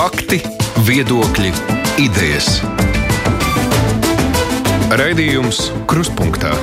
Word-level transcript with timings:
Fakti, 0.00 0.38
viedokļi, 0.88 1.50
idejas. 2.00 2.46
Raidījums 4.96 5.58
Kruspunkta 5.90 6.54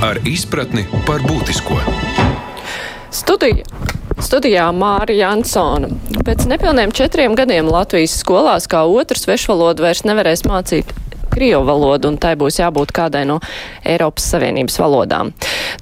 ar 0.00 0.22
izpratni 0.24 0.86
par 1.04 1.20
būtisko. 1.28 1.76
Studija. 3.12 3.68
Studijā 4.16 4.70
Mārija 4.72 5.28
Jansona. 5.28 5.92
Pēc 6.24 6.48
nepilniem 6.48 6.96
četriem 6.96 7.36
gadiem 7.36 7.68
Latvijas 7.68 8.16
skolās 8.24 8.64
kā 8.64 8.86
otru 8.88 9.20
svešvalodu 9.20 9.84
vairs 9.84 10.06
nevarēs 10.08 10.48
mācīt 10.48 10.96
krievu 11.34 11.64
valodu, 11.66 12.12
un 12.12 12.18
tai 12.20 12.34
būs 12.38 12.60
jābūt 12.60 12.92
kādai 12.94 13.24
no 13.28 13.40
Eiropas 13.82 14.28
Savienības 14.30 14.78
valodām. 14.78 15.32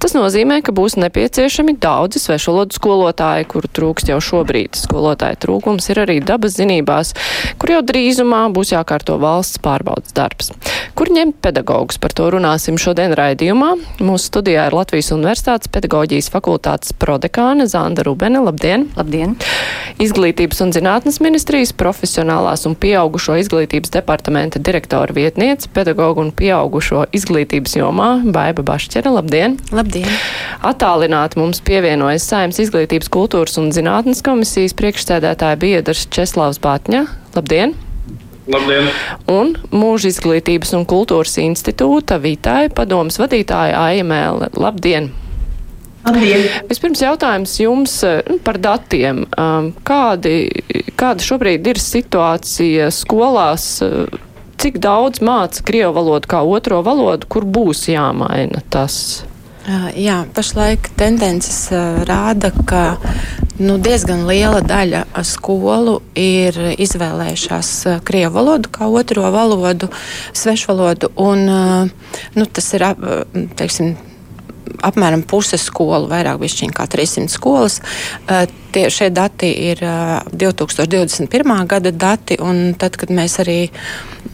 Tas 0.00 0.16
nozīmē, 0.16 0.62
ka 0.64 0.72
būs 0.74 0.96
nepieciešami 1.00 1.76
daudzi 1.82 2.22
svešvalodu 2.22 2.76
skolotāji, 2.78 3.48
kuru 3.52 3.68
trūkst 3.68 4.12
jau 4.12 4.18
šobrīd. 4.24 4.78
Skolotāju 4.80 5.40
trūkums 5.44 5.90
ir 5.92 6.02
arī 6.06 6.18
dabas 6.24 6.56
zinībās, 6.56 7.12
kur 7.60 7.76
jau 7.76 7.82
drīzumā 7.86 8.46
būs 8.54 8.72
jākārto 8.74 9.18
valsts 9.22 9.60
pārbaudas 9.62 10.16
darbs. 10.16 10.52
Kur 10.96 11.12
ņemt 11.12 11.38
pedagogus? 11.44 12.00
Par 12.02 12.12
to 12.16 12.28
runāsim 12.32 12.78
šodien 12.80 13.14
raidījumā. 13.16 13.74
Mūsu 14.04 14.28
studijā 14.32 14.66
ir 14.68 14.76
Latvijas 14.76 15.12
Universitātes 15.14 15.70
pedagoģijas 15.72 16.28
fakultātes 16.32 16.96
prodekāne 16.96 17.68
Zanda 17.70 18.04
Rubene. 18.06 18.42
Labdien! 18.44 18.88
Labdien! 18.98 19.36
Izglītības 20.02 20.60
un 20.64 20.72
zinātnes 20.74 21.20
ministrijas 21.24 21.72
profesionālās 21.76 22.66
un 22.68 22.76
pieaugušo 22.78 23.38
izglītības 23.40 23.92
departamenta 23.94 24.60
direktora 24.62 25.14
vietniece 25.16 25.41
pētniece, 25.42 25.68
pedagogu 25.74 26.22
un 26.22 26.30
pieaugušo 26.30 27.06
izglītības 27.16 27.74
jomā 27.74 28.22
Baiba 28.22 28.62
Bašķera. 28.62 29.10
Labdien! 29.10 29.56
Labdien! 29.74 30.06
Atālināti 30.62 31.40
mums 31.40 31.58
pievienojas 31.66 32.28
Saimnes 32.30 32.60
izglītības 32.62 33.10
kultūras 33.10 33.58
un 33.58 33.72
zinātnes 33.74 34.22
komisijas 34.22 34.76
priekšsēdētāja 34.78 35.58
biedrs 35.58 36.06
Česlavs 36.14 36.62
Bātņa. 36.62 37.06
Labdien! 37.34 37.74
Labdien! 38.46 38.92
Un 39.30 39.56
mūža 39.74 40.12
izglītības 40.12 40.76
un 40.78 40.86
kultūras 40.86 41.34
institūta 41.42 42.20
Vītāja 42.22 42.70
padomas 42.70 43.18
vadītāja 43.18 43.82
AML. 43.82 44.46
Labdien! 44.54 45.10
Labdien. 46.06 46.46
Vispirms 46.70 47.02
jautājums 47.02 47.58
jums 47.62 48.00
nu, 48.30 48.38
par 48.42 48.62
datiem. 48.62 49.24
Kādi, 49.86 50.36
kāda 50.98 51.26
šobrīd 51.26 51.66
ir 51.70 51.82
situācija 51.82 52.90
skolās? 52.94 53.72
Cik 54.62 54.78
daudz 54.78 55.18
māca 55.24 55.64
krievu 55.66 55.96
valodu 55.96 56.30
kā 56.30 56.42
otro 56.46 56.82
valodu, 56.86 57.26
kur 57.26 57.46
būs 57.46 57.88
jāmaina 57.90 58.62
tas? 58.70 59.24
Jā, 59.94 60.24
pašlaik 60.34 60.88
tendences 60.98 61.68
rāda, 62.06 62.50
ka 62.66 62.96
nu, 63.62 63.76
diezgan 63.82 64.24
liela 64.26 64.58
daļa 64.62 65.04
skolu 65.26 66.00
ir 66.18 66.58
izvēlējušās 66.82 67.70
krievu 68.06 68.34
valodu 68.38 68.72
kā 68.74 68.90
otro 68.90 69.30
valodu, 69.34 69.90
svešu 70.34 70.72
valodu. 70.72 71.12
Un, 71.14 71.46
nu, 72.34 72.46
tas 72.50 72.72
ir 72.74 72.86
teiksim, 73.58 73.94
apmēram 74.82 75.22
puse 75.28 75.58
skolu, 75.60 76.08
vairāk 76.10 76.40
bišķiņ 76.42 76.74
kā 76.76 76.86
300 76.90 77.32
skolas. 77.32 77.80
Tie, 78.72 78.84
šie 78.92 79.10
dati 79.12 79.50
ir 79.70 79.82
2021. 80.32 81.66
gada 81.68 81.92
dati, 81.92 82.38
un 82.40 82.72
tad, 82.78 82.96
kad 83.00 83.12
mēs 83.12 83.38
arī 83.42 83.58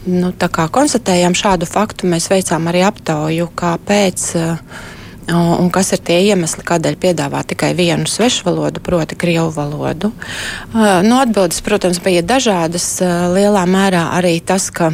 nu, 0.07 0.31
konstatējām 0.31 1.35
šādu 1.37 1.67
faktu, 1.69 2.07
mēs 2.09 2.29
veicām 2.31 2.71
arī 2.71 2.85
aptauju, 2.87 3.51
kāpēc. 3.59 4.29
Un 5.29 5.67
kas 5.69 5.91
ir 5.93 5.99
tie 6.01 6.15
iemesli, 6.31 6.63
kādēļ 6.65 6.95
piedāvā 6.97 7.43
tikai 7.51 7.75
vienu 7.77 8.09
svešu 8.09 8.47
valodu, 8.47 8.81
proti, 8.81 9.17
krievu 9.19 9.51
valodu? 9.53 10.09
Nu, 10.73 11.19
atbildes, 11.19 11.61
protams, 11.61 11.99
bija 12.01 12.23
dažādas. 12.25 12.95
Lielā 13.35 13.67
mērā 13.69 14.07
arī 14.17 14.39
tas, 14.41 14.71
ka 14.73 14.89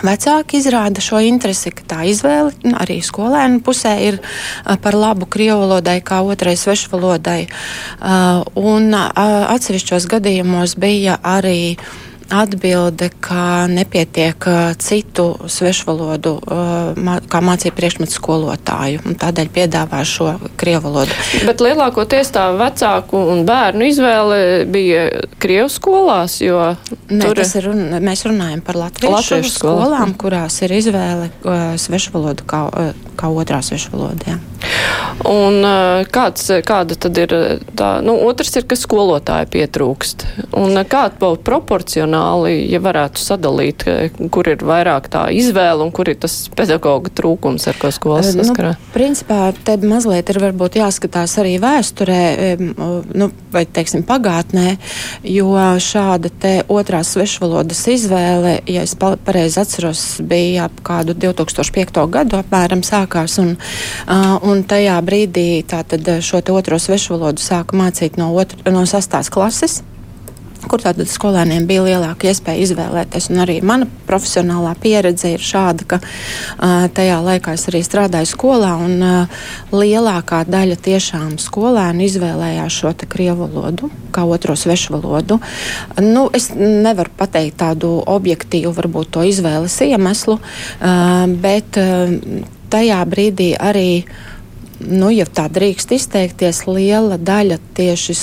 Vecāki 0.00 0.60
izrāda 0.60 1.02
šo 1.04 1.20
interesi, 1.24 1.72
ka 1.74 1.84
tā 1.88 2.00
izvēle 2.08 2.54
nu, 2.64 2.74
arī 2.80 3.00
skolēnu 3.04 3.60
pusē 3.64 3.94
ir 4.06 4.20
par 4.80 4.96
labu 4.96 5.28
krievu 5.30 5.66
valodai, 5.66 5.98
kā 6.04 6.22
otrai 6.24 6.56
svešvalodai. 6.56 7.40
Un 8.60 8.94
atsevišķos 8.96 10.08
gadījumos 10.10 10.76
bija 10.80 11.18
arī 11.20 11.76
atbilde, 12.30 13.10
ka 13.20 13.66
nepietiek 13.70 14.46
citu 14.78 15.26
svešvalodu, 15.50 16.32
kā 17.30 17.40
mācību 17.44 17.76
priekšmetu 17.76 18.14
skolotāju. 18.14 19.02
Tādēļ 19.20 19.50
piedāvā 19.54 20.02
šo 20.08 20.34
krievu 20.60 20.88
valodu. 20.88 21.16
Bet 21.48 21.62
lielākoties 21.64 22.32
tā 22.34 22.48
vecāku 22.58 23.20
un 23.34 23.44
bērnu 23.48 23.88
izvēle 23.90 24.40
bija 24.70 25.06
krievu 25.42 25.68
skolās, 25.72 26.40
jo 26.44 26.74
Nē, 27.10 27.24
tur 27.24 27.42
ir 27.42 27.66
run, 27.66 27.82
mēs 28.04 28.24
runājam 28.28 28.62
par 28.64 28.78
latviešu, 28.80 29.16
latviešu 29.16 29.54
skolām, 29.56 30.14
kurās 30.18 30.60
ir 30.64 30.76
izvēle 30.78 31.30
svešvalodu 31.80 32.46
kā, 32.48 32.62
kā 33.18 33.32
otrā 33.34 33.60
svešvaloda. 33.66 34.38
Un 35.28 35.64
kāds, 36.12 36.46
kāda 36.66 36.96
tad 37.00 37.18
ir 37.20 37.32
tā, 37.76 37.90
nu, 38.04 38.14
otrs 38.28 38.54
ir, 38.56 38.66
ka 38.68 38.76
skolotāji 38.78 39.48
pietrūkst. 39.52 40.24
Un 40.56 40.80
kāda 40.88 41.16
būtu 41.20 41.44
proporcionāli, 42.20 42.70
ja 42.70 42.80
varētu 42.80 43.20
sadalīt, 43.20 43.84
kur 44.30 44.48
ir 44.48 44.62
vairāk 44.64 45.08
tā 45.10 45.30
izvēle 45.32 45.84
un 45.84 45.92
kur 45.92 46.08
ir 46.08 46.18
tas 46.20 46.48
pedagoga 46.54 47.10
trūkums, 47.10 47.66
ar 47.68 47.78
ko 47.80 47.90
skolas 47.90 48.34
nu, 48.34 48.44
saskarā? 48.44 48.74
Nu, 48.76 48.92
principā, 48.94 49.52
te 49.64 49.76
mazliet 49.76 50.30
ir 50.30 50.40
varbūt 50.40 50.78
jāskatās 50.80 51.38
arī 51.40 51.58
vēsturē, 51.60 52.56
nu, 53.14 53.30
vai, 53.52 53.64
teiksim, 53.66 54.04
pagātnē, 54.06 54.76
jo 55.24 55.54
šāda 55.80 56.30
te 56.30 56.54
otrās 56.68 57.14
svešvalodas 57.14 57.82
izvēle, 57.90 58.60
ja 58.70 58.84
es 58.84 58.96
pareizi 58.98 59.60
atceros, 59.60 60.04
bija 60.20 60.68
ap 60.68 60.80
kādu 60.84 61.14
2005. 61.14 62.04
gadu 62.10 62.40
apmēram 62.40 62.84
sākās, 62.86 63.38
un, 63.42 63.56
un 64.46 64.64
tajā 64.68 64.98
brīdī 65.04 65.62
tātad 65.68 66.06
eh, 66.08 66.20
šo 66.24 66.42
otro 66.50 66.78
svešu 66.80 67.14
valodu 67.14 67.42
sāku 67.42 67.78
mācīt 67.78 68.16
no, 68.18 68.30
otru, 68.34 68.62
no 68.72 68.86
sastās 68.88 69.30
klases 69.32 69.80
kur 70.68 70.82
tātad 70.82 71.08
skolēniem 71.10 71.66
bija 71.68 71.84
lielāka 71.86 72.30
iespēja 72.30 72.64
izvēlēties. 72.66 73.30
Un 73.32 73.42
arī 73.44 73.58
mana 73.64 73.88
profesionālā 74.08 74.74
pieredze 74.80 75.32
ir 75.34 75.44
šāda, 75.44 75.86
ka 75.88 76.00
uh, 76.02 76.86
tajā 76.96 77.20
laikā 77.24 77.54
es 77.56 77.66
arī 77.70 77.82
strādāju 77.86 78.30
skolā, 78.32 78.74
un 78.84 78.96
uh, 79.04 79.42
lielākā 79.72 80.42
daļa 80.50 80.78
tiešām 80.84 81.36
skolēnu 81.40 82.06
izvēlējās 82.08 82.80
šo 82.82 82.94
krievu 83.10 83.46
valodu 83.46 83.90
kā 84.10 84.24
otro 84.26 84.56
svešu 84.58 84.96
valodu. 84.96 85.38
Nu, 86.02 86.26
es 86.34 86.50
nevaru 86.56 87.12
pateikt 87.16 87.60
tādu 87.62 88.00
objektīvu, 88.10 88.72
varbūt 88.76 89.12
to 89.14 89.24
izvēles 89.26 89.76
iemeslu, 89.86 90.40
uh, 90.40 91.24
bet 91.40 91.78
uh, 91.80 92.10
tajā 92.70 93.00
brīdī 93.10 93.52
arī 93.58 94.04
nu, 94.80 95.10
ja 95.12 95.26
tā 95.28 95.46
drīkst 95.52 95.92
izteikties, 95.94 96.62
liela 96.68 97.18
daļa 97.20 97.58
tieši 97.76 98.16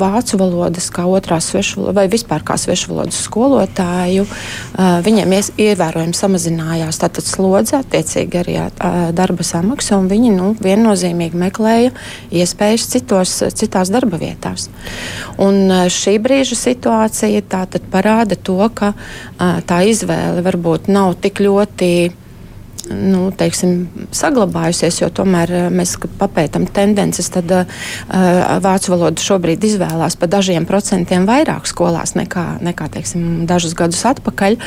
vācu 0.00 0.38
valodas, 0.40 0.88
kā 0.92 1.04
otrās 1.08 1.50
svešvalodas, 1.50 1.96
vai 1.96 2.06
vispār 2.10 2.44
kā 2.46 2.56
svešvalodas 2.60 3.20
skolotāju, 3.26 4.26
viņiem 5.06 5.34
ievērojami 5.38 6.16
samazinājās 6.16 7.00
tātad 7.00 7.26
slodze, 7.26 7.78
attiecīgi 7.80 8.40
arī 8.42 8.56
darba 9.16 9.46
samaksa, 9.46 9.98
un 10.00 10.10
viņi 10.10 10.32
nu, 10.34 10.52
viennozīmīgi 10.60 11.40
meklēja 11.40 11.94
iespējas 12.42 12.88
citos, 12.94 13.36
citās 13.56 13.92
darba 13.92 14.20
vietās. 14.20 14.68
Un 15.40 15.70
šī 15.90 16.18
brīža 16.22 16.58
situācija 16.58 17.44
tātad 17.50 17.86
parāda 17.92 18.36
to, 18.36 18.60
ka 18.74 18.92
tā 19.38 19.84
izvēle 19.88 20.44
varbūt 20.46 20.90
nav 20.92 21.14
tik 21.22 21.40
ļoti 21.44 21.92
nu, 22.90 23.30
teiksim, 23.36 23.88
saglabājusies, 24.14 25.00
jo 25.02 25.08
tomēr 25.14 25.52
eh, 25.54 25.66
mēs 25.72 25.96
papētām 26.20 26.66
tendences, 26.74 27.30
tad 27.32 27.50
uh, 27.54 27.80
vācu 28.62 28.92
valodu 28.92 29.22
šobrīd 29.22 29.62
izvēlās 29.66 30.16
pa 30.20 30.28
dažiem 30.30 30.66
procentiem 30.68 31.26
vairāk 31.28 31.68
skolās 31.70 32.14
nekā, 32.18 32.60
nekā 32.64 32.88
teiksim, 32.96 33.44
dažus 33.48 33.74
gadus 33.78 34.02
atpakaļ. 34.10 34.58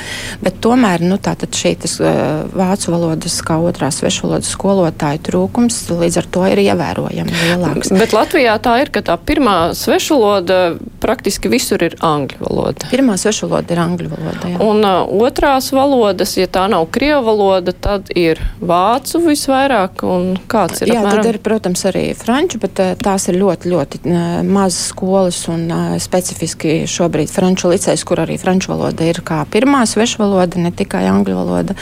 Bet 0.43 0.59
tomēr 0.63 1.03
nu, 1.05 1.19
šīs 1.19 1.97
uh, 2.01 2.47
vācu 2.55 2.93
valodas 2.93 3.37
kā 3.45 3.59
otrās 3.61 3.99
svešvalodas 4.01 4.51
skolotāju 4.55 5.21
trūkums 5.27 5.79
līdz 5.91 6.21
ar 6.23 6.29
to 6.33 6.45
ir 6.49 6.63
ievērojami 6.63 7.37
lielāks. 7.43 7.93
Bet 7.97 8.15
Latvijā 8.15 8.55
tā 8.63 8.77
ir, 8.83 8.93
ka 8.93 9.03
tā 9.05 9.17
pirmā 9.19 9.57
svešvaloda 9.77 10.61
praktiski 11.03 11.51
visur 11.51 11.83
ir 11.85 11.97
angļu 12.03 12.41
valoda. 12.43 12.89
Pirmā 12.93 13.17
svešvaloda 13.19 13.75
ir 13.75 13.83
angļu 13.83 14.11
valoda. 14.13 14.53
Jā. 14.53 14.61
Un 14.63 14.83
uh, 14.87 15.27
otrās 15.27 15.69
valodas, 15.75 16.37
ja 16.39 16.47
tā 16.51 16.65
nav 16.71 16.87
krievu 16.93 17.25
valoda, 17.27 17.73
tad 17.75 18.12
ir 18.19 18.39
vācu 18.63 19.21
visvairāk, 19.23 20.03
un 20.07 20.37
kāds 20.49 20.83
ir? 20.83 20.91
Jā, 20.93 21.01
apmēram? 21.01 21.23
tad 21.23 21.29
ir, 21.31 21.39
protams, 21.43 21.83
arī 21.89 22.03
franču, 22.17 22.59
bet 22.63 22.81
eh, 22.83 22.93
tās 22.99 23.27
ir 23.31 23.37
ļoti, 23.41 23.71
ļoti 23.73 24.01
eh, 24.05 24.23
mazas 24.47 24.91
skolas, 24.93 25.41
un 25.51 25.65
eh, 25.67 25.97
specifiski 26.03 26.77
šobrīd 26.89 27.31
franču 27.33 27.71
licējs, 27.73 28.05
kur 28.07 28.23
arī 28.23 28.37
franču 28.41 28.73
valoda 28.73 29.07
ir 29.07 29.21
kā 29.25 29.41
pirmā 29.53 29.83
svešvaloda, 29.89 30.61
ne 30.61 30.73
tikai 30.75 31.05
angļu 31.11 31.37
valoda, 31.37 31.77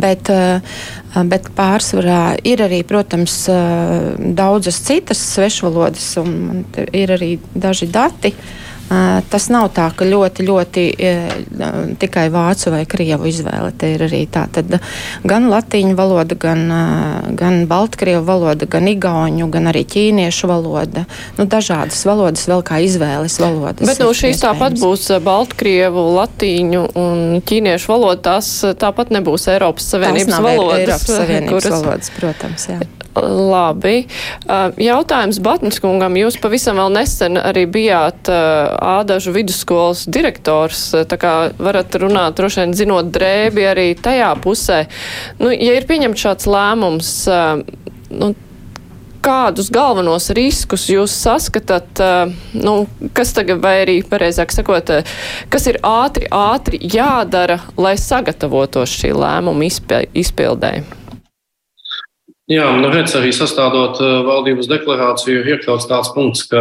bet, 0.00 0.30
bet 1.30 1.48
pārsvarā 1.56 2.36
ir 2.46 2.64
arī, 2.64 2.82
protams, 2.88 3.44
daudzas 4.18 4.80
citas 4.84 5.22
svešvalodas, 5.34 6.10
un 6.22 6.64
ir 6.92 7.14
arī 7.14 7.34
daži 7.54 7.90
dati 7.92 8.34
Tas 9.30 9.46
nav 9.48 9.70
tā, 9.74 9.86
ka 9.96 10.04
ļoti, 10.04 10.44
ļoti 10.44 10.82
tikai 12.00 12.26
vācu 12.32 12.72
vai 12.74 12.82
krievu 12.88 13.28
izvēle. 13.30 13.72
Te 13.80 13.94
ir 13.94 14.04
arī 14.06 14.24
tā, 14.30 14.44
tad 14.52 14.76
gan 15.24 15.48
latīņu 15.50 15.96
valoda, 15.98 16.36
gan, 16.38 16.64
gan 17.38 17.62
baltkrievu 17.70 18.22
valoda, 18.26 18.68
gan 18.70 18.88
igauņu, 18.92 19.48
gan 19.54 19.70
arī 19.72 19.86
ķīniešu 19.88 20.50
valoda. 20.50 21.06
Nu, 21.38 21.48
dažādas 21.50 22.04
valodas 22.06 22.44
vēl 22.50 22.64
kā 22.66 22.82
izvēles 22.84 23.38
valodas. 23.42 23.88
Bet 23.88 24.02
no 24.02 24.10
nu, 24.12 24.18
šīs 24.18 24.42
tāpat 24.44 24.76
būs 24.82 25.08
baltkrievu, 25.24 26.04
latīņu 26.20 26.84
un 27.00 27.24
ķīniešu 27.46 27.94
valoda. 27.94 28.20
Tās 28.34 28.50
tāpat 28.80 29.14
nebūs 29.16 29.48
Eiropas 29.54 29.88
Savienības 29.94 30.36
valodas. 30.36 30.84
Eiropas 30.84 31.08
Savienības 31.08 31.56
kuras... 31.56 31.72
valodas, 31.78 32.12
protams, 32.18 32.68
jā. 32.74 32.82
Labi. 33.14 34.08
Jautājums 34.82 35.38
Batnis 35.44 35.78
kungam. 35.82 36.16
Jūs 36.18 36.38
pavisam 36.42 36.80
vēl 36.82 36.90
nesen 36.96 37.38
arī 37.38 37.62
bijāt 37.70 38.26
Ādažu 38.74 39.34
vidusskolas 39.34 40.04
direktors, 40.10 40.86
tā 41.08 41.18
kā 41.20 41.34
varat 41.58 41.94
runāt, 42.00 42.38
droši 42.38 42.62
vien 42.62 42.74
zinot 42.76 43.12
drēbi 43.14 43.68
arī 43.70 43.90
tajā 43.98 44.32
pusē. 44.44 44.84
Nu, 45.40 45.52
ja 45.52 45.76
ir 45.76 45.86
pieņemts 45.88 46.26
šāds 46.26 46.48
lēmums, 46.50 47.12
nu, 48.14 48.32
kādus 49.24 49.70
galvenos 49.72 50.28
riskus 50.36 50.88
jūs 50.92 51.14
saskatāt, 51.24 52.02
nu, 52.56 52.74
kas 53.16 53.32
tagad, 53.36 53.62
vai 53.64 53.78
arī, 53.84 54.00
pareizāk 54.08 54.52
sakot, 54.52 54.92
kas 55.52 55.70
ir 55.70 55.80
ātri, 55.86 56.28
ātri 56.28 56.80
jādara, 56.94 57.60
lai 57.80 57.96
sagatavotos 58.00 58.92
šī 59.00 59.14
lēmuma 59.16 59.70
izpildē? 60.12 60.76
Jā, 62.44 62.66
nu 62.76 62.90
redz, 62.92 63.14
arī 63.16 63.30
sastādot 63.32 63.96
uh, 64.04 64.18
valdības 64.26 64.66
deklarāciju, 64.68 65.38
ir 65.40 65.46
iekļauts 65.54 65.86
tāds 65.88 66.10
punkts, 66.12 66.42
ka 66.50 66.60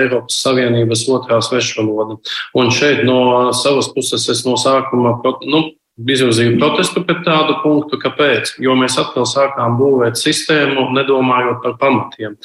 Eiropas 0.00 0.40
Savienības 0.42 1.04
otrā 1.14 1.38
svešvaloda. 1.46 2.16
Un 2.58 2.72
šeit 2.74 3.04
no 3.06 3.52
savas 3.54 3.92
puses 3.94 4.26
es 4.34 4.42
no 4.42 4.56
sākuma, 4.58 5.14
nu, 5.46 5.62
izvirzīju 6.08 6.56
protestu 6.60 7.02
pret 7.04 7.22
tādu 7.26 7.58
punktu. 7.64 7.98
Kāpēc? 8.00 8.54
Jo 8.62 8.76
mēs 8.78 8.96
atkal 9.00 9.26
sākām 9.28 9.76
būvēt 9.80 10.18
sistēmu, 10.20 10.88
nedomājot 10.96 11.60
par 11.64 11.76
pamatiem. 11.80 12.36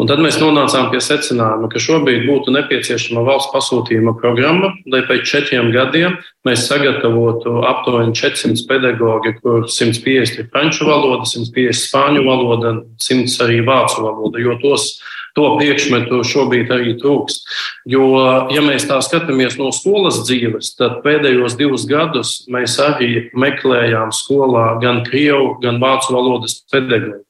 Un 0.00 0.10
tad 0.10 0.22
mēs 0.24 0.40
nonācām 0.42 0.90
pie 0.92 1.02
secinājuma, 1.04 1.70
ka 1.72 1.82
šobrīd 1.82 2.26
būtu 2.28 2.54
nepieciešama 2.56 3.24
valsts 3.26 3.52
pasūtījuma 3.54 4.16
programma, 4.20 4.72
lai 4.92 5.04
pēc 5.08 5.26
četriem 5.28 5.72
gadiem 5.74 6.18
mēs 6.46 6.66
sagatavotu 6.66 7.60
aptuveni 7.68 8.16
400 8.18 8.66
pedagoģi, 8.70 9.36
kur 9.42 9.66
150 9.70 10.42
ir 10.42 10.50
franču 10.52 10.88
valoda, 10.88 11.28
150 11.28 11.86
spāņu 11.86 12.26
valoda, 12.26 12.76
100 13.02 13.44
arī 13.46 13.60
vācu 13.66 14.06
valoda, 14.06 14.42
jo 14.42 14.56
tos 14.62 14.94
to 15.38 15.48
priekšmetu 15.58 16.20
šobrīd 16.26 16.70
arī 16.74 16.94
trūkst. 17.00 17.48
Jo, 17.88 18.06
ja 18.52 18.62
mēs 18.64 18.86
tā 18.88 18.98
skatāmies 19.04 19.58
no 19.60 19.70
skolas 19.74 20.22
dzīves, 20.26 20.74
tad 20.78 21.00
pēdējos 21.06 21.56
divus 21.60 21.86
gadus 21.88 22.42
mēs 22.52 22.78
arī 22.82 23.28
meklējām 23.32 24.12
skolā 24.14 24.68
gan 24.84 25.02
krievu, 25.08 25.56
gan 25.64 25.80
vācu 25.82 26.16
valodas 26.16 26.60
pedagoģu. 26.72 27.22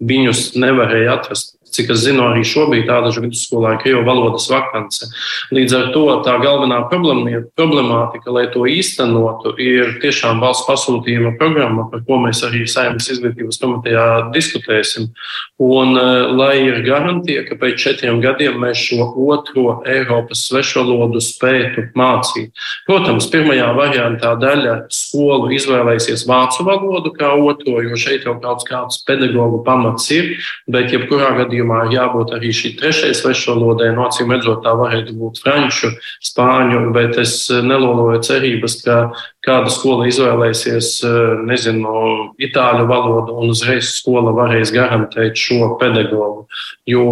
Viņus 0.00 0.54
nevarēja 0.56 1.18
atrast 1.18 1.59
Cik 1.70 1.92
es 1.94 2.04
zinu, 2.04 2.24
arī 2.30 2.42
šobrīd 2.46 2.88
tāda 2.88 3.12
vidusskolā 3.14 3.76
ir 3.76 3.82
krievu 3.84 4.04
valodas 4.06 4.48
vakance. 4.50 5.08
Līdz 5.54 5.76
ar 5.76 5.88
to 5.94 6.04
tā 6.26 6.36
galvenā 6.42 6.82
problemātika, 6.90 8.32
lai 8.34 8.46
to 8.54 8.66
īstenotu, 8.70 9.54
ir 9.60 9.96
tiešām 10.02 10.42
valsts 10.42 10.66
pasūtījuma 10.68 11.36
programma, 11.40 11.86
par 11.90 12.02
ko 12.06 12.20
mēs 12.24 12.42
arī 12.46 12.64
Saimnes 12.70 13.08
izglītības 13.14 13.60
komitejā 13.62 14.06
diskutēsim. 14.34 15.10
Un 15.60 15.96
eh, 15.98 16.30
lai 16.36 16.54
ir 16.64 16.82
garantija, 16.86 17.44
ka 17.48 17.58
pēc 17.60 17.78
četriem 17.80 18.20
gadiem 18.24 18.58
mēs 18.62 18.80
šo 18.88 19.10
otro 19.30 19.80
Eiropas 19.88 20.46
svešvalodu 20.48 21.20
spētu 21.24 21.86
mācīt. 21.98 22.50
Protams, 22.88 23.28
pirmajā 23.32 23.70
variantā 23.76 24.34
daļa 24.40 24.76
skolu 24.94 25.50
izvēlēsies 25.56 26.26
vācu 26.28 26.66
valodu 26.66 27.12
kā 27.16 27.32
otro, 27.36 27.78
jo 27.84 27.98
šeit 28.00 28.26
jau 28.28 28.36
kaut 28.40 28.64
kāds 28.68 29.02
pedagoģu 29.08 29.62
pamats 29.66 30.08
ir, 30.14 30.32
bet 30.70 30.92
jebkurā 30.94 31.32
gadījumā 31.42 31.59
gadījumā 31.60 31.90
jābūt 31.92 32.32
arī 32.36 32.50
šī 32.52 32.76
trešajai 32.78 33.14
svešvalodai. 33.14 33.92
No 33.94 34.06
acīm 34.08 34.32
redzot, 34.32 34.62
tā 34.64 34.72
varētu 34.76 35.14
būt 35.18 35.40
franču, 35.42 35.92
spāņu, 36.24 36.92
bet 36.94 37.18
es 37.18 37.50
neloloju 37.50 38.20
cerības, 38.24 38.80
ka 38.84 39.12
kāda 39.44 39.70
skola 39.70 40.08
izvēlēsies, 40.08 41.02
nezinu, 41.48 42.34
itāļu 42.40 42.86
valodu 42.88 43.36
un 43.40 43.52
uzreiz 43.52 43.92
skola 43.94 44.32
varēs 44.36 44.72
garantēt 44.72 45.36
šo 45.36 45.76
pedagogu, 45.80 46.46
jo 46.86 47.04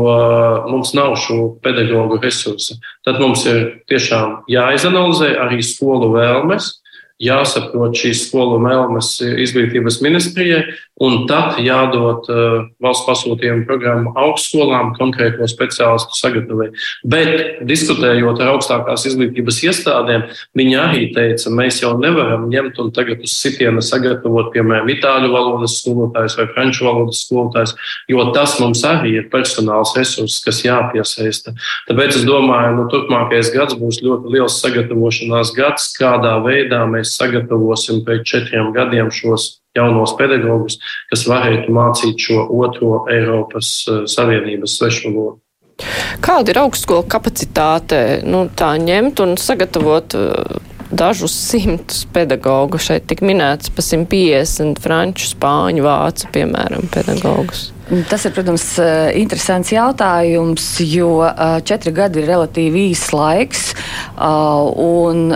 mums 0.68 0.94
nav 0.94 1.16
šo 1.16 1.54
pedagogu 1.62 2.20
resursu. 2.22 2.78
Tad 3.04 3.20
mums 3.20 3.46
ir 3.48 3.80
tiešām 3.88 4.44
jāizanalizē 4.50 5.36
arī 5.40 5.62
skolu 5.64 6.12
vēlmes 6.16 6.77
jāsaprot 7.22 7.96
šīs 7.98 8.28
skolu 8.28 8.58
mēlmes 8.62 9.16
izglītības 9.44 9.98
ministrijai, 10.04 10.62
un 11.02 11.24
tad 11.30 11.58
jādod 11.62 12.26
uh, 12.30 12.66
valsts 12.82 13.06
pasūtījuma 13.06 13.66
programmu 13.68 14.12
augstskolām 14.18 14.92
konkrēto 14.98 15.46
speciālistu 15.50 16.18
sagatavojumu. 16.18 16.78
Bet 17.06 17.62
diskutējot 17.68 18.42
ar 18.42 18.52
augstākās 18.54 19.06
izglītības 19.10 19.60
iestādēm, 19.68 20.26
viņi 20.58 20.78
arī 20.78 21.04
teica, 21.14 21.52
mēs 21.54 21.82
jau 21.84 21.92
nevaram 22.00 22.48
ņemt 22.50 22.80
un 22.82 22.90
tagad 22.94 23.22
uz 23.26 23.34
sitiena 23.38 23.82
sagatavot, 23.84 24.50
piemēram, 24.54 24.90
itāļu 24.94 25.30
valodas 25.34 25.78
skolotājs 25.82 26.38
vai 26.40 26.48
franču 26.54 26.88
valodas 26.88 27.22
skolotājs, 27.26 27.74
jo 28.10 28.26
tas 28.34 28.58
mums 28.62 28.82
arī 28.86 29.18
ir 29.20 29.30
personāls 29.32 29.94
resurss, 29.98 30.42
kas 30.44 30.64
jāpiesaista. 30.66 31.54
Tāpēc 31.90 32.20
es 32.20 32.26
domāju, 32.26 32.68
ka 32.68 32.76
nu, 32.76 32.88
turpmākais 32.92 33.52
gads 33.54 33.78
būs 33.78 34.00
ļoti 34.04 34.34
liels 34.34 34.58
sagatavošanās 34.62 35.54
gads, 35.56 35.90
kādā 35.98 36.34
veidā 36.44 36.82
mēs 36.90 37.07
sagatavosim 37.10 38.04
pēc 38.06 38.24
četriem 38.28 38.72
gadiem 38.76 39.10
šos 39.14 39.58
jaunos 39.76 40.14
pedagogus, 40.18 40.78
kas 41.10 41.26
varētu 41.30 41.74
mācīt 41.74 42.24
šo 42.28 42.46
otro 42.60 43.04
Eiropas 43.12 43.74
eh, 43.88 44.00
Savienības 44.10 44.78
svešvalodu. 44.80 45.38
Kāda 46.24 46.50
ir 46.50 46.58
augstskola 46.58 47.06
kapacitāte 47.06 48.00
nu, 48.26 48.48
tā 48.50 48.72
ņemt 48.82 49.20
un 49.22 49.36
sagatavot 49.38 50.16
uh, 50.18 50.56
dažus 50.90 51.36
simtus 51.38 52.00
pedagogu? 52.10 52.80
Šeit 52.82 53.06
tik 53.06 53.22
minēts 53.22 53.70
pa 53.70 53.84
150 53.86 54.82
franču, 54.82 55.30
spāņu, 55.30 55.86
vācu, 55.86 56.32
piemēram, 56.34 56.90
pedagogus. 56.90 57.68
Tas 57.88 58.24
ir, 58.24 58.34
protams, 58.36 58.64
eh, 58.78 59.14
interesants 59.16 59.70
jautājums, 59.72 60.64
jo 60.84 61.22
eh, 61.24 61.60
četri 61.64 61.92
gadi 61.96 62.20
ir 62.20 62.26
relatīvi 62.28 62.82
īss 62.90 63.14
laiks, 63.16 63.62
eh, 63.72 64.28
un 64.84 65.32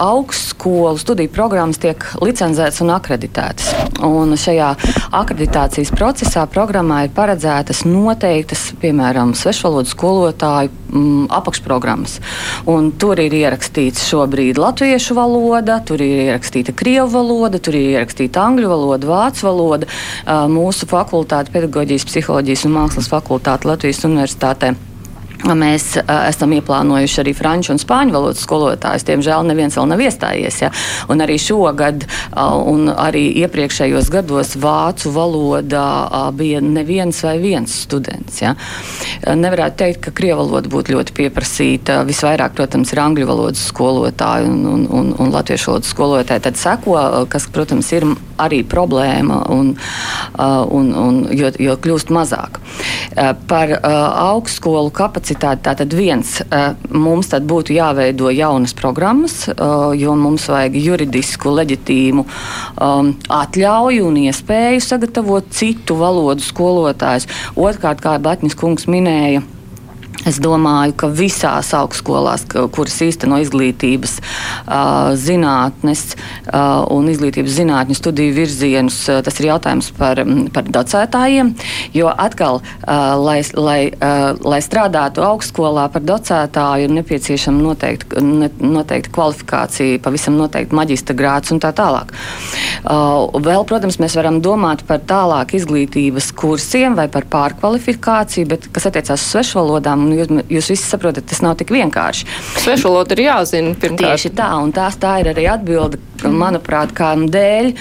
augstskolu 0.00 0.96
studiju 0.96 1.28
programmas 1.34 1.76
tiek 1.82 2.00
licencētas 2.24 2.80
un 2.80 2.94
akreditētas. 2.94 3.68
Un 4.06 4.32
šajā 4.40 4.70
akreditācijas 5.16 5.92
procesā 5.92 6.46
programmā 6.48 7.02
ir 7.04 7.12
paredzētas 7.16 7.84
noteiktas, 7.84 8.70
piemēram, 8.80 9.34
svešvalodu 9.36 9.92
skolotāju 9.92 10.72
mm, 10.72 11.28
apakšprogrammas. 11.36 12.18
Un 12.72 12.90
tur 12.96 13.20
ir 13.20 13.36
ierakstīts 13.36 14.06
šobrīd 14.08 14.60
latviešu 14.60 15.16
valoda, 15.18 15.82
tur 15.84 16.00
ir 16.04 16.24
ierakstīta 16.30 16.72
krievu 16.76 17.10
valoda, 17.18 17.60
tur 17.60 17.76
ir 17.76 17.98
ierakstīta 17.98 18.46
angļu 18.48 18.72
valoda, 18.72 19.12
vācu 19.12 19.48
valoda. 19.48 19.92
Mūsu 20.52 20.88
fakultāte 20.90 21.52
pedagoģijas, 21.66 22.06
psiholoģijas 22.06 22.66
un 22.68 22.76
mākslas 22.76 23.08
fakultāte 23.10 23.66
Latvijas 23.66 24.04
Universitātē. 24.06 24.74
Mēs 25.44 25.98
uh, 26.00 26.08
esam 26.30 26.54
ieplānojuši 26.56 27.20
arī 27.20 27.32
franču 27.36 27.74
un 27.74 27.80
spāņu 27.80 28.14
valodas 28.14 28.40
skolotājus. 28.46 29.04
Diemžēl 29.06 29.44
neviens 29.44 29.76
vēl 29.76 29.88
nav 29.90 30.00
iestājies. 30.00 30.60
Ja? 30.64 30.70
Un 31.12 31.20
arī 31.20 31.36
šogad, 31.40 32.06
uh, 32.06 32.56
un 32.72 32.88
arī 32.88 33.26
iepriekšējos 33.44 34.08
gados 34.14 34.54
vācu 34.60 35.12
valodā 35.12 35.88
uh, 36.06 36.30
bija 36.36 36.62
neviens 36.64 37.20
vai 37.26 37.36
viens 37.42 37.74
students. 37.84 38.40
Ja? 38.40 38.54
Nevarētu 39.26 39.80
teikt, 39.82 40.00
ka 40.06 40.14
krievu 40.16 40.46
valoda 40.46 40.72
būtu 40.72 40.96
ļoti 40.96 41.16
pieprasīta. 41.20 41.98
Visvairāk, 42.08 42.56
protams, 42.56 42.94
ir 42.94 43.02
angļu 43.04 43.28
valodas 43.28 43.66
skolotāji 43.68 44.48
un, 44.48 44.64
un, 44.72 44.88
un, 44.88 45.12
un 45.20 45.34
latviešu 45.36 45.74
valodas 45.74 45.92
skolotāji. 45.92 46.46
Tad 46.48 46.60
seko, 46.60 46.96
kas, 47.32 47.48
protams, 47.52 47.92
ir 47.92 48.08
arī 48.40 48.62
problēma, 48.68 49.42
un, 49.52 49.74
un, 50.40 50.90
un, 50.96 51.22
jo, 51.36 51.52
jo 51.60 51.76
kļūst 51.84 52.12
mazāk. 52.14 52.60
Par 53.48 53.72
augstskolu 53.84 54.92
kapacitāti 54.96 55.25
kapacitāti. 55.26 55.62
Tātad 55.66 55.94
viens 55.94 56.42
mums 56.90 57.28
tad 57.28 57.46
būtu 57.46 57.74
jāveido 57.74 58.30
jaunas 58.30 58.74
programmas, 58.74 59.48
jo 59.96 60.14
mums 60.14 60.48
vajag 60.48 60.76
juridisku, 60.76 61.50
leģitīmu 61.50 62.24
um, 62.80 63.14
atļauju 63.28 64.06
un 64.06 64.16
iespēju 64.26 64.80
sagatavot 64.80 65.50
citu 65.50 65.96
valodu 65.96 66.42
skolotājus. 66.42 67.26
Otrkārt, 67.56 68.00
kā 68.00 68.18
Batņas 68.18 68.56
kungs 68.56 68.86
minēja, 68.86 69.42
Es 70.24 70.38
domāju, 70.40 70.94
ka 70.96 71.08
visās 71.12 71.68
augstskolās, 71.76 72.46
kuras 72.72 72.96
īsteno 73.04 73.36
izglītības 73.42 74.16
zinātnes 75.20 76.04
un 76.94 77.10
izglītības 77.12 77.58
zinātņu 77.58 77.96
studiju 77.98 78.34
virzienus, 78.38 78.96
tas 79.06 79.40
ir 79.40 79.50
jautājums 79.50 79.90
par, 79.98 80.22
par 80.54 80.70
docētājiem. 80.72 81.52
Jo 81.94 82.08
atkal, 82.10 82.62
lai, 82.86 83.38
lai, 83.54 83.80
lai 84.40 84.60
strādātu 84.64 85.22
augstskolā 85.26 85.86
par 85.92 86.06
docētāju, 86.06 86.88
ir 86.88 86.96
nepieciešama 86.96 87.62
noteikta, 87.68 88.24
ne, 88.24 88.50
noteikta 88.62 89.12
kvalifikācija, 89.14 90.00
pavisam 90.02 90.40
noteikti 90.40 90.80
maģistra 90.80 91.18
grāts 91.18 91.52
un 91.54 91.60
tā 91.62 91.74
tālāk. 91.76 92.14
Vēl, 92.86 93.68
protams, 93.68 94.00
mēs 94.02 94.16
varam 94.18 94.40
domāt 94.42 94.86
par 94.88 95.04
tālāk 95.06 95.54
izglītības 95.60 96.32
kursiem 96.36 96.96
vai 96.98 97.06
par 97.12 97.28
pārkvalifikāciju, 97.30 98.48
bet 98.54 98.70
kas 98.72 98.88
attiecās 98.90 99.20
uz 99.20 99.30
svešvalodām 100.06 100.44
jūs, 100.46 100.50
jūs 100.50 100.70
visi 100.70 100.88
saprotat, 100.88 101.26
tas 101.26 101.42
nav 101.42 101.56
tik 101.58 101.70
vienkārši. 101.74 102.26
Svešvaloda 102.62 103.16
ir 103.16 103.24
jāzina 103.26 103.74
pirmkārt. 103.74 104.16
Tieši 104.16 104.34
tā, 104.36 104.50
un 104.62 104.72
tās 104.72 104.96
tā 105.00 105.20
ir 105.22 105.32
arī 105.32 105.46
atbilde, 105.50 105.98
manuprāt, 106.26 106.94
kādēļ 106.96 107.72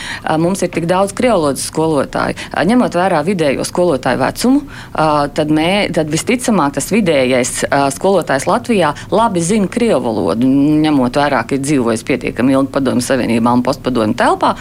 mums 0.42 0.62
ir 0.66 0.70
tik 0.74 0.86
daudz 0.90 1.14
krievlodas 1.16 1.64
skolotāju. 1.70 2.36
Ņemot 2.68 2.98
vērā 2.98 3.22
vidējo 3.26 3.64
skolotāju 3.66 4.20
vecumu, 4.20 4.62
tad, 4.94 5.54
mē, 5.56 5.70
tad 5.96 6.12
visticamāk 6.12 6.76
tas 6.76 6.92
vidējais 6.92 7.54
skolotājs 7.96 8.48
Latvijā 8.50 8.92
labi 9.14 9.44
zina 9.46 9.70
krievu 9.72 10.02
valodu, 10.10 10.50
ņemot 10.84 11.20
vērā, 11.22 11.46
ka 11.48 11.56
ir 11.56 11.64
dzīvojis 11.64 12.04
pietiekami 12.08 12.58
ilgi 12.58 12.74
padomju 12.76 13.06
savienībā 13.06 13.56
un 13.56 13.64
postpadomju 13.66 14.18
telpā, 14.20 14.52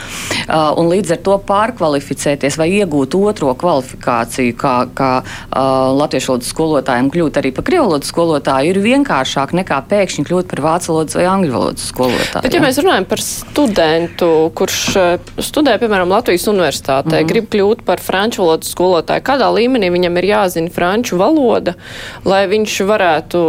un 0.79 0.93
līdz 0.93 1.17
ar 1.17 1.23
to 1.27 1.37
pārkvalificēties 1.51 2.59
vai 2.61 2.71
iegūt 2.79 3.19
otro 3.19 3.53
kvalifikāciju, 3.59 4.55
kā, 4.61 4.77
kā 4.95 5.11
latviešu 5.51 6.35
valodas 6.35 6.55
skolotājiem 6.55 7.11
kļūt 7.15 7.43
arī 7.43 7.54
par 7.57 7.67
krievu 7.67 7.87
valodas 7.89 8.11
skolotāju, 8.13 8.73
ir 8.73 8.81
vienkāršāk 8.85 9.55
nekā 9.61 9.81
pēkšņi 9.91 10.25
kļūt 10.29 10.51
par 10.51 10.63
vācu 10.65 10.93
valodas 10.93 11.19
vai 11.19 11.27
angļu 11.31 11.55
valodas 11.55 11.89
skolotāju. 11.91 12.45
Bet, 12.47 12.57
ja 12.57 12.63
mēs 12.65 12.81
runājam 12.83 13.09
par 13.11 13.23
studentu, 13.25 14.31
kurš 14.59 14.79
eh, 15.01 15.33
studē, 15.49 15.77
piemēram, 15.83 16.13
Latvijas 16.13 16.47
universitātē, 16.53 17.21
mm. 17.21 17.31
grib 17.31 17.51
kļūt 17.53 17.85
par 17.87 18.03
franču 18.05 18.45
valodas 18.45 18.73
skolotāju, 18.75 19.25
kādā 19.27 19.51
līmenī 19.55 19.91
viņam 19.95 20.21
ir 20.21 20.29
jāzina 20.31 20.73
franču 20.75 21.19
valoda, 21.21 21.77
lai 22.29 22.45
viņš 22.51 22.79
varētu, 22.89 23.43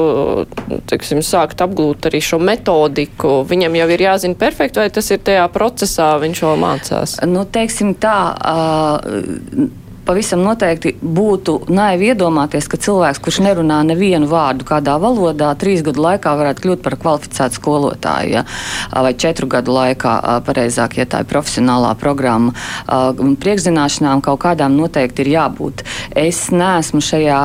teiksim, 0.91 1.23
sākt 1.25 1.63
apgūt 1.65 2.09
arī 2.09 2.21
šo 2.23 2.39
metodiku. 2.41 3.39
Viņam 3.47 3.79
jau 3.81 3.87
ir 3.95 4.05
jāzina 4.07 4.37
perfekti, 4.39 4.81
vai 4.81 4.91
tas 4.93 5.09
ir 5.13 5.23
tajā 5.25 5.47
procesā, 5.53 6.13
viņš 6.21 6.45
vēl 6.45 6.61
mācās? 6.61 7.17
Nu, 7.29 7.47
teiksim 7.49 7.95
tā. 7.99 8.19
Uh, 8.35 9.81
pavisam 10.05 10.43
noteikti 10.45 10.95
būtu 11.01 11.57
naivi 11.73 12.11
iedomāties, 12.13 12.67
ka 12.69 12.77
cilvēks, 12.81 13.21
kurš 13.23 13.41
nerunā 13.45 13.81
nevienu 13.87 14.29
vārdu 14.29 14.67
kādā 14.67 14.95
valodā, 15.01 15.51
trīs 15.59 15.83
gadu 15.85 16.03
laikā 16.05 16.35
varētu 16.37 16.63
kļūt 16.65 16.83
par 16.85 16.97
kvalificētu 17.01 17.59
skolotāju, 17.59 18.33
ja? 18.37 18.45
vai 18.93 19.13
četru 19.17 19.49
gadu 19.51 19.75
laikā, 19.75 20.13
pareizāk, 20.45 20.97
ja 20.99 21.07
tā 21.09 21.23
ir 21.23 21.29
profesionālā 21.29 21.93
programma. 21.99 22.53
Priekšzināšanām 22.85 24.21
kaut 24.25 24.41
kādām 24.45 24.77
noteikti 24.77 25.25
ir 25.25 25.31
jābūt. 25.35 25.83
Es 26.15 26.45
neesmu 26.53 27.01
šajā, 27.03 27.39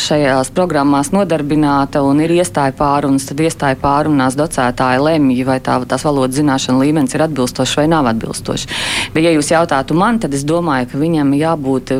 šajās 0.00 0.52
programmās 0.56 1.12
nodarbināta 1.14 2.02
un 2.06 2.22
ir 2.24 2.34
iestāja 2.38 2.74
pārunas, 2.78 3.28
tad 3.28 3.42
iestāja 3.44 3.78
pārunās 3.80 4.38
docētāji 4.38 5.04
lemj, 5.04 5.42
vai 5.48 5.58
tā, 5.64 5.78
tās 5.88 6.06
valodas 6.08 6.38
zināšana 6.38 6.80
līmenis 6.82 7.16
ir 7.16 7.26
atbilstošs 7.28 7.76
vai 7.80 7.86
nav 7.90 8.08
atbilstošs. 8.14 8.68
Bet, 9.14 9.22
ja 9.24 9.34
jūs 9.34 9.52
jautātu 9.52 9.96
man, 9.98 10.20
tad 10.22 10.34
es 10.36 10.46
domāju, 10.48 10.90
ka 10.92 11.00
viņam 11.00 11.34
jābūt 11.38 11.97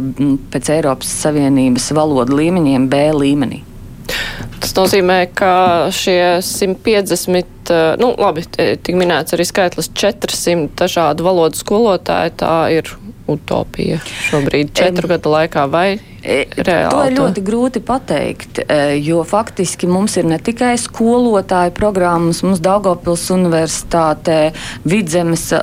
pēc 0.53 0.71
Eiropas 0.77 1.11
Savienības 1.25 1.91
valodu 1.97 2.39
līmeņiem 2.39 2.89
B 2.91 3.03
līmenī. 3.17 3.63
Tas 4.59 4.73
nozīmē, 4.75 5.19
ka 5.37 5.53
šie 5.95 6.41
150, 6.45 7.71
eh, 7.71 7.97
nu 8.01 8.13
labi, 8.19 8.45
tik 8.49 8.97
minēts 8.99 9.37
arī 9.37 9.47
skaitlis 9.47 9.91
400 9.95 10.71
dažādu 10.79 11.27
valodu 11.27 11.61
skolotāju, 11.61 12.35
tā 12.41 12.55
ir 12.75 12.91
utopija 13.29 14.01
šobrīd 14.31 14.73
četru 14.77 15.11
gadu 15.11 15.33
laikā 15.35 15.67
vai 15.71 15.99
Reāli, 16.19 16.91
to 16.91 17.03
ir 17.07 17.15
ļoti 17.15 17.43
grūti 17.47 17.81
pateikt, 17.87 18.59
e, 18.67 18.97
jo 19.07 19.21
faktiski 19.23 19.87
mums 19.87 20.17
ir 20.19 20.27
ne 20.27 20.41
tikai 20.43 20.73
skolotāju 20.81 21.71
programmas, 21.77 22.41
mums 22.43 22.59
Daugopils 22.59 23.29
universitātē, 23.31 24.51
Vidzemes, 24.83 25.45
e, 25.55 25.61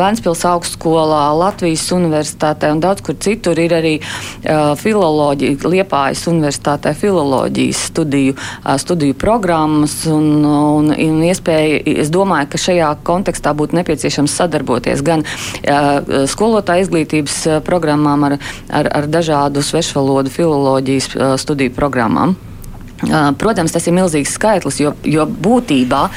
Ventspils 0.00 0.42
augstskolā, 0.50 1.20
Latvijas 1.38 1.84
universitātē 1.94 2.72
un 2.74 2.82
daudz 2.82 3.04
kur 3.06 3.14
citur 3.22 3.60
ir 3.62 3.76
arī 3.76 3.94
e, 4.00 4.56
filoloģija, 4.82 5.70
Liepājas 5.70 6.24
universitātē 6.26 6.96
filoloģijas 6.98 7.84
studiju, 7.92 8.34
studiju 8.82 9.14
programmas 9.14 10.00
un, 10.10 10.42
un, 10.42 10.90
un 10.90 11.22
iespēja, 11.28 11.84
es 12.02 12.10
domāju, 12.10 12.50
ka 12.50 12.62
šajā 12.64 12.90
kontekstā 13.06 13.54
būtu 13.54 13.78
nepieciešams 13.78 14.34
sadarboties 14.40 15.06
gan 15.06 15.22
skolotāju 16.30 16.86
izglītības 16.88 17.40
programmām 17.66 18.26
ar, 18.26 18.38
ar, 18.72 18.90
ar 18.98 19.10
dažādu 19.12 19.62
svešvalodu 19.78 20.30
filoloģijas 20.34 21.10
studiju 21.38 21.74
programmām. 21.76 22.36
Protams, 23.38 23.72
tas 23.74 23.86
ir 23.86 23.94
milzīgs 23.94 24.34
skaitlis, 24.34 24.80
jo, 24.82 24.94
jo 25.06 25.26
būtībā 25.26 26.08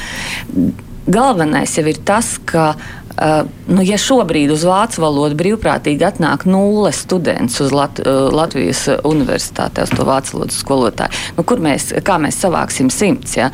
galvenais 1.12 1.76
jau 1.78 1.86
ir 1.90 2.02
tas, 2.06 2.36
ka 2.46 2.72
Uh, 3.12 3.44
nu, 3.68 3.82
ja 3.84 3.98
šobrīd 4.00 4.48
uz 4.54 4.62
vācu 4.64 5.02
valodu 5.02 5.36
brīvprātīgi 5.36 6.06
atnāk 6.06 6.46
nulle 6.48 6.94
students 6.96 7.58
uz 7.60 7.68
Lat 7.76 7.98
Latvijas 8.00 8.86
universitātē, 9.04 9.84
uz 9.84 9.92
to 9.92 10.06
vācu 10.08 10.38
valodas 10.38 10.56
skolotāju, 10.62 11.12
nu, 11.36 11.44
kur 11.44 11.60
mēs, 11.60 11.90
kā 12.06 12.16
mēs 12.22 12.40
savāksim 12.40 12.88
simts? 12.88 13.36
Ja? 13.36 13.50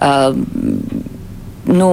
Uh, 0.00 0.32
nu, 1.68 1.90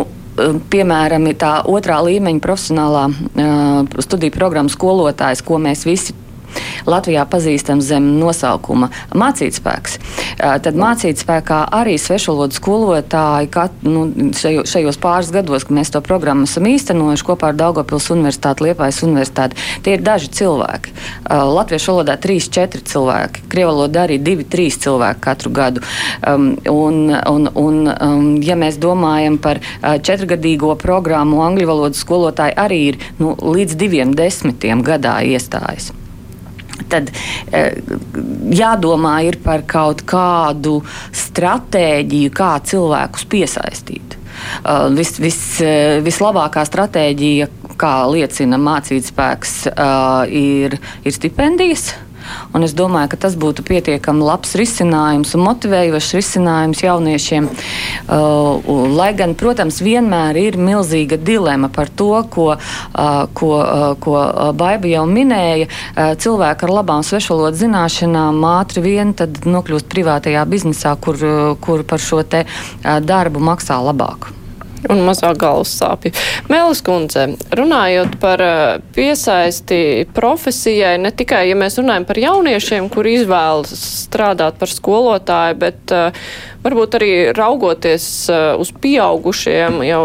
piemēram, 0.71 1.27
tā 1.35 1.51
otrā 1.67 1.99
līmeņa 2.07 2.43
profesionālā 2.45 3.03
uh, 3.11 3.99
studiju 3.99 4.37
programmas 4.39 4.79
skolotājs, 4.79 5.43
ko 5.43 5.59
mēs 5.59 5.83
visi 5.89 6.15
Latvijā 6.89 7.25
pazīstams 7.29 7.87
zem 7.89 8.05
nosaukuma 8.19 8.89
mācītspēks. 9.17 9.97
Tad 10.39 10.79
mācītspēkā 10.79 11.59
arī 11.75 11.97
svešvalodu 12.01 12.55
skolotāji 12.55 13.49
kat, 13.53 13.75
nu, 13.85 14.05
šajo, 14.37 14.65
šajos 14.69 14.99
pāris 15.01 15.31
gados, 15.35 15.65
kad 15.67 15.77
mēs 15.79 15.93
to 15.93 16.01
programmu 16.05 16.47
esam 16.49 16.67
īstenojuši 16.69 17.27
kopā 17.27 17.51
ar 17.51 17.59
Daugopils 17.59 18.09
Universitāti, 18.13 18.69
Liepājas 18.69 19.01
Universitāti, 19.07 19.59
tie 19.85 19.97
ir 19.97 20.05
daži 20.05 20.31
cilvēki. 20.39 20.95
Latviešu 21.29 21.93
valodā 21.93 22.17
3-4 22.21 22.83
cilvēki, 22.89 23.45
Krievu 23.51 23.73
valodā 23.73 24.07
arī 24.07 24.19
2-3 24.23 24.79
cilvēki 24.85 25.23
katru 25.23 25.53
gadu. 25.55 25.85
Um, 26.25 26.51
un, 26.71 27.13
un, 27.13 27.49
un, 27.59 27.79
um, 27.93 28.27
ja 28.43 28.57
mēs 28.59 28.79
domājam 28.81 29.39
par 29.41 29.61
četrgadīgo 29.81 30.75
programmu, 30.79 31.43
angļu 31.45 31.69
valodas 31.69 32.03
skolotāji 32.03 32.57
arī 32.59 32.83
ir 32.93 33.01
nu, 33.21 33.35
līdz 33.35 33.79
diviem 33.79 34.15
desmitiem 34.17 34.85
gadā 34.85 35.19
iestājas 35.27 35.91
tad 36.91 37.11
e, 37.11 37.63
jādomā 38.55 39.19
ir 39.27 39.39
par 39.43 39.65
kaut 39.69 40.03
kādu 40.09 40.79
stratēģiju, 41.15 42.33
kā 42.35 42.53
cilvēkus 42.65 43.27
piesaistīt. 43.29 44.15
Uh, 44.63 44.85
vis, 44.95 45.17
vis, 45.19 45.39
vislabākā 46.05 46.63
stratēģija, 46.63 47.49
kā 47.79 47.93
liecina 48.07 48.59
mācītspēks, 48.61 49.55
ir, 50.31 50.77
ir 50.79 51.15
stipendijas. 51.15 51.89
Un 52.53 52.65
es 52.65 52.73
domāju, 52.77 53.11
ka 53.13 53.19
tas 53.25 53.35
būtu 53.39 53.63
pietiekami 53.67 54.25
labs 54.25 54.55
risinājums 54.59 55.35
un 55.37 55.43
motivējošs 55.45 56.15
risinājums 56.17 56.83
jauniešiem. 56.83 57.49
Uh, 57.49 58.69
lai 58.97 59.11
gan, 59.17 59.35
protams, 59.39 59.81
vienmēr 59.85 60.39
ir 60.41 60.59
milzīga 60.59 61.19
dilema 61.21 61.69
par 61.73 61.91
to, 61.91 62.11
ko, 62.33 62.49
uh, 62.55 63.21
ko, 63.37 63.51
uh, 63.59 63.85
ko 64.01 64.17
Baiba 64.59 64.89
jau 64.89 65.05
minēja. 65.09 65.69
Cilvēki 66.19 66.65
ar 66.65 66.73
labām 66.79 67.03
svešvalodu 67.05 67.59
zināšanām 67.59 68.41
ātri 68.49 68.83
vien 68.83 69.13
nokļūst 69.13 69.89
privātajā 69.91 70.43
biznesā, 70.49 70.95
kur, 71.01 71.21
kur 71.61 71.85
par 71.87 72.03
šo 72.03 72.23
darbu 73.05 73.41
maksā 73.43 73.79
labāk 73.83 74.33
un 74.87 75.01
mazāk 75.03 75.39
galvas 75.41 75.71
sāpju. 75.79 76.11
Mēlis 76.51 76.81
kundze, 76.85 77.25
runājot 77.57 78.15
par 78.21 78.43
eh, 78.43 78.83
piesaisti 78.95 80.07
profesijai, 80.15 80.95
ne 81.01 81.11
tikai, 81.11 81.43
ja 81.49 81.57
mēs 81.59 81.79
runājam 81.81 82.07
par 82.07 82.21
jauniešiem, 82.21 82.87
kur 82.93 83.09
izvēlas 83.09 83.73
strādāt 84.05 84.59
par 84.59 84.71
skolotāju, 84.71 85.57
bet 85.59 85.93
uh, 85.95 86.15
varbūt 86.63 86.95
arī 86.99 87.11
raugoties 87.35 88.05
uh, 88.31 88.53
uz 88.59 88.71
pieaugušiem, 88.81 89.81
jau, 89.87 90.03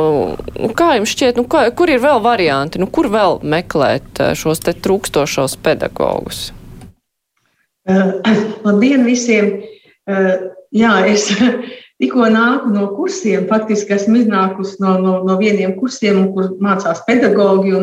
nu, 0.59 0.71
kā 0.77 0.95
jums 0.99 1.15
šķiet, 1.15 1.39
nu, 1.41 1.47
kā, 1.51 1.67
kur 1.77 1.93
ir 1.93 2.03
vēl 2.03 2.21
varianti, 2.25 2.83
nu, 2.83 2.89
kur 2.91 3.09
vēl 3.13 3.41
meklēt 3.43 4.23
šos 4.39 4.65
te 4.65 4.75
trūkstošos 4.75 5.57
pedagogus? 5.65 6.49
Uh, 7.89 8.19
labdien 8.67 9.07
visiem! 9.07 9.57
Jā, 10.75 10.91
es 11.09 11.31
Tikko 12.05 12.27
nāku 12.29 12.69
no 12.69 12.91
kursiem, 12.93 13.47
faktiski 13.49 13.95
esmu 13.97 14.19
iznākusi 14.21 14.75
no, 14.85 14.91
no, 15.01 15.13
no 15.25 15.39
vieniem 15.41 15.73
kursiem, 15.79 16.19
kur 16.35 16.51
mācās 16.61 17.01
pedagogi. 17.07 17.79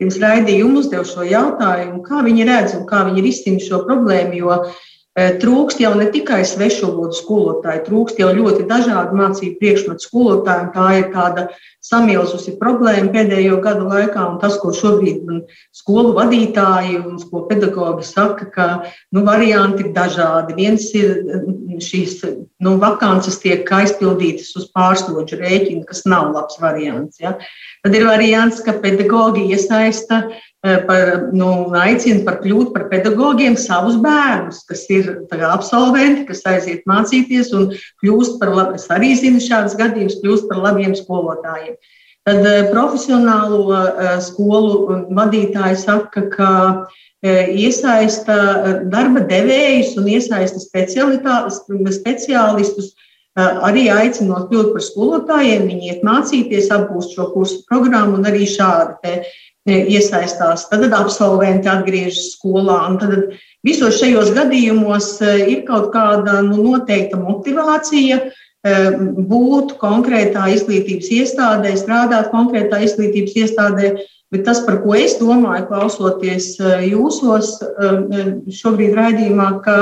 Pirms 0.00 0.16
raidījuma 0.22 0.80
uzdevu 0.80 1.04
šo 1.04 1.26
jautājumu, 1.28 2.00
kā 2.06 2.22
viņi 2.24 2.46
redz 2.48 2.76
un 2.78 2.86
kā 2.88 3.02
viņi 3.10 3.24
risina 3.26 3.60
šo 3.60 3.82
problēmu. 3.84 4.38
Jo 4.40 4.56
Trūkst 5.16 5.78
jau 5.80 5.94
ne 5.96 6.10
tikai 6.12 6.42
svešvalodu 6.44 7.16
skolotāju, 7.16 7.80
trūkst 7.86 8.18
jau 8.20 8.34
ļoti 8.36 8.66
dažādu 8.68 9.16
mācību 9.16 9.56
priekšmetu 9.62 10.04
skolotāju. 10.04 10.66
Tā 10.74 10.88
ir 10.98 11.06
tāda 11.14 11.44
samilzusi 11.80 12.52
problēma 12.60 13.08
pēdējo 13.14 13.56
gadu 13.64 13.88
laikā, 13.88 14.26
tas, 14.42 14.58
ko 14.60 14.74
šobrīd 14.76 15.24
skolu 15.72 16.12
vadītāji 16.18 17.00
un 17.00 17.16
skolu 17.22 17.46
pedagogi 17.48 18.04
saka, 18.04 18.50
ka 18.52 18.66
nu, 19.16 19.24
varianti 19.24 19.86
ir 19.86 19.94
dažādi. 19.96 20.58
Viens 20.60 20.90
ir 20.92 21.16
šīs 21.80 22.20
nu, 22.64 22.76
vakances 22.80 23.38
tiek 23.42 23.68
aizpildītas 23.68 24.54
uz 24.56 24.70
pārsloģu 24.76 25.40
rēķina, 25.42 25.84
kas 25.88 26.04
nav 26.08 26.30
labs 26.34 26.60
variants. 26.62 27.20
Ja. 27.20 27.36
Tad 27.84 27.96
ir 27.98 28.06
variants, 28.08 28.62
ka 28.64 28.78
pedagogi 28.82 29.48
iesaista 29.52 30.24
Eh, 30.66 30.82
par, 30.86 31.10
nu, 31.36 31.48
aicina 31.78 32.24
par 32.26 32.40
kļūt 32.40 32.72
par 32.74 32.86
pedagogiem 32.90 33.54
savus 33.60 33.98
bērnus, 34.02 34.64
kas 34.66 34.82
ir 34.90 35.12
absolventi, 35.46 36.24
kas 36.26 36.40
aiziet 36.48 36.88
mācīties 36.90 37.52
un 37.54 37.68
kļūst 38.02 38.40
par 38.40 38.50
labiem. 38.54 38.78
Es 38.80 38.88
arī 38.90 39.12
zinu 39.20 39.42
šādus 39.44 39.76
gadījumus, 39.78 40.18
kļūst 40.24 40.48
par 40.50 40.64
labiem 40.64 40.96
skolotājiem. 40.98 41.76
Tad 42.26 42.48
eh, 42.50 42.66
profesionālo 42.72 43.60
eh, 43.76 44.16
skolu 44.26 45.04
vadītāji 45.14 45.78
saka, 45.84 46.24
ka 46.34 46.50
iesaista 47.26 48.36
darba 48.92 49.20
devējus 49.26 49.96
un 50.00 50.04
iesaista 50.12 50.58
speciālistus, 50.62 52.92
arī 53.36 53.88
aicinot 53.92 54.48
kļūt 54.50 54.68
par 54.72 54.82
skolotājiem, 54.84 55.66
viņi 55.68 55.90
iet 55.90 56.06
mācīties, 56.06 56.70
apgūst 56.72 57.16
šo 57.16 57.24
kursu 57.34 57.58
programmu 57.68 58.12
un 58.20 58.24
arī 58.30 58.44
šādi 58.48 59.18
iesaistās. 59.66 60.68
Tad 60.70 60.92
absolventi 60.94 61.68
atgriežas 61.68 62.32
skolā. 62.36 62.78
Tad 63.00 63.34
visos 63.66 63.98
šajos 63.98 64.30
gadījumos 64.36 65.16
e, 65.20 65.32
ir 65.52 65.64
kaut 65.66 65.90
kāda 65.94 66.38
nu, 66.46 66.60
noteikta 66.62 67.18
motivācija 67.18 68.20
e, 68.22 68.28
būt 69.30 69.74
konkrētā 69.80 70.46
izglītības 70.54 71.10
iestādē, 71.18 71.74
strādāt 71.78 72.30
konkrētā 72.34 72.84
izglītības 72.86 73.34
iestādē. 73.42 73.96
Bet 74.34 74.42
tas, 74.48 74.60
par 74.66 74.80
ko 74.82 74.96
es 74.98 75.18
domāju, 75.20 75.68
klausoties 75.68 76.56
e, 76.58 76.76
jūsos 76.90 77.52
šobrīd 78.60 78.96
raidījumā, 78.98 79.50
ka 79.62 79.76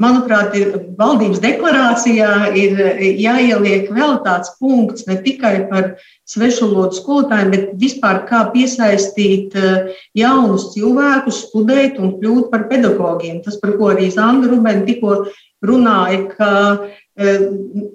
manuprāt, 0.00 0.54
ir 0.56 0.72
valdības 0.98 1.40
deklarācijā 1.42 2.30
ir 2.56 2.78
jāieliek 3.20 3.90
vēl 3.92 4.20
tāds 4.24 4.54
punkts 4.60 5.06
ne 5.08 5.18
tikai 5.20 5.66
par 5.70 5.92
svešvalodu 6.30 6.96
skolotājiem, 6.96 7.52
bet 7.54 7.68
vispār 7.80 8.22
kā 8.28 8.44
piesaistīt 8.54 9.56
eh, 9.58 9.92
jaunus 10.16 10.70
cilvēkus, 10.74 11.44
studēt 11.48 12.00
un 12.00 12.16
kļūt 12.20 12.50
par 12.52 12.68
pedagogiem. 12.70 13.42
Tas, 13.44 13.58
par 13.60 13.76
ko 13.76 13.92
arī 13.94 14.08
Zanda 14.14 14.50
Rubēna 14.50 14.86
tikko 14.88 15.24
runāja, 15.66 16.22
ka 16.36 16.52
eh, 17.18 17.48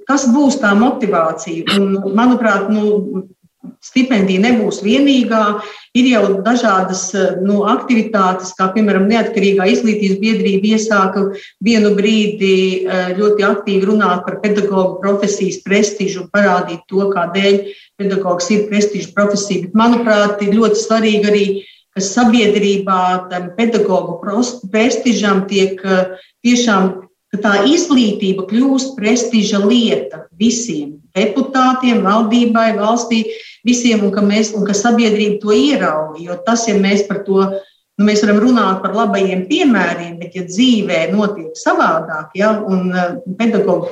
kas 0.10 0.28
būs 0.36 0.60
tā 0.62 0.76
motivācija. 0.78 1.80
Un, 1.80 1.98
manuprāt, 2.18 2.70
nu, 2.74 3.26
stipendija 3.86 4.42
nebūs 4.44 4.82
vienīgā. 4.86 5.44
Ir 5.96 6.10
jau 6.10 6.24
dažādas 6.44 7.08
nu, 7.44 7.62
aktivitātes, 7.72 8.52
kā 8.58 8.68
piemēram 8.76 9.08
Neatkarīgā 9.12 9.68
izglītības 9.72 10.20
biedrība 10.24 10.74
iesāka 10.76 11.28
vienu 11.64 11.94
brīdi 11.98 12.56
eh, 12.84 13.14
ļoti 13.20 13.46
aktīvi 13.48 13.92
runāt 13.92 14.26
par 14.28 14.42
pedagoģu 14.44 15.00
profesijas 15.04 15.62
prestižu 15.66 16.26
un 16.26 16.34
parādīt 16.34 16.84
to, 16.92 17.08
kādēļ 17.14 17.62
pedagogs 18.02 18.52
ir 18.52 18.68
prestiža 18.72 19.14
profesija. 19.16 19.68
Bet, 19.68 19.78
manuprāt, 19.78 20.44
ir 20.44 20.58
ļoti 20.58 20.82
svarīgi 20.82 21.32
arī, 21.32 21.48
ka 21.96 22.04
sabiedrībā 22.04 23.02
tam 23.32 23.52
pedagoģu 23.56 24.20
prestižam 24.74 25.46
tiek 25.52 25.80
eh, 25.86 26.16
tiešām 26.44 27.05
ka 27.36 27.42
tā 27.44 27.54
izglītība 27.68 28.48
kļūst 28.50 28.96
prestiža 28.98 29.60
lieta 29.68 30.26
visiem 30.40 30.96
deputātiem, 31.16 32.04
valdībai, 32.04 32.74
valstī 32.80 33.24
visiem, 33.68 34.04
un 34.08 34.12
ka, 34.16 34.24
mēs, 34.26 34.54
un 34.56 34.66
ka 34.68 34.76
sabiedrība 34.76 35.40
to 35.44 35.56
ierauga. 35.56 36.20
Jo 36.22 36.38
tas, 36.48 36.68
ja 36.70 36.76
mēs 36.80 37.06
par 37.08 37.24
to 37.28 37.46
nu, 37.96 38.08
mēs 38.08 38.24
varam 38.26 38.42
runāt 38.44 38.82
par 38.84 38.96
labajiem 38.96 39.46
piemēriem, 39.50 40.18
bet, 40.20 40.36
ja 40.36 40.44
dzīvē 40.48 41.06
notiek 41.14 41.56
savādāk, 41.60 42.34
ja, 42.40 42.52
un 42.68 42.92
uh, 42.92 43.16
pedagoģa 43.40 43.88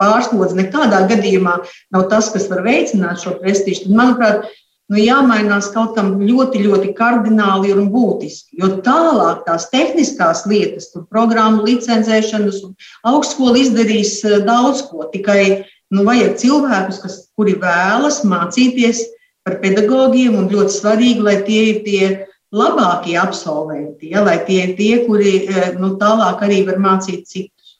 pārslodze, 0.00 0.56
nekādā 0.56 1.04
gadījumā 1.10 1.58
nav 1.94 2.08
tas, 2.12 2.32
kas 2.32 2.48
var 2.52 2.64
veicināt 2.66 3.20
šo 3.24 3.36
prestižu, 3.42 3.86
tad, 3.86 3.98
manuprāt, 4.00 4.48
nu, 4.88 4.98
jāmainās 5.00 5.70
kaut 5.74 5.96
kam 5.96 6.14
ļoti, 6.22 6.64
ļoti 6.66 6.92
kardināli 6.98 7.74
un 7.76 7.88
būtiski. 7.92 8.58
Jo 8.60 8.76
tālāk 8.84 9.44
tās 9.46 9.68
tehniskās 9.72 10.44
lietas, 10.50 10.90
tur 10.92 11.08
programmu 11.10 11.66
licencēšanas 11.68 12.62
un 12.66 12.76
augstskola 13.08 13.60
izdarīs 13.64 14.18
uh, 14.24 14.38
daudz 14.44 14.86
ko. 14.90 15.08
Tikai 15.12 15.66
Nu, 15.88 16.04
vajag 16.04 16.34
cilvēkus, 16.42 16.98
kas, 17.00 17.14
kuri 17.38 17.54
vēlas 17.60 18.20
mācīties 18.28 19.06
par 19.46 19.56
pedagogiem, 19.62 20.34
un 20.36 20.50
ļoti 20.52 20.74
svarīgi, 20.74 21.24
lai 21.24 21.38
tie 21.46 21.62
ir 21.70 21.78
tie 21.86 22.08
labākie 22.52 23.16
absolventi, 23.20 24.12
ja, 24.12 24.20
lai 24.24 24.36
tie 24.44 24.66
ir 24.66 24.74
tie, 24.76 24.92
kuri 25.06 25.32
eh, 25.48 25.70
nu, 25.80 25.94
tālāk 26.00 26.44
arī 26.44 26.60
var 26.68 26.80
mācīt 26.84 27.24
citus. 27.28 27.78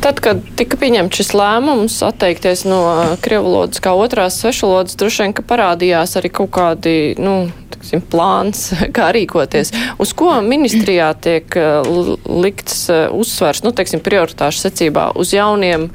Tad, 0.00 0.16
kad 0.24 0.38
tika 0.56 0.78
pieņemts 0.80 1.18
šis 1.20 1.34
lēmums 1.36 1.98
atteikties 2.06 2.62
no 2.64 2.80
krievu 3.20 3.50
valodas 3.50 3.82
kā 3.84 3.92
otrās 3.92 4.38
svešvalodas, 4.40 4.96
droši 4.96 5.26
vien, 5.26 5.34
ka 5.36 5.44
parādījās 5.44 6.16
arī 6.16 6.30
kaut 6.32 6.48
kādi, 6.56 6.94
nu, 7.20 7.50
tiksim, 7.74 8.00
plāns, 8.08 8.70
kā 8.96 9.10
rīkoties. 9.12 9.74
Uz 10.00 10.14
ko 10.16 10.38
ministrijā 10.46 11.10
tiek 11.20 11.52
eh, 11.60 11.90
likts 12.32 12.86
eh, 12.88 13.02
uzsvers, 13.12 13.60
nu, 13.66 13.74
teiksim, 13.76 14.00
prioritāšu 14.04 14.64
secībā 14.64 15.10
uz 15.20 15.34
jauniem 15.36 15.90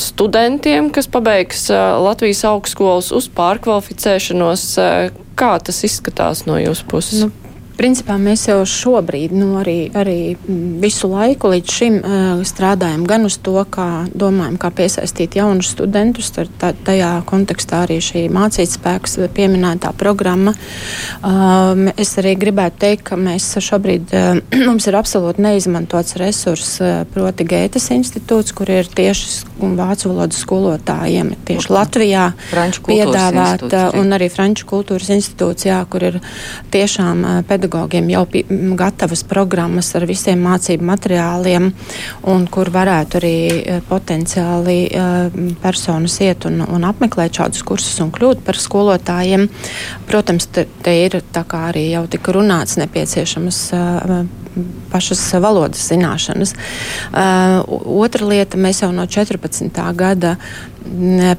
studentiem, 0.00 0.88
kas 0.92 1.08
pabeigs 1.12 1.68
Latvijas 2.00 2.42
augstskolas, 2.48 3.12
uz 3.16 3.28
pārkvalificēšanos? 3.36 4.66
Kā 5.40 5.52
tas 5.64 5.84
izskatās 5.88 6.46
no 6.48 6.56
jūsu 6.60 6.88
puses? 6.88 7.28
Nu, 7.28 7.49
Principā 7.80 8.18
mēs 8.20 8.42
jau 8.44 8.58
šobrīd, 8.68 9.32
nu, 9.32 9.54
arī, 9.56 9.88
arī 9.96 10.34
visu 10.82 11.08
laiku 11.08 11.48
līdz 11.48 11.76
šim 11.78 11.94
uh, 11.96 12.42
strādājam 12.44 13.06
gan 13.08 13.24
uz 13.24 13.38
to, 13.40 13.54
kā 13.72 14.04
domājam, 14.12 14.58
kā 14.60 14.68
piesaistīt 14.82 15.38
jaunus 15.38 15.70
studentus. 15.72 16.28
Tā, 16.60 16.74
tajā 16.84 17.08
kontekstā 17.30 17.86
arī 17.86 17.96
šī 18.04 18.26
mācīt 18.36 18.74
spēks 18.74 19.16
pieminētā 19.32 19.94
programma. 19.96 20.52
Uh, 21.24 21.88
es 21.96 22.12
arī 22.20 22.34
gribētu 22.42 22.82
teikt, 22.84 23.06
ka 23.08 23.16
mēs 23.16 23.48
šobrīd, 23.64 24.12
uh, 24.12 24.42
mums 24.68 24.90
ir 24.90 25.00
absolūti 25.00 25.40
neizmantots 25.46 26.18
resurs, 26.20 26.74
uh, 26.84 27.06
proti 27.16 27.48
Gētas 27.48 27.88
institūts, 27.96 28.52
kur 28.60 28.68
ir 28.76 28.92
tieši 28.92 29.48
vācu 29.80 30.12
valodas 30.12 30.44
skolotājiem, 30.44 31.32
tieši 31.48 31.72
Latvijā 31.72 32.28
piedāvāt, 32.84 33.64
un 33.96 34.16
arī 34.20 34.28
Franču 34.32 34.68
kultūras 34.68 35.08
institūts, 35.16 35.68
jā, 35.70 35.80
kur 35.88 36.10
ir 36.12 36.20
tiešām 36.76 37.24
pedagoģi 37.48 37.69
pedagogiem 37.70 38.10
jau 38.10 38.26
gatavas 38.76 39.22
programmas 39.24 39.94
ar 39.94 40.06
visiem 40.08 40.40
mācību 40.42 40.84
materiāliem, 40.86 41.70
un 42.30 42.46
kur 42.50 42.70
varētu 42.70 43.18
arī 43.20 43.34
e, 43.50 43.78
potenciāli 43.88 44.78
e, 44.88 45.04
personas 45.62 46.18
iet 46.20 46.46
un, 46.48 46.60
un 46.66 46.84
apmeklēt 46.88 47.38
šādus 47.38 47.62
kursus 47.62 48.00
un 48.02 48.10
kļūt 48.10 48.42
par 48.44 48.58
skolotājiem. 48.58 49.48
Protams, 50.08 50.48
te, 50.50 50.66
te 50.82 50.96
ir 51.04 51.20
tā 51.32 51.44
kā 51.46 51.68
arī 51.70 51.90
jau 51.92 52.06
tika 52.10 52.34
runāts 52.34 52.78
nepieciešamas 52.80 53.62
e, 53.72 53.82
pašas 54.90 55.22
valodas 55.38 55.84
zināšanas. 55.92 56.56
Otra 57.70 58.26
lieta, 58.26 58.58
mēs 58.58 58.82
jau 58.82 58.90
no 58.90 59.06
14. 59.06 59.70
gada 59.94 60.36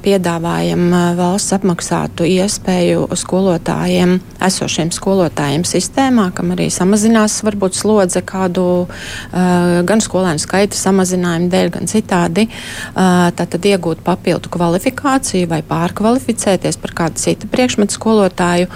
piedāvājam 0.02 0.84
valsts 1.18 1.56
apmaksātu 1.56 2.26
iespēju 2.30 3.08
skolotājiem, 3.18 4.16
esošiem 4.44 4.92
skolotājiem 4.94 5.66
sistēmā, 5.68 6.30
kam 6.38 6.54
arī 6.56 6.70
samazinās 6.74 7.40
varbūt 7.46 7.78
slodze 7.80 8.22
kādu 8.26 8.86
gan 9.32 10.04
skolēnu 10.04 10.42
skaita 10.42 10.78
samazinājumu 10.78 11.52
dēļ, 11.52 11.72
gan 11.76 11.92
citādi. 11.92 12.48
Tātad 12.96 13.70
iegūt 13.74 14.06
papildu 14.06 14.52
kvalifikāciju 14.54 15.50
vai 15.52 15.62
pārkvalificēties 15.68 16.80
par 16.82 16.96
kādu 17.04 17.22
citu 17.22 17.50
priekšmetu 17.52 17.98
skolotāju. 17.98 18.72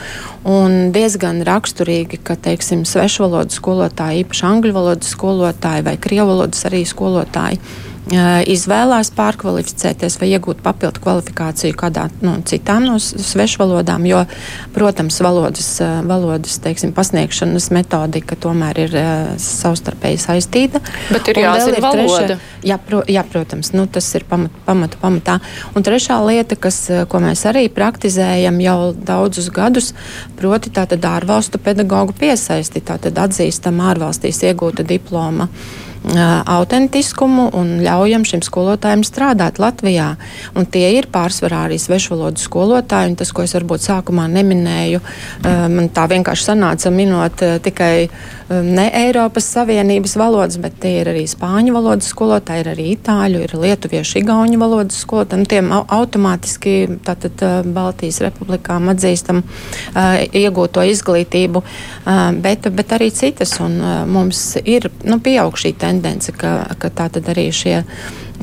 Un 0.46 0.92
diezgan 0.94 1.42
raksturīgi, 1.46 2.22
ka, 2.26 2.38
teiksim, 2.38 2.84
svešvalodu 2.86 3.54
skolotāji, 3.54 4.26
īpaši 4.26 4.48
angļu 4.50 4.76
valodas 4.76 5.14
skolotāji 5.16 5.86
vai 5.88 5.98
krievu 6.02 6.34
valodas 6.36 6.66
arī 6.70 6.86
skolotāji 6.90 7.62
izvēlās 8.06 9.10
pārkvalificēties 9.16 10.20
vai 10.22 10.30
iegūt 10.36 10.62
papildu 10.66 11.02
kvalifikāciju 11.02 11.78
kādā 11.78 12.06
nu, 12.22 12.36
citām 12.46 12.86
no 12.86 13.00
svešvalodām, 13.02 14.06
jo, 14.06 14.22
protams, 14.76 15.18
valodas, 15.26 15.70
valodas 16.06 16.60
teiksim, 16.62 16.94
pasniegšanas 16.94 17.72
metodika 17.74 18.38
tomēr 18.38 18.82
ir 18.86 18.98
savstarpēji 19.42 20.22
saistīta. 20.22 20.84
Bet 21.10 21.32
ir 21.34 21.42
jāzina 21.42 21.82
valoda. 21.82 22.36
Treša, 22.36 22.38
jā, 22.70 22.78
pro, 22.78 23.02
jā, 23.10 23.26
protams, 23.32 23.74
nu, 23.74 23.88
tas 23.90 24.12
ir 24.18 24.28
pamat, 24.30 24.54
pamatu 24.68 25.02
pamatā. 25.02 25.40
Un 25.74 25.86
trešā 25.86 26.20
lieta, 26.28 26.60
kas, 26.60 26.84
ko 27.10 27.24
mēs 27.24 27.46
arī 27.50 27.66
praktizējam 27.74 28.62
jau 28.62 28.78
daudzus 28.94 29.50
gadus, 29.56 29.96
proti 30.38 30.70
tātad 30.74 31.10
ārvalstu 31.10 31.58
pedagoģu 31.58 32.20
piesaisti, 32.22 32.86
tātad 32.86 33.18
atzīstam 33.26 33.82
ārvalstīs 33.82 34.44
iegūta 34.46 34.86
diploma 34.86 35.50
autentiskumu 36.06 37.50
un 37.58 37.80
ļaujam 37.86 38.26
šim 38.28 38.44
skolotājiem 38.46 39.04
strādāt 39.08 39.60
Latvijā. 39.62 40.16
Un 40.56 40.70
tie 40.70 40.92
ir 41.00 41.10
pārsvarā 41.12 41.66
arī 41.66 41.80
svešvalodu 41.82 42.42
skolotāji, 42.42 43.14
un 43.14 43.20
tas, 43.20 43.32
ko 43.34 43.46
es 43.46 43.56
varbūt 43.58 43.86
sākumā 43.88 44.28
neminēju, 44.30 45.02
man 45.46 45.90
tā 45.96 46.06
vienkārši 46.12 46.52
sanāca 46.52 46.94
minot 46.94 47.42
tikai 47.66 48.10
ne 48.50 48.86
Eiropas 48.94 49.48
Savienības 49.56 50.14
valodas, 50.22 50.60
bet 50.62 50.78
tie 50.84 51.00
ir 51.02 51.10
arī 51.10 51.24
spāņu 51.26 51.74
valodas 51.74 52.12
skolotāji, 52.14 52.62
ir 52.62 52.70
arī 52.76 52.86
itāļu, 52.94 53.42
ir 53.42 53.56
lietuviešu, 53.58 54.20
igauņu 54.22 54.60
valodas 54.62 55.00
skolotāji. 55.02 55.42
Nu, 55.42 55.50
tiem 55.50 55.72
automātiski 55.74 56.76
tātad 57.08 57.42
Baltijas 57.74 58.22
republikām 58.22 58.92
atzīstam 58.94 59.42
iegūto 59.96 60.86
izglītību, 60.92 61.64
bet, 62.46 62.70
bet 62.70 62.96
arī 63.00 63.10
citas. 63.16 63.58
Un 63.66 63.80
mums 64.14 64.44
ir 64.62 64.92
nu, 65.08 65.18
pieaug 65.26 65.58
šī 65.58 65.74
tendence, 65.74 65.95
ka, 66.36 66.76
ka 66.80 66.90
tā 66.90 67.10
tad 67.10 67.30
arī 67.32 67.50
šie 67.54 67.84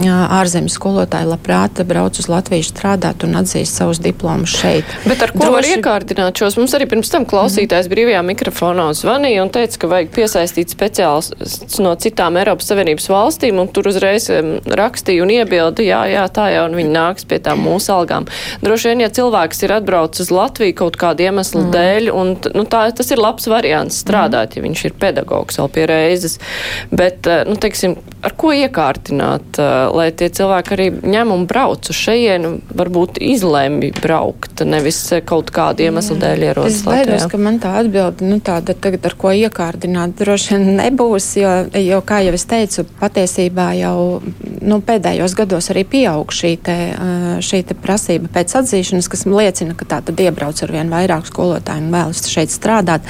ārzemju 0.01 0.73
skolotāji 0.73 1.29
labprāt 1.29 1.83
brauc 1.87 2.17
uz 2.19 2.29
Latviju 2.31 2.65
strādāt 2.65 3.25
un 3.27 3.37
atzīst 3.41 3.77
savus 3.77 4.01
diplomus 4.03 4.55
šeit. 4.57 4.89
Bet 5.05 5.23
ar 5.25 5.33
ko 5.35 5.45
Droši... 5.45 5.55
var 5.55 5.69
iekārtināt 5.69 6.39
šos? 6.41 6.57
Mums 6.61 6.75
arī 6.77 6.89
pirms 6.91 7.13
tam 7.13 7.27
klausītājs 7.29 7.89
mm. 7.89 7.93
brīvajā 7.93 8.23
mikrofonā 8.27 8.89
zvanīja 8.97 9.45
un 9.45 9.53
teica, 9.53 9.81
ka 9.83 9.91
vajag 9.93 10.13
piesaistīt 10.17 10.73
speciālistus 10.73 11.79
no 11.83 11.93
citām 12.01 12.39
Eiropas 12.41 12.71
Savienības 12.73 13.09
valstīm, 13.13 13.61
un 13.61 13.71
tur 13.73 13.91
uzreiz 13.91 14.29
rakstīja 14.31 15.25
un 15.27 15.35
iebilda, 15.35 15.85
jā, 15.85 16.01
jā, 16.13 16.25
tā 16.33 16.49
jau, 16.55 16.65
un 16.71 16.79
viņi 16.79 16.95
nāks 16.95 17.29
pie 17.29 17.41
tām 17.45 17.63
mūsu 17.67 17.93
algām. 17.95 18.29
Droši 18.65 18.93
vien, 18.93 19.05
ja 19.05 19.11
cilvēks 19.13 19.65
ir 19.67 19.77
atbraucis 19.77 20.27
uz 20.27 20.33
Latviju 20.35 20.79
kaut 20.83 20.99
kādu 21.01 21.27
iemeslu 21.27 21.67
mm. 21.67 21.73
dēļ, 21.77 22.11
un 22.17 22.35
nu, 22.57 22.65
tā, 22.71 22.87
tas 22.97 23.13
ir 23.13 23.21
labs 23.21 23.49
variants 23.51 24.01
strādāt, 24.05 24.55
mm. 24.55 24.59
ja 24.59 24.67
viņš 24.69 24.87
ir 24.89 24.97
pedagogs 25.03 25.61
vēl 25.61 25.73
pie 25.77 25.87
reizes. 25.91 26.39
Bet, 26.93 27.29
nu, 27.49 27.59
teiksim, 27.61 27.99
ar 28.25 28.37
ko 28.39 28.55
iekārtināt? 28.57 29.61
Lai 29.91 30.09
tie 30.17 30.29
cilvēki 30.33 30.75
arī 30.77 30.89
ņem 31.03 31.33
un 31.35 31.47
brauc 31.51 31.89
uz 31.91 31.99
šejienu, 31.99 32.55
varbūt 32.77 33.21
izlēmi 33.23 33.93
braukt, 33.99 34.63
nevis 34.67 35.01
kaut 35.29 35.53
kādu 35.55 35.87
iemeslu 35.87 36.19
dēļ 36.23 36.47
ierodas. 36.51 36.79
Es 36.79 36.87
baidos, 36.87 37.27
ka 37.31 37.41
man 37.41 37.59
tā 37.63 37.75
atbilde, 37.83 38.27
nu 38.29 38.39
tāda 38.45 38.77
tagad 38.79 39.07
ar 39.09 39.17
ko 39.19 39.33
iekārdināt, 39.37 40.15
droši 40.21 40.57
vien 40.57 40.69
nebūs, 40.79 41.29
jo, 41.41 41.53
jo, 41.81 42.01
kā 42.07 42.23
jau 42.27 42.35
es 42.37 42.47
teicu, 42.49 42.87
patiesībā 43.01 43.69
jau 43.81 43.97
nu, 44.63 44.79
pēdējos 44.85 45.37
gados 45.39 45.71
arī 45.73 45.85
pieaug 45.89 46.33
šī, 46.35 46.53
te, 46.67 46.77
šī 47.45 47.63
te 47.69 47.77
prasība 47.79 48.31
pēc 48.33 48.57
atzīšanas, 48.63 49.11
kas 49.13 49.27
liecina, 49.29 49.77
ka 49.79 49.89
tā 49.89 50.01
tad 50.07 50.21
iebrauc 50.23 50.63
ar 50.65 50.75
vien 50.75 50.93
vairāk 50.93 51.29
skolotāju 51.29 51.87
un 51.87 51.93
vēlas 51.95 52.23
šeit 52.31 52.53
strādāt. 52.55 53.07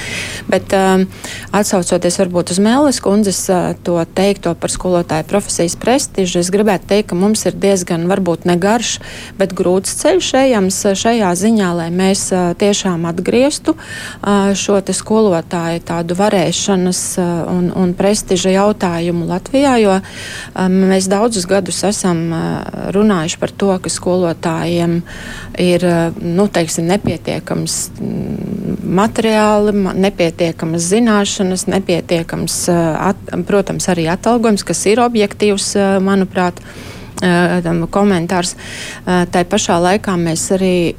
Bet 0.50 0.72
um, 0.76 1.06
atsaucoties 1.54 2.18
varbūt 2.22 2.54
uz 2.54 2.60
Mēlis 2.62 3.00
kundzes 3.02 3.44
to 3.86 3.98
teikto 4.16 4.54
par 4.58 4.72
skolotāju 4.72 5.28
profesijas 5.30 5.76
prestižu, 5.80 6.40
es 6.42 6.52
gribētu 6.62 6.88
teikt, 6.92 7.08
ka 7.10 7.18
mums 7.18 7.42
ir 7.48 7.56
diezgan 7.58 8.06
varbūt 8.10 8.46
negarš, 8.46 8.96
bet 9.38 9.54
grūts 9.58 9.96
ceļš 9.98 10.28
ejams 10.44 10.78
šajā 10.98 11.32
ziņā, 11.34 11.70
lai 11.74 11.88
mēs 11.90 12.28
tiešām 12.62 13.06
atgrieztu 13.10 13.74
šo 14.54 14.78
skolotāju 14.92 15.82
tādu 15.86 16.14
varēšanas 16.18 17.02
un, 17.50 17.70
un 17.74 17.94
prestiža 17.98 18.54
jautājumu 18.54 19.26
Latvijā, 19.30 19.74
jo 19.82 19.98
mēs 20.70 21.08
daudzus 21.10 21.48
gadus 21.50 21.82
esam 21.88 22.30
runājuši 22.94 23.40
par 23.42 23.50
to, 23.50 23.72
ka 23.82 23.90
skolotājiem 23.90 25.00
ir 25.58 25.86
nu, 26.22 26.46
teiksim, 26.46 26.86
nepietiekams 26.92 27.78
materiāli, 28.92 29.72
nepietiekamas 30.02 30.86
zināšanas, 30.92 31.66
nepietiekams, 31.70 32.58
at, 32.70 33.20
protams, 33.48 33.88
arī 33.92 34.06
atalgojums, 34.12 34.64
kas 34.66 34.84
ir 34.90 35.00
objektīvs, 35.02 35.72
manuprāt 36.04 36.51
komentārs. 37.90 38.56
Tā 39.06 39.44
pašā 39.46 39.78
laikā 39.78 40.16
mēs 40.18 40.50
arī 40.56 40.94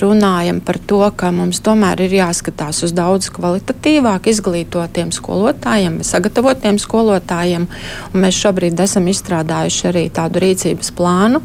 runājam 0.00 0.60
par 0.64 0.78
to, 0.78 1.02
ka 1.16 1.30
mums 1.30 1.60
tomēr 1.60 2.00
ir 2.06 2.14
jāskatās 2.22 2.82
uz 2.84 2.92
daudz 2.96 3.28
kvalitatīvāk 3.36 4.30
izglītotiem 4.32 5.12
skolotājiem, 5.12 6.00
sagatavotiem 6.02 6.78
skolotājiem. 6.78 7.68
Mēs 8.14 8.40
šobrīd 8.40 8.80
esam 8.80 9.08
izstrādājuši 9.12 9.88
arī 9.92 10.08
tādu 10.08 10.40
rīcības 10.40 10.94
plānu, 10.96 11.42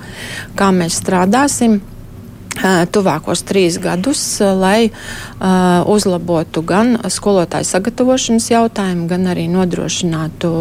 kā 0.56 0.72
mēs 0.72 1.02
strādāsim 1.04 1.82
tuvākos 2.94 3.44
trīs 3.48 3.78
gadus, 3.82 4.22
lai 4.40 4.90
uh, 4.90 5.84
uzlabotu 5.90 6.62
gan 6.66 6.96
skolotāju 7.10 7.68
sagatavošanas 7.68 8.50
jautājumu, 8.52 9.08
gan 9.10 9.28
arī 9.32 9.48
nodrošinātu 9.52 10.52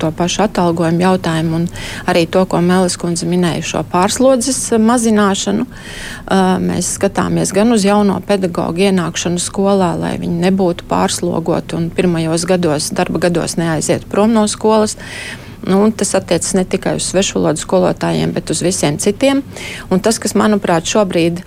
to 0.00 0.10
pašu 0.16 0.44
atalgojumu 0.48 1.04
jautājumu 1.04 1.60
un 1.60 1.68
arī 2.10 2.26
to, 2.30 2.44
ko 2.50 2.60
Mēlis 2.64 2.98
kundze 3.00 3.28
minēja, 3.30 3.62
šo 3.66 3.84
pārslodzes 3.92 4.58
mazināšanu. 4.78 5.66
Uh, 5.66 6.58
mēs 6.62 6.94
skatāmies 6.98 7.54
gan 7.56 7.72
uz 7.74 7.86
jauno 7.86 8.18
pedagoģu 8.26 8.90
ienākšanu 8.90 9.40
skolā, 9.42 9.94
lai 9.98 10.16
viņi 10.20 10.42
nebūtu 10.48 10.88
pārslogoti 10.90 11.78
un 11.78 11.88
pirmajos 11.94 12.46
gados, 12.48 12.90
darba 12.96 13.22
gados 13.28 13.56
neaiziet 13.60 14.06
prom 14.10 14.34
no 14.34 14.46
skolas. 14.50 14.98
Nu, 15.66 15.82
tas 15.92 16.14
attiecas 16.16 16.54
ne 16.56 16.64
tikai 16.64 16.94
uz 16.96 17.10
svešvalodu 17.10 17.60
skolotājiem, 17.60 18.32
bet 18.32 18.50
uz 18.50 18.62
visiem 18.64 18.96
citiem. 18.98 19.42
Un 19.92 20.00
tas, 20.00 20.16
kas 20.22 20.32
manuprāt 20.38 20.88
šobrīd 20.88 21.42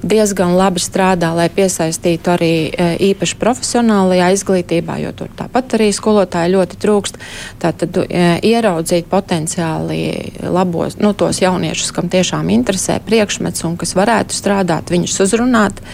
diezgan 0.00 0.54
labi 0.56 0.80
strādā, 0.80 1.34
lai 1.36 1.48
piesaistītu 1.52 2.32
arī 2.32 2.52
e, 2.70 2.88
īpaši 3.10 3.36
profesionālajā 3.40 4.30
izglītībā, 4.38 4.98
jo 5.04 5.12
tur 5.20 5.32
tāpat 5.36 5.76
arī 5.76 5.90
skolotāji 5.92 6.54
ļoti 6.54 6.80
trūkst, 6.80 7.20
tātad 7.60 8.00
e, 8.04 8.22
ieraudzīt 8.48 9.10
potenciāli 9.12 10.00
labos, 10.48 10.96
nu, 11.02 11.12
tos 11.12 11.42
jauniešus, 11.42 11.92
kam 11.96 12.08
tiešām 12.12 12.48
interesē 12.54 12.98
priekšmets 13.04 13.66
un 13.68 13.76
kas 13.80 13.92
varētu 13.98 14.36
strādāt, 14.36 14.94
viņus 14.94 15.18
uzrunāt. 15.26 15.84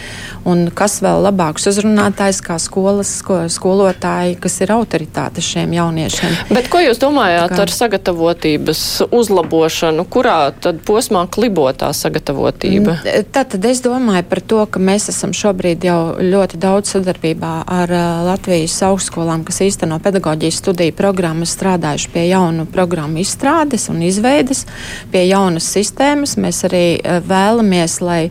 Un 0.45 0.67
kas 0.69 0.99
vēl 1.01 1.23
labāks 1.25 1.65
uzrunātājs 1.71 2.39
kā 2.45 2.59
skolas 2.61 3.09
sko, 3.19 3.43
skolotāji, 3.51 4.37
kas 4.41 4.59
ir 4.61 4.71
autoritāte 4.75 5.41
šiem 5.43 5.73
jauniešiem. 5.73 6.35
Bet 6.53 6.69
ko 6.71 6.83
jūs 6.83 7.01
domājāt? 7.01 7.55
Ar 7.65 7.71
sagatavotības 7.73 8.81
uzlabošanu, 9.11 10.05
kurā 10.11 10.53
tad 10.61 10.81
posmā 10.85 11.25
klibo 11.33 11.65
tā 11.73 11.89
sagatavotība? 11.97 12.97
Mm, 13.01 13.29
tātad 13.33 13.65
es 13.65 13.81
domāju 13.85 14.25
par 14.29 14.41
to, 14.45 14.61
ka 14.69 14.81
mēs 14.81 15.09
esam 15.09 15.33
šobrīd 15.35 15.85
jau 15.87 15.99
ļoti 16.21 16.59
daudz 16.61 16.93
sadarbībā 16.93 17.53
ar 17.77 17.93
Latvijas 18.27 18.77
augstskolām, 18.85 19.45
kas 19.47 19.63
īsteno 19.65 19.97
pedagoģijas 20.03 20.59
studiju 20.61 20.93
programmas, 20.97 21.55
strādājuši 21.57 22.11
pie 22.13 22.27
jaunu 22.29 22.67
programmu 22.69 23.23
izstrādes 23.23 23.87
un 23.89 24.03
izveides, 24.05 24.65
pie 25.13 25.25
jaunas 25.25 25.67
sistēmas. 25.73 26.37
Mēs 26.41 26.61
arī 26.69 26.85
vēlamies, 27.25 27.97
lai 28.05 28.21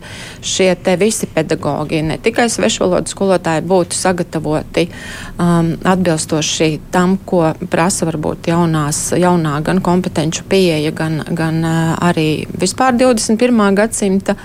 šie 0.45 0.71
te 0.79 0.95
visi 1.01 1.27
pedagoģi, 1.35 2.05
ne 2.13 2.21
tikai 2.23 2.47
svešvalodu 2.53 3.11
skolotāji, 3.11 3.67
būtu 3.67 3.99
sagatavoti 3.99 4.87
um, 4.87 5.75
atbilstoši 5.83 6.71
tam, 6.95 7.19
ko 7.19 7.49
prasa 7.71 8.07
varbūt 8.07 8.53
jaunās 8.53 9.09
jaunā 9.25 9.59
gan 9.65 9.81
kompetenci 9.85 10.45
pieeja, 10.49 10.93
gan, 10.95 11.23
gan 11.35 11.65
arī 11.65 12.45
vispār 12.61 12.95
21. 13.01 13.63
gadsimta 13.79 14.37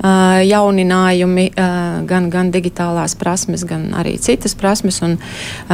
jauninājumi, 0.00 1.46
gan, 2.08 2.28
gan 2.32 2.52
digitālās 2.54 3.16
prasmes, 3.20 3.66
gan 3.68 3.90
arī 4.00 4.16
citas 4.22 4.54
prasmes. 4.58 5.00
Un 5.04 5.18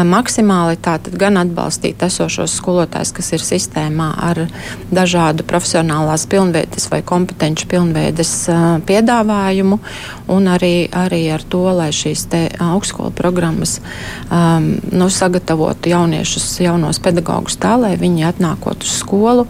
maksimāli 0.09 0.81
tātad 0.83 1.15
gan 1.19 1.39
atbalstīt 1.41 2.03
esošos 2.07 2.57
skolotājus, 2.59 3.13
kas 3.17 3.33
ir 3.37 3.45
sistēmā 3.45 4.09
ar 4.31 4.43
dažādu 4.91 5.47
profesionālās 5.47 6.27
pilnveides 6.31 6.89
vai 6.91 7.03
kompetenci 7.07 7.69
pilnveides 7.71 8.33
piedāvājumu, 8.89 9.79
un 10.33 10.51
arī, 10.51 10.75
arī 10.91 11.23
ar 11.35 11.45
to, 11.47 11.63
lai 11.77 11.91
šīs 11.95 12.27
augstskolu 12.63 13.13
programmas 13.17 13.79
um, 14.31 14.73
nu, 14.93 15.09
sagatavotu 15.13 15.93
jauniešus, 15.93 16.49
jaunos 16.65 17.01
pedagogus 17.03 17.59
tā, 17.61 17.77
lai 17.81 17.95
viņi 18.01 18.27
atnāk 18.27 18.46
atnākot 18.47 18.85
uz 18.85 18.95
skolu, 19.01 19.47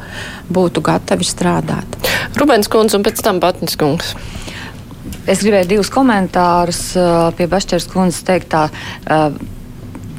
būtu 0.52 0.82
gatavi 0.84 1.26
strādāt. 1.26 1.98
Rubens 2.36 2.68
Kungs 2.68 2.96
un 2.96 3.04
pēc 3.04 3.22
tam 3.24 3.40
Batnis 3.40 3.76
Kungs. 3.76 4.14
Es 5.26 5.42
gribēju 5.42 5.68
divus 5.68 5.90
komentārus 5.90 6.94
pie 7.36 7.46
Bašķers 7.50 7.88
kundzes 7.92 8.24
teiktā. 8.26 8.68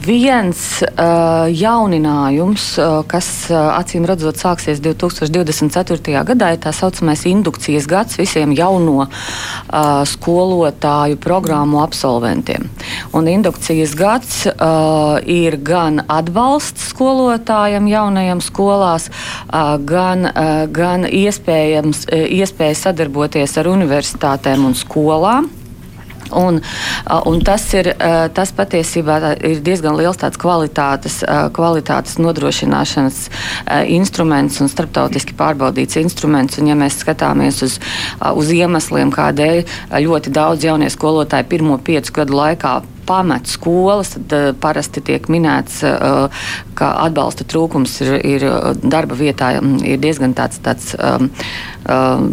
Viens 0.08 0.60
uh, 0.84 1.46
jauninājums, 1.52 2.66
uh, 2.80 3.02
kas 3.10 3.28
uh, 3.52 3.74
acīm 3.76 4.06
redzot 4.08 4.40
sāksies 4.40 4.80
2024. 4.84 6.24
gadā, 6.28 6.54
ir 6.56 6.62
tā 6.64 6.72
saucamais 6.76 7.26
indukcijas 7.28 7.88
gads 7.90 8.20
visiem 8.20 8.54
jauno 8.56 9.06
uh, 9.06 9.12
skolotāju 10.08 11.20
programmu 11.24 11.82
absolventiem. 11.84 12.70
Un 13.18 13.28
indukcijas 13.32 13.96
gads 14.00 14.40
uh, 14.48 15.20
ir 15.24 15.60
gan 15.68 16.02
atbalsts 16.08 16.92
skolotājiem 16.94 17.92
jaunajiem 17.92 18.44
skolās, 18.46 19.12
uh, 19.12 19.76
gan, 19.84 20.30
uh, 20.32 20.66
gan 20.72 21.08
iespējams, 21.08 22.08
uh, 22.08 22.28
iespēja 22.40 22.82
sadarboties 22.88 23.60
ar 23.60 23.72
universitātēm 23.76 24.68
un 24.72 24.78
skolām. 24.78 25.52
Un, 26.32 26.60
un 27.26 27.40
tas, 27.46 27.64
ir, 27.78 27.92
tas 28.36 28.52
patiesībā 28.56 29.20
ir 29.38 29.62
diezgan 29.66 29.98
liels 30.00 30.20
kvalitātes, 30.38 31.22
kvalitātes 31.56 32.18
nodrošināšanas 32.22 33.22
instruments 33.94 34.60
un 34.64 34.72
starptautiski 34.72 35.38
pārbaudīts 35.38 36.00
instruments. 36.02 36.60
Un, 36.60 36.72
ja 36.72 36.78
mēs 36.80 37.00
skatāmies 37.04 37.62
uz, 37.66 37.80
uz 38.34 38.54
iemesliem, 38.54 39.14
kādēļ 39.14 39.64
ļoti 40.08 40.34
daudz 40.36 40.68
jaunie 40.68 40.92
skolotāji 40.94 41.50
pirmo 41.50 41.80
piecu 41.82 42.22
gadu 42.22 42.38
laikā 42.42 42.78
pamet 43.08 43.48
skolas, 43.48 44.12
tad 44.28 44.58
parasti 44.60 45.02
tiek 45.08 45.30
minēts, 45.32 45.80
ka 46.78 46.90
atbalsta 47.06 47.48
trūkums 47.48 47.96
ir, 48.04 48.18
ir 48.28 48.48
darba 48.84 49.16
vietā 49.16 49.54
ir 49.88 50.02
diezgan 50.04 50.36
tāds, 50.38 50.60
tāds 50.64 50.92
um, 51.00 51.30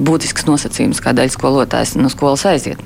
būtisks 0.09 0.49
nosacījums, 0.51 1.03
kādēļ 1.05 1.31
skolotājs 1.37 1.95
no 2.01 2.11
skolas 2.13 2.47
aiziet. 2.51 2.83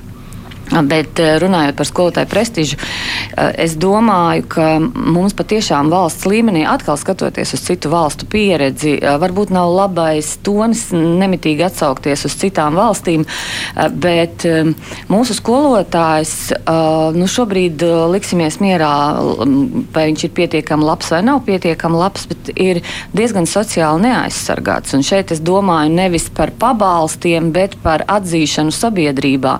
Bet 0.69 1.19
eh, 1.19 1.35
runājot 1.41 1.77
par 1.77 1.87
skolotāju 1.87 2.29
prestižu, 2.29 2.77
eh, 2.77 3.51
es 3.65 3.73
domāju, 3.79 4.45
ka 4.53 4.67
mums 4.79 5.33
patiešām 5.37 5.89
valsts 5.89 6.27
līmenī, 6.29 6.61
atkal 6.69 6.99
skatoties 6.99 7.55
uz 7.57 7.63
citu 7.65 7.89
valstu 7.89 8.27
pieredzi, 8.29 8.99
eh, 9.01 9.17
varbūt 9.21 9.53
nav 9.55 9.71
labais 9.73 10.35
tonis 10.45 10.89
nemitīgi 10.93 11.65
atsaukties 11.65 12.25
uz 12.29 12.37
citām 12.39 12.77
valstīm, 12.77 13.25
bet 13.99 14.43
mūsu 15.09 15.35
skolotājs 15.35 16.31
nu, 17.15 17.27
šobrīd 17.29 17.81
liksimies 18.13 18.59
mierā, 18.63 18.91
vai 19.93 20.05
viņš 20.09 20.23
ir 20.25 20.33
pietiekami 20.37 20.85
labs 20.85 21.11
vai 21.13 21.21
nav 21.25 21.41
pietiekami 21.47 21.99
labs, 21.99 22.27
bet 22.29 22.51
ir 22.55 22.81
diezgan 23.15 23.47
sociāli 23.49 24.05
neaizsargāts. 24.07 24.93
Un 24.97 25.05
šeit 25.05 25.33
es 25.35 25.41
domāju 25.43 25.93
nevis 25.93 26.29
par 26.33 26.53
pabalstiem, 26.59 27.51
bet 27.55 27.77
par 27.83 28.05
atzīšanu 28.07 28.73
sabiedrībā 28.75 29.57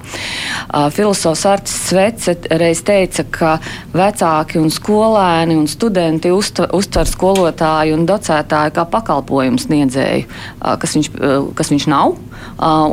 filozofs 1.00 1.46
Artis 1.48 1.76
Svece 1.88 2.36
reiz 2.60 2.82
teica, 2.84 3.24
ka 3.32 3.56
vecāki 3.96 4.60
un 4.60 4.68
skolēni 4.74 5.56
un 5.56 5.68
studenti 5.72 6.32
uztver 6.34 7.08
skolotāju 7.08 7.96
un 7.96 8.08
docētāju 8.10 8.76
kā 8.76 8.88
pakalpojumu 8.92 9.62
sniedzēju, 9.64 10.26
kas 10.60 10.98
viņš, 10.98 11.12
kas 11.56 11.72
viņš 11.72 11.90
nav. 11.92 12.18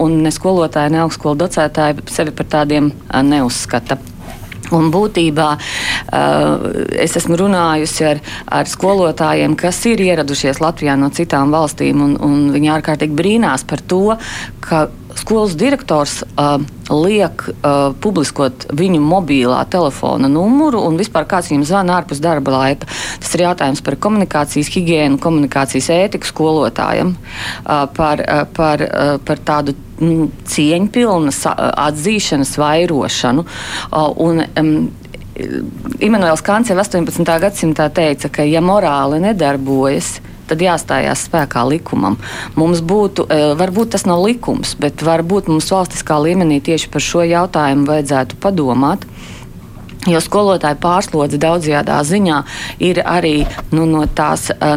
Un 0.06 0.20
ne 0.22 0.30
skolotāji, 0.34 0.94
ne 0.94 1.02
augstskolu 1.02 1.40
docētāji 1.46 2.06
sevi 2.14 2.34
par 2.36 2.52
tādiem 2.58 2.92
neuzskata. 3.26 3.98
Un 4.74 4.88
būtībā 4.90 5.48
es 6.98 7.16
esmu 7.18 7.38
runājusi 7.38 8.06
ar, 8.06 8.22
ar 8.58 8.70
skolotājiem, 8.70 9.54
kas 9.58 9.78
ir 9.86 10.02
ieradušies 10.02 10.62
Latvijā 10.62 10.96
no 10.98 11.10
citām 11.14 11.54
valstīm, 11.54 12.02
un, 12.02 12.16
un 12.22 12.48
viņi 12.54 12.72
ārkārtīgi 12.74 13.18
brīnās 13.18 13.66
par 13.66 13.82
to, 13.86 14.16
ka 14.66 14.86
skolas 15.16 15.56
direktors 15.58 16.20
uh, 16.22 16.56
liek 16.92 17.46
uh, 17.48 17.94
publiskot 18.02 18.68
viņu 18.76 19.00
mobilā 19.02 19.62
telefona 19.70 20.28
numuru 20.30 20.82
un 20.86 20.98
vispār 21.00 21.26
kāds 21.28 21.50
viņam 21.50 21.64
zvana 21.68 21.96
ārpus 22.00 22.20
darba 22.22 22.54
laika. 22.54 22.90
Tas 23.22 23.34
ir 23.36 23.46
jautājums 23.46 23.82
par 23.86 23.98
komunikācijas 24.06 24.70
higiēnu, 24.74 25.20
komunikācijas 25.22 25.90
ētiku 25.94 26.30
skolotājiem, 26.30 27.14
uh, 27.16 27.86
par, 27.96 28.22
uh, 28.22 28.44
par, 28.56 28.84
uh, 28.86 29.16
par 29.24 29.42
tādu 29.46 29.76
mm, 30.00 30.30
cieņpilnas 30.52 31.42
atzīšanas 31.56 32.54
vairošanu. 32.60 33.46
Uh, 33.90 34.08
un, 34.28 34.44
um, 34.60 34.78
Imants 36.00 36.40
Kants 36.40 36.70
jau 36.72 36.78
18. 36.80 37.26
gadsimtā 37.42 37.90
teica, 37.92 38.30
ka 38.32 38.46
ja 38.48 38.62
morāli 38.64 39.20
nedarbojas, 39.20 40.16
tad 40.16 40.35
jāstājās 40.54 41.26
spēkā 41.26 41.64
likumam. 41.68 42.18
Mums 42.54 42.80
būtu, 42.80 43.26
e, 43.26 43.54
varbūt 43.58 43.94
tas 43.96 44.06
nav 44.06 44.22
likums, 44.22 44.76
bet 44.78 45.02
varbūt 45.02 45.48
mums 45.48 45.70
valstiskā 45.72 46.18
līmenī 46.22 46.60
tieši 46.62 46.90
par 46.92 47.02
šo 47.02 47.24
jautājumu 47.26 47.86
vajadzētu 47.90 48.38
padomāt. 48.40 49.06
Jo 50.06 50.20
skolotāju 50.22 50.78
pārslodze 50.78 51.38
daudzajā 51.42 51.82
ziņā 52.06 52.42
ir 52.78 53.02
arī 53.02 53.40
nu, 53.72 53.88
no 53.90 54.04
tās 54.06 54.52
uh, 54.54 54.76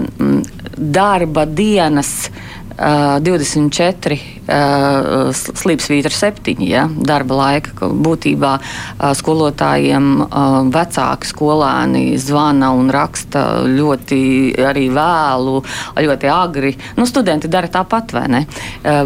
darba 0.73 1.45
dienas 1.45 2.31
uh, 2.31 2.58
24 2.79 4.15
uh, 4.15 5.31
slīpsvītra 5.35 6.11
7 6.15 6.63
ja, 6.63 6.85
darba 6.87 7.35
laika. 7.41 7.89
Būtībā 7.89 8.53
uh, 8.59 9.11
skolotājiem 9.17 10.07
uh, 10.23 10.59
vecāki 10.71 11.27
skolēni 11.27 12.03
zvana 12.21 12.71
un 12.77 12.87
raksta 12.93 13.43
ļoti 13.67 14.21
arī 14.63 14.87
vēlu, 14.95 15.57
ļoti 15.99 16.31
agri. 16.31 16.73
Nu, 16.95 17.07
studenti 17.09 17.51
dara 17.51 17.67
tāpat, 17.71 18.13
vai 18.15 18.25
ne? 18.31 18.41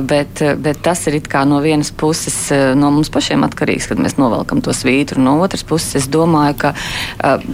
Bet, 0.04 0.42
bet 0.62 0.82
tas 0.86 1.02
ir 1.10 1.18
no 1.48 1.60
vienas 1.64 1.90
puses 1.92 2.36
no 2.78 2.92
mums 2.94 3.10
pašiem 3.14 3.44
atkarīgs, 3.46 3.88
kad 3.90 4.02
mēs 4.02 4.18
novelkam 4.20 4.62
to 4.64 4.74
svītru. 4.76 5.22
No 5.24 5.36
otras 5.42 5.64
puses, 5.68 5.96
es 6.04 6.08
domāju, 6.12 6.58
ka 6.62 6.74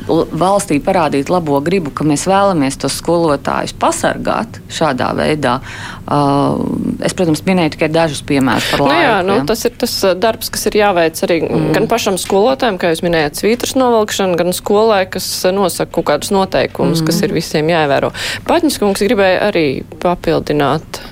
valstī 0.08 0.80
parādīt 0.84 1.32
labo 1.32 1.60
gribu, 1.64 1.94
ka 1.96 2.08
mēs 2.08 2.28
vēlamies 2.30 2.80
tos 2.82 2.98
skolotājus 3.00 3.76
pasargāt 3.80 4.60
šādā 4.74 5.12
veidā. 5.18 5.60
Uh, 6.10 6.58
es, 7.06 7.14
protams, 7.14 7.44
minēju 7.46 7.76
tikai 7.76 7.92
dažus 7.94 8.24
piemērus 8.26 8.72
par 8.72 8.82
laiku. 8.82 8.96
Nu 8.96 9.04
jā, 9.04 9.18
nu. 9.28 9.36
Tas 9.46 9.62
ir 9.68 9.76
tas 9.78 9.92
uh, 10.08 10.16
darbs, 10.18 10.50
kas 10.50 10.66
ir 10.66 10.80
jāveic 10.80 11.22
arī 11.28 11.38
mm. 11.46 11.68
gan 11.76 11.86
pašam 11.92 12.18
skolotājam, 12.18 12.80
kā 12.82 12.90
jūs 12.90 13.04
minējat, 13.06 13.38
svītras 13.38 13.76
novilkšana, 13.78 14.40
gan 14.40 14.50
skolai, 14.58 15.04
kas 15.14 15.28
uh, 15.44 15.54
nosaka 15.54 15.94
kaut 16.00 16.08
kādus 16.10 16.34
noteikumus, 16.34 17.04
mm. 17.04 17.12
kas 17.12 17.22
ir 17.28 17.36
visiem 17.38 17.70
jāievēro. 17.70 18.10
Patņas 18.50 18.82
kungs 18.82 19.06
gribēja 19.06 19.52
arī 19.52 19.68
papildināt. 20.02 21.04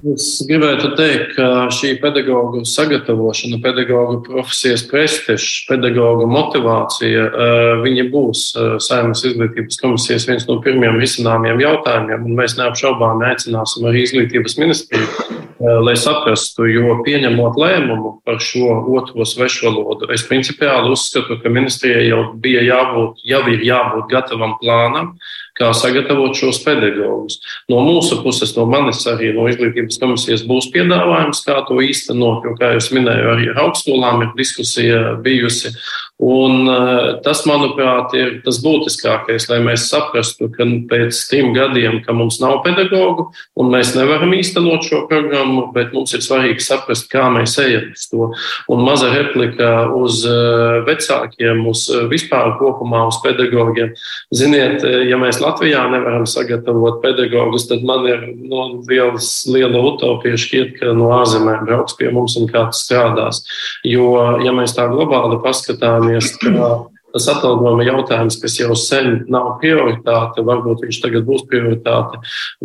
Es 0.00 0.38
gribētu 0.48 0.94
teikt, 0.96 1.34
ka 1.36 1.66
šī 1.76 1.90
pedagoģa 2.00 2.62
sagatavošana, 2.68 3.58
pedagoģa 3.60 4.20
profesijas 4.24 4.86
prestižs, 4.88 5.66
pedagoģa 5.68 6.28
motivācija, 6.30 7.26
eh, 7.28 7.72
viņa 7.84 8.06
būs 8.12 8.44
eh, 8.56 8.70
Saimnes 8.80 9.20
izglītības 9.28 9.76
komisijas 9.82 10.24
viens 10.30 10.46
no 10.48 10.56
pirmiem 10.64 10.96
risināmiem 11.00 11.60
jautājumiem, 11.60 12.24
mēs 12.38 12.56
neapšaubām 12.56 13.20
aicināsim 13.28 13.90
arī 13.90 14.06
izglītības 14.06 14.56
ministriju, 14.62 15.10
eh, 15.28 15.76
lai 15.84 15.98
saprastu, 16.00 16.64
jo 16.72 16.96
pieņemot 17.04 17.60
lēmumu 17.60 18.14
par 18.24 18.40
šo 18.40 18.80
otro 18.96 19.28
svešvalodu, 19.28 20.08
es 20.16 20.24
principiāli 20.24 20.94
uzskatu, 20.96 21.42
ka 21.42 21.52
ministrijai 21.52 22.08
jau 22.08 22.24
bija 22.40 22.64
jābūt, 22.64 23.20
jau 23.28 23.44
ir 23.52 23.68
jābūt 23.68 24.08
gatavam 24.08 24.56
plānam, 24.62 25.12
kā 25.60 25.70
sagatavot 25.76 26.36
šos 26.36 26.62
pedagogus. 26.64 27.38
No 27.70 27.82
mūsu 27.84 28.20
puses, 28.24 28.54
no 28.56 28.66
manis 28.70 29.04
arī 29.10 29.34
no 29.36 29.46
izglītības 29.50 30.00
komisijas 30.00 30.46
būs 30.48 30.70
piedāvājums, 30.74 31.44
kā 31.46 31.60
to 31.68 31.80
īstenot, 31.84 32.46
jo, 32.48 32.56
kā 32.60 32.74
jau 32.76 32.84
minēju, 32.96 33.32
arī 33.34 33.50
ar 33.52 33.64
augstskolām 33.66 34.24
ir 34.24 34.32
diskusija 34.38 35.02
bijusi. 35.24 35.74
Un 36.20 36.68
eh, 36.68 37.06
tas, 37.24 37.40
manuprāt, 37.48 38.12
ir 38.12 38.32
tas 38.44 38.58
būtiskākais, 38.60 39.46
lai 39.48 39.60
mēs 39.64 39.86
saprastu, 39.88 40.50
ka 40.52 40.66
pēc 40.90 41.16
trim 41.30 41.54
gadiem, 41.56 42.02
ka 42.04 42.12
mums 42.12 42.36
nav 42.42 42.58
pedagogu 42.66 43.30
un 43.56 43.70
mēs 43.72 43.94
nevaram 43.96 44.34
īstenot 44.36 44.84
šo 44.84 45.06
programmu, 45.08 45.70
bet 45.72 45.94
mums 45.96 46.12
ir 46.12 46.20
svarīgi 46.24 46.60
saprast, 46.60 47.08
kā 47.08 47.24
mēs 47.32 47.56
ejam 47.64 47.88
uz 47.94 48.04
to. 48.12 48.28
Un 48.68 48.84
maza 48.84 49.08
replika 49.14 49.88
uz 49.96 50.20
eh, 50.28 50.82
vecākiem, 50.90 51.64
uz 51.72 51.86
eh, 51.88 52.04
vispār 52.12 52.52
kopumā 52.60 53.06
uz 53.08 53.22
pedagogiem. 53.24 53.96
Ziniet, 54.36 54.84
ja 55.08 55.16
mēs 55.20 55.40
Latvijā 55.50 55.84
nevaram 55.92 56.26
sagatavot 56.30 57.02
pedagogus, 57.04 57.68
tad 57.68 57.84
man 57.86 58.06
ir 58.08 58.24
no, 58.38 58.68
nu, 58.72 58.82
liels, 58.88 59.30
liela 59.50 59.82
utopija 59.92 60.38
šķiet, 60.40 60.76
ka 60.80 60.94
no 60.96 61.12
ārzemēm 61.18 61.66
brauks 61.68 61.98
pie 61.98 62.08
mums 62.14 62.38
un 62.40 62.48
kāds 62.50 62.84
strādās. 62.86 63.44
Jo, 63.86 64.40
ja 64.44 64.54
mēs 64.56 64.76
tā 64.78 64.88
globāli 64.90 65.40
paskatāmies, 65.44 65.80
skatāmies, 65.80 66.36
ka 66.40 66.89
tas 67.14 67.26
atalgojuma 67.32 67.84
jautājums, 67.86 68.38
kas 68.42 68.56
jau 68.60 68.74
sen 68.78 69.24
nav 69.32 69.56
prioritāte, 69.62 70.44
varbūt 70.46 70.84
viņš 70.86 71.00
tagad 71.02 71.26
būs 71.28 71.44
prioritāte, 71.50 72.20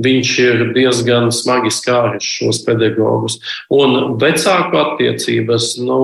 viņš 0.06 0.34
ir 0.44 0.64
diezgan 0.76 1.32
smagi 1.36 1.72
skāris 1.74 2.28
šos 2.38 2.62
pedagogus. 2.68 3.40
Un 3.74 4.16
vecāku 4.22 4.80
attiecības, 4.82 5.76
nu, 5.86 6.00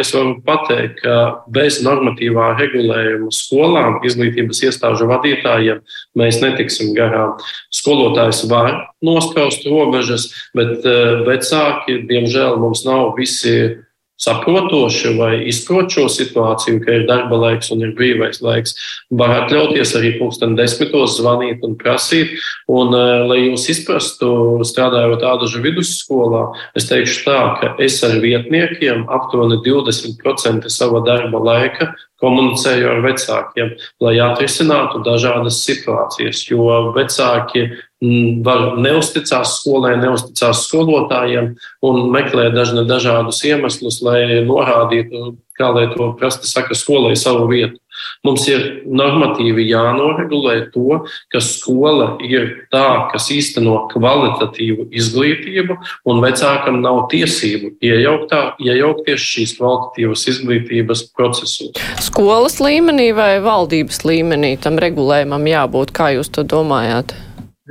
es 0.00 0.12
varu 0.16 0.36
pateikt, 0.46 1.02
ka 1.02 1.16
bez 1.52 1.80
normatīvā 1.84 2.52
regulējuma 2.60 3.32
skolām, 3.34 4.00
izglītības 4.06 4.62
iestāžu 4.68 5.08
vadītājiem 5.10 5.82
mēs 6.18 6.40
netiksim 6.44 6.94
garām. 6.96 7.36
Skolotājs 7.74 8.44
var 8.50 8.72
nospraust 9.04 9.66
robežas, 9.68 10.30
bet 10.56 10.86
eh, 10.86 11.22
vecāki, 11.26 12.00
diemžēl, 12.08 12.58
mums 12.62 12.84
nav 12.86 13.14
visi 13.18 13.85
saprotoši 14.22 15.12
vai 15.18 15.32
izprot 15.50 15.92
šo 15.92 16.06
situāciju, 16.12 16.80
ka 16.84 16.94
ir 16.98 17.06
darba 17.08 17.38
laiks 17.40 17.70
un 17.74 17.84
ir 17.84 17.92
brīvais 17.96 18.40
laiks, 18.44 18.76
var 19.10 19.34
atļauties 19.42 19.92
arī 19.98 20.14
pulksten 20.18 20.56
desmitos 20.58 21.18
zvanīt 21.20 21.64
un 21.66 21.76
prasīt. 21.76 22.32
Un, 22.68 22.94
eh, 22.94 23.26
lai 23.28 23.38
jūs 23.44 23.68
izprastu, 23.74 24.64
strādājot 24.64 25.22
ādažu 25.22 25.62
vidusskolā, 25.62 26.54
es 26.74 26.88
teikšu 26.88 27.24
tā, 27.28 27.40
ka 27.60 27.74
es 27.78 28.02
ar 28.04 28.18
vietniekiem 28.20 29.06
aptuveni 29.08 29.62
20% 29.62 30.70
sava 30.70 31.04
darba 31.04 31.38
laika 31.38 31.94
komunicēju 32.22 32.88
ar 32.88 33.02
vecākiem, 33.04 33.74
lai 34.00 34.14
atrisinātu 34.24 35.02
dažādas 35.04 35.60
situācijas, 35.66 36.46
jo 36.48 36.92
vecāki 36.96 37.76
neusticās 38.06 39.56
skolai, 39.60 39.96
neusticās 40.02 40.66
skolotājiem 40.68 41.54
un 41.86 42.06
meklē 42.14 42.50
dažne, 42.54 42.86
dažādus 42.88 43.42
iemeslus, 43.46 44.02
lai 44.04 44.42
norādītu, 44.46 45.36
kā 45.56 45.72
lai 45.72 45.88
to 45.94 46.12
prasti 46.20 46.48
saka, 46.50 46.76
skolai 46.76 47.16
savu 47.16 47.48
vietu. 47.50 47.80
Mums 48.26 48.44
ir 48.50 48.64
normatīvi 48.84 49.66
jānoregulē 49.70 50.56
to, 50.74 51.02
ka 51.32 51.40
skola 51.40 52.16
ir 52.24 52.48
tā, 52.72 53.08
kas 53.12 53.28
īsteno 53.32 53.86
kvalitatīvu 53.92 54.88
izglītību, 55.00 55.78
un 56.10 56.20
vecākam 56.24 56.80
nav 56.84 57.06
tiesību 57.12 57.72
iejauktā, 57.84 58.42
iejaukties 58.62 59.28
šīs 59.32 59.56
kvalitatīvas 59.60 60.26
izglītības 60.34 61.06
procesos. 61.16 61.72
Skolas 62.04 62.60
līmenī 62.60 63.12
vai 63.16 63.36
valdības 63.44 64.04
līmenī 64.04 64.56
tam 64.60 64.80
regulējumam 64.82 65.48
jābūt, 65.52 65.96
kā 65.96 66.12
jūs 66.18 66.32
to 66.36 66.44
domājat? 66.46 67.16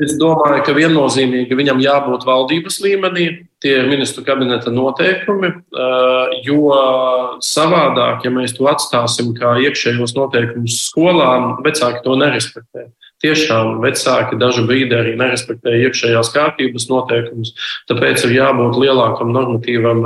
Es 0.04 0.18
domāju, 0.20 0.60
ka 0.68 0.74
viennozīmīgi 0.76 1.56
viņam 1.56 1.80
jābūt 1.80 2.26
valdības 2.28 2.82
līmenī, 2.84 3.30
tie 3.64 3.78
ir 3.78 3.88
ministru 3.88 4.26
kabineta 4.28 4.74
noteikumi, 4.74 5.54
eh, 5.56 6.36
jo 6.44 7.40
savādāk, 7.40 8.26
ja 8.28 8.32
mēs 8.36 8.58
to 8.58 8.68
atstāsim 8.68 9.32
kā 9.38 9.56
iekšējos 9.64 10.18
noteikumus 10.18 10.82
skolām, 10.90 11.64
vecāki 11.64 12.04
to 12.04 12.20
nerespektē 12.20 12.90
tiešām 13.24 13.80
vecāki 13.84 14.38
dažu 14.40 14.66
brīdi 14.68 14.96
arī 14.98 15.14
nerespektē 15.20 15.74
iekšējās 15.86 16.32
kārtības 16.36 16.88
noteikumus. 16.90 17.54
Tāpēc 17.90 18.26
ir 18.28 18.36
jābūt 18.38 18.80
lielākam 18.82 19.32
normatīvam 19.36 20.04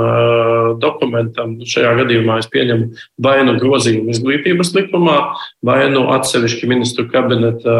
dokumentam. 0.82 1.56
Šajā 1.66 1.96
gadījumā 2.02 2.38
es 2.42 2.48
pieņemu 2.52 3.02
vai 3.22 3.38
nu 3.46 3.56
grozījumu 3.60 4.14
izglītības 4.14 4.72
likumā, 4.76 5.18
vai 5.66 5.80
nu 5.92 6.06
atsevišķi 6.14 6.70
ministru 6.70 7.06
kabineta 7.10 7.76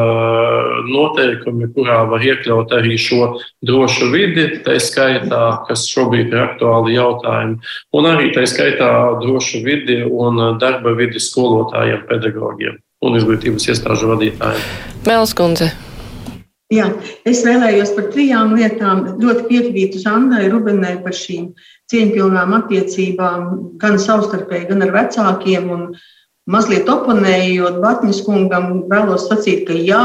noteikumi, 0.91 1.71
kurā 1.77 2.03
var 2.11 2.27
iekļaut 2.27 2.75
arī 2.77 2.99
šo 3.01 3.33
drošu 3.67 4.11
vidi, 4.15 4.49
tā 4.67 4.79
skaitā, 4.83 5.45
kas 5.69 5.87
šobrīd 5.91 6.35
ir 6.35 6.45
aktuāli 6.49 6.97
jautājumi, 6.99 7.59
un 7.97 8.11
arī 8.11 8.31
tā 8.37 8.47
skaitā 8.51 8.93
drošu 9.23 9.65
vidi 9.65 10.03
un 10.05 10.59
darba 10.61 10.95
vidi 10.99 11.23
skolotājiem, 11.23 12.07
pedagogiem 12.11 12.81
un 13.01 13.17
izglītības 13.17 13.71
iestāžu 13.73 14.11
vadītājiem. 14.13 14.90
Mēls 15.07 15.33
kundze. 15.37 15.71
Jā, 16.71 16.87
es 17.27 17.41
vēlējos 17.43 17.95
par 17.97 18.11
trijām 18.13 18.53
lietām. 18.55 19.03
Ļoti 19.19 19.47
piekrītu 19.49 20.03
Zandai 20.03 20.45
Rubenai 20.53 20.99
par 21.03 21.17
šīm 21.17 21.49
cieņpilnām 21.91 22.53
attiecībām, 22.61 23.47
gan 23.81 23.97
savstarpēji, 23.99 24.69
gan 24.69 24.85
ar 24.87 24.93
vecākiem. 24.95 25.71
Un 25.75 25.87
mazliet 26.51 26.91
oponējot 26.93 27.81
Batņas 27.83 28.21
kungam, 28.27 28.85
vēlos 28.93 29.27
sacīt, 29.27 29.65
ka 29.67 29.75
jā, 29.75 30.05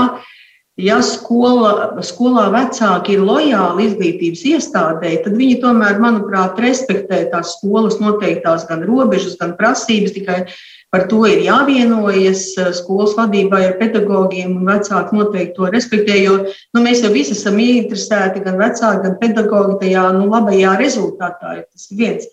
ja 0.81 0.97
skola, 1.05 1.99
skolā 2.01 2.47
vecāki 2.55 3.19
ir 3.19 3.27
lojāli 3.27 3.89
izglītības 3.91 4.41
iestādē, 4.55 5.12
tad 5.27 5.38
viņi 5.38 5.60
tomēr, 5.62 5.99
manuprāt, 6.01 6.58
respektē 6.63 7.27
tās 7.36 7.60
skolas 7.60 7.99
noteiktās 8.01 8.65
gan 8.71 8.81
robežas, 8.88 9.38
gan 9.43 9.53
prasības. 9.60 10.15
Tikai 10.17 10.45
Par 10.93 11.08
to 11.12 11.26
ir 11.28 11.41
jāvienojas 11.43 12.43
eh, 12.62 12.71
skolas 12.78 13.15
vadībai 13.17 13.62
ar 13.65 13.76
pedagogiem 13.82 14.54
un 14.56 14.69
vecāki 14.69 15.17
noteikti 15.17 15.56
to 15.58 15.69
respektē, 15.74 16.15
jo 16.21 16.38
nu, 16.45 16.84
mēs 16.86 17.04
jau 17.04 17.12
visi 17.12 17.36
esam 17.36 17.60
ieinteresēti, 17.60 18.43
gan 18.45 18.60
vecāki, 18.62 19.04
gan 19.04 19.19
pedagogi 19.21 19.80
tajā 19.84 20.08
nu, 20.15 20.30
labajā 20.32 20.78
rezultātā. 20.80 21.62
Tas 21.65 21.89
ir 21.91 22.02
viens. 22.02 22.28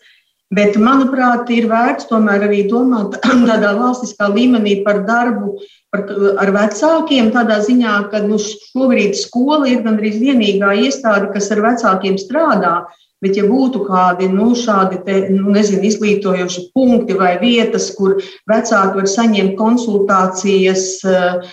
Bet, 0.53 0.77
manuprāt, 0.77 1.49
ir 1.55 1.65
vērts 1.71 2.11
tomēr 2.11 2.45
arī 2.45 2.67
domāt 2.69 3.17
tādā 3.49 3.73
valstiskā 3.79 4.29
līmenī 4.35 4.83
par 4.85 5.01
darbu 5.09 5.55
par, 5.93 6.05
ar 6.43 6.53
vecākiem. 6.53 7.31
Tādā 7.33 7.59
ziņā, 7.65 7.95
ka 8.12 8.21
nu, 8.27 8.37
šobrīd 8.43 9.17
skola 9.17 9.71
ir 9.71 9.81
gandrīz 9.87 10.19
vienīgā 10.21 10.75
iestāde, 10.85 11.31
kas 11.33 11.49
ar 11.57 11.65
vecākiem 11.65 12.21
strādā. 12.21 12.83
Bet, 13.23 13.37
ja 13.39 13.45
būtu 13.47 13.85
kādi 13.87 14.27
nu, 14.27 14.49
šādi 14.59 14.99
te, 15.07 15.19
nu, 15.31 15.53
nezinu, 15.55 15.85
izglītojoši 15.87 16.65
punkti 16.75 17.15
vai 17.15 17.37
vietas, 17.39 17.93
kur 17.95 18.17
vecāki 18.51 18.99
var 18.99 19.07
saņemt 19.11 19.55
konsultācijas 19.61 20.87
uh, 21.07 21.53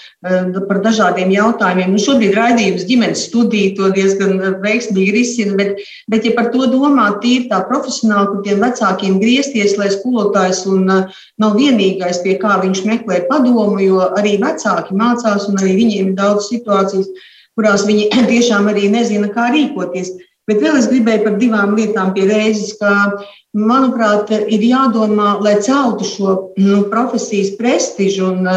par 0.65 0.81
dažādiem 0.85 1.29
jautājumiem, 1.35 1.93
nu, 1.93 2.01
šobrīd 2.01 2.33
raidījums 2.37 2.87
ģimenes 2.89 3.27
studija 3.29 3.75
to 3.77 3.91
diezgan 3.93 4.41
veiksmīgi 4.63 5.13
risina, 5.13 5.53
bet, 5.59 5.83
bet 6.09 6.25
ja 6.25 6.33
par 6.37 6.49
to 6.53 6.65
domā 6.73 7.11
tīri 7.21 7.45
tā 7.51 7.61
profesionāli, 7.69 8.31
kur 8.31 8.45
tiem 8.47 8.65
vecākiem 8.65 9.19
griezties, 9.21 9.77
lai 9.77 9.91
skolotājs 9.93 10.63
un 10.69 10.87
nav 10.89 11.59
vienīgais, 11.59 12.23
pie 12.25 12.39
kā 12.41 12.57
viņš 12.63 12.81
meklē 12.89 13.27
padomu, 13.29 13.77
jo 13.83 14.07
arī 14.17 14.39
vecāki 14.41 14.97
mācās 14.97 15.45
un 15.51 15.61
arī 15.61 15.75
viņiem 15.83 16.11
ir 16.11 16.17
daudz 16.17 16.49
situācijas, 16.49 17.13
kurās 17.57 17.85
viņi 17.87 18.09
tiešām 18.31 18.71
arī 18.73 18.89
nezina, 18.93 19.29
kā 19.33 19.51
rīkoties. 19.53 20.15
Bet 20.49 20.63
vēl 20.63 20.79
es 20.79 20.87
gribēju 20.89 21.25
par 21.27 21.35
divām 21.37 21.75
lietām 21.77 22.13
pie 22.15 22.25
reizes, 22.25 22.73
ka, 22.79 23.21
manuprāt, 23.53 24.31
ir 24.33 24.63
jādomā, 24.65 25.35
lai 25.45 25.59
celtu 25.61 26.07
šo 26.07 26.33
nu, 26.57 26.83
profesijas 26.89 27.51
prestižu. 27.59 28.31
Un, 28.31 28.49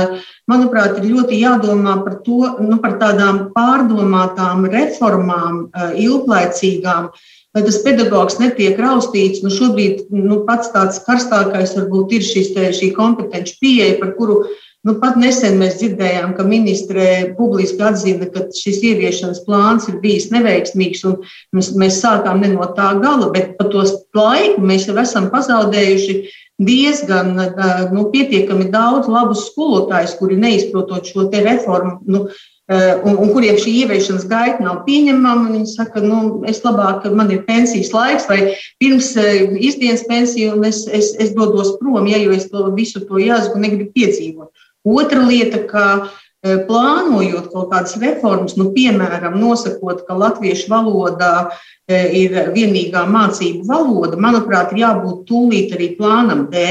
manuprāt, 0.50 0.98
ir 1.00 1.11
ļoti 1.12 1.42
jādomā 1.42 1.98
par, 2.05 2.18
to, 2.24 2.55
nu, 2.64 2.78
par 2.83 2.96
tādām 3.02 3.44
pārdomātām 3.57 4.66
reformām, 4.72 5.62
ilglaicīgām, 6.00 7.12
lai 7.52 7.62
tas 7.68 7.81
pedagogs 7.85 8.40
netiek 8.40 8.81
raustīts. 8.81 9.44
Nu, 9.44 9.52
šobrīd 9.52 10.09
nu, 10.16 10.42
pats 10.48 10.72
tāds 10.74 11.00
karstākais 11.07 11.76
varbūt 11.78 12.16
ir 12.18 12.26
šis, 12.26 12.52
šī 12.81 12.92
kompetenci 12.96 13.59
pieeja, 13.61 13.98
par 14.00 14.16
kuru 14.16 14.42
Nu, 14.82 14.96
pat 14.98 15.14
nesen 15.14 15.60
mēs 15.60 15.76
dzirdējām, 15.78 16.32
ka 16.34 16.42
ministre 16.42 17.02
publiski 17.36 17.84
atzina, 17.86 18.26
ka 18.34 18.48
šis 18.50 18.80
ieviešanas 18.88 19.44
plāns 19.46 19.86
ir 19.86 20.00
bijis 20.02 20.26
neveiksmīgs, 20.34 21.04
un 21.06 21.20
mēs, 21.54 21.68
mēs 21.78 22.00
sākām 22.02 22.42
ne 22.42 22.50
no 22.56 22.66
tā 22.74 22.88
gala, 22.98 23.28
bet 23.34 23.52
pa 23.60 23.68
tos 23.70 23.94
laiku 24.18 24.64
mēs 24.66 24.88
jau 24.88 24.96
esam 24.98 25.28
pazaudējuši 25.30 26.16
diezgan 26.66 27.30
nu, 27.94 28.08
pietiekami 28.10 28.72
daudz 28.74 29.06
labus 29.10 29.46
skolotājus, 29.52 30.16
kuri 30.18 30.40
neizprotot 30.42 31.06
šo 31.06 31.28
reformu. 31.30 32.00
Nu, 32.06 32.26
Un, 32.72 33.16
un 33.18 33.32
kuriem 33.34 33.56
šī 33.60 33.72
ieviešanas 33.82 34.22
gaita 34.30 34.62
nav 34.64 34.84
pieņemama. 34.86 35.50
Viņi 35.50 35.66
saka, 35.68 36.00
nu, 36.00 36.40
es 36.48 36.62
labāk, 36.64 37.04
man 37.12 37.28
ir 37.34 37.42
pensijas 37.44 37.90
laiks, 37.92 38.28
vai 38.30 38.54
pirms 38.80 39.10
izdienas 39.18 40.06
pensija, 40.08 40.54
un 40.54 40.64
es, 40.64 40.84
es, 40.86 41.10
es 41.20 41.34
dodos 41.36 41.74
prom, 41.80 42.06
ja, 42.08 42.22
jo 42.22 42.32
es 42.32 42.46
to 42.48 42.70
visu 42.78 43.02
to 43.08 43.20
jāsaka 43.20 43.60
negribu 43.60 43.90
piedzīvot. 43.98 44.62
Otra 44.82 45.22
lieta, 45.22 45.62
ka 45.70 45.84
e, 46.42 46.56
plānojot 46.66 47.52
kaut 47.52 47.70
kādas 47.70 47.94
reformas, 48.02 48.56
nu, 48.58 48.72
piemēram, 48.74 49.36
nosakot, 49.38 50.02
ka 50.08 50.16
latviešu 50.18 50.72
valodā 50.72 51.34
e, 51.86 52.00
ir 52.24 52.34
vienīgā 52.56 53.04
mācību 53.06 53.62
valoda, 53.68 54.18
manuprāt, 54.18 54.74
ir 54.74 54.82
jābūt 54.82 55.22
tūlīt 55.30 55.76
arī 55.76 55.92
plānam 56.00 56.48
B, 56.50 56.66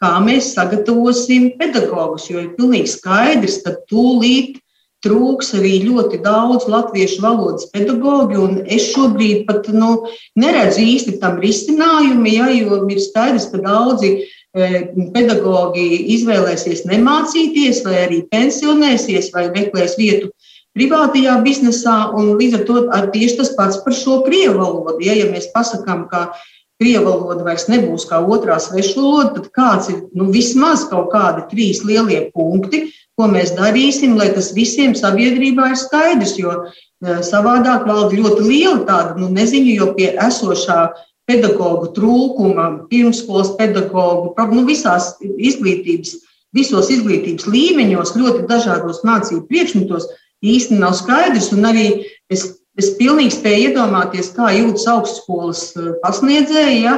kā 0.00 0.16
mēs 0.24 0.54
sagatavosim 0.56 1.52
pedagogus, 1.60 2.30
jo 2.32 2.40
ir 2.40 2.54
pilnīgi 2.56 2.94
skaidrs, 2.96 3.60
ka 3.66 3.76
tūlīt 3.92 4.62
trūks 5.02 5.50
arī 5.58 5.74
ļoti 5.84 6.22
daudz 6.22 6.68
latviešu 6.70 7.22
valodas 7.24 7.66
pedagoģu, 7.74 8.38
un 8.38 8.60
es 8.64 8.92
šobrīd 8.94 9.44
pat 9.48 9.68
nu, 9.74 10.06
neredzu 10.38 10.84
īsti 10.86 11.18
tam 11.22 11.40
risinājumu, 11.42 12.28
ja, 12.30 12.48
jo 12.54 12.84
ir 12.86 13.02
skaidrs, 13.02 13.50
ka 13.52 13.60
daudzi 13.60 14.22
pedagogi 14.52 15.84
izvēlēsies 16.16 16.84
nemācīties, 16.88 17.82
vai 17.86 17.98
arī 18.06 18.22
pensionēsies, 18.32 19.30
vai 19.32 19.48
meklēs 19.54 19.96
vietu 19.96 20.32
privātajā 20.76 21.38
biznesā. 21.44 22.12
Līdz 22.12 22.58
ar 22.58 22.66
to 22.68 22.82
ar 22.92 23.08
tieši 23.14 23.38
tas 23.40 23.52
pats 23.56 23.80
par 23.84 23.96
šo 23.96 24.20
krievu 24.26 24.60
valodu. 24.60 25.00
Ja, 25.04 25.16
ja 25.16 25.30
mēs 25.32 25.48
pasakām, 25.54 26.04
ka 26.10 26.30
krievu 26.82 27.08
valoda 27.08 27.46
vairs 27.46 27.68
nebūs 27.70 28.04
kā 28.10 28.20
otrā 28.20 28.58
svešu 28.60 29.00
valoda, 29.00 29.36
tad 29.38 29.50
kāds 29.56 29.92
ir 29.92 30.02
nu, 30.18 30.28
vismaz 30.34 30.84
kaut 30.90 31.12
kādi 31.14 31.46
trīs 31.52 31.84
lielie 31.86 32.26
punkti, 32.34 32.88
ko 33.16 33.28
mēs 33.30 33.54
darīsim, 33.56 34.16
lai 34.18 34.32
tas 34.34 34.50
visiem 34.56 34.96
sabiedrībā 34.98 35.72
ir 35.72 35.78
skaidrs. 35.80 36.36
Jo 36.40 36.64
savādāk 37.02 37.86
valda 37.88 38.18
ļoti 38.18 38.44
liela 38.46 38.82
tāda 38.88 39.16
nu, 39.18 39.30
neziņa, 39.32 39.72
jo 39.78 39.88
pie 39.96 40.12
esošā 40.22 40.82
pedagoģu 41.30 41.92
trūkuma, 41.96 42.66
pirmskolas 42.90 43.52
pedagoģu, 43.58 44.32
nu, 44.54 44.64
visās 44.68 45.12
izglītības, 45.20 46.16
visos 46.56 46.90
izglītības 46.92 47.46
līmeņos, 47.48 48.16
ļoti 48.18 48.48
dažādos 48.50 49.04
mācību 49.06 49.46
priekšmetos 49.50 50.10
īstenībā 50.42 50.88
nav 50.88 50.98
skaidrs. 50.98 51.52
Un 51.54 51.70
arī 51.70 51.86
es 52.32 52.50
Es 52.80 52.94
pilnīgi 52.96 53.34
spēju 53.34 53.66
iedomāties, 53.68 54.30
kā 54.32 54.46
jūtas 54.56 54.86
augstskolas 54.88 55.60
pasniedzēji, 56.00 56.78
ja, 56.86 56.94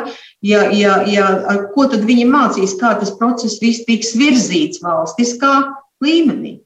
ja, 0.47 0.61
ja, 0.71 0.93
ja, 1.11 1.31
ko 1.75 1.89
tad 1.91 2.07
viņi 2.07 2.29
mācīs, 2.31 2.77
kā 2.79 2.93
tas 3.01 3.11
process 3.19 3.59
viss 3.59 3.83
tiks 3.89 4.15
virzīts 4.15 4.85
valstiskā 4.85 5.57
līmenī. 6.05 6.61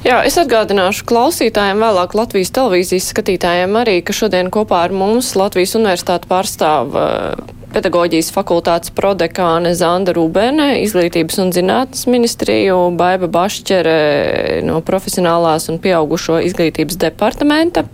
Jā, 0.00 0.22
es 0.24 0.38
atgādināšu 0.40 1.04
klausītājiem, 1.10 1.82
vēlāk 1.84 2.14
Latvijas 2.16 2.52
televīzijas 2.56 3.10
skatītājiem 3.12 3.74
arī, 3.82 3.98
ka 4.00 4.16
šodien 4.16 4.48
kopā 4.52 4.86
ar 4.86 4.94
mums 4.96 5.34
Latvijas 5.36 5.76
universitāte 5.76 6.30
pārstāv 6.30 6.96
uh, 6.96 7.59
pedagoģijas 7.74 8.30
fakultātes 8.34 8.92
prodekāne 8.94 9.72
Zanda 9.78 10.14
Rūbēne, 10.16 10.80
izglītības 10.84 11.40
un 11.42 11.52
zinātnes 11.54 12.06
ministriju, 12.10 12.76
Baiba 12.98 13.30
Bašķere 13.30 14.62
no 14.66 14.80
profesionālās 14.86 15.70
un 15.72 15.80
pieaugušo 15.82 16.40
izglītības 16.48 16.98
departamenta. 17.00 17.86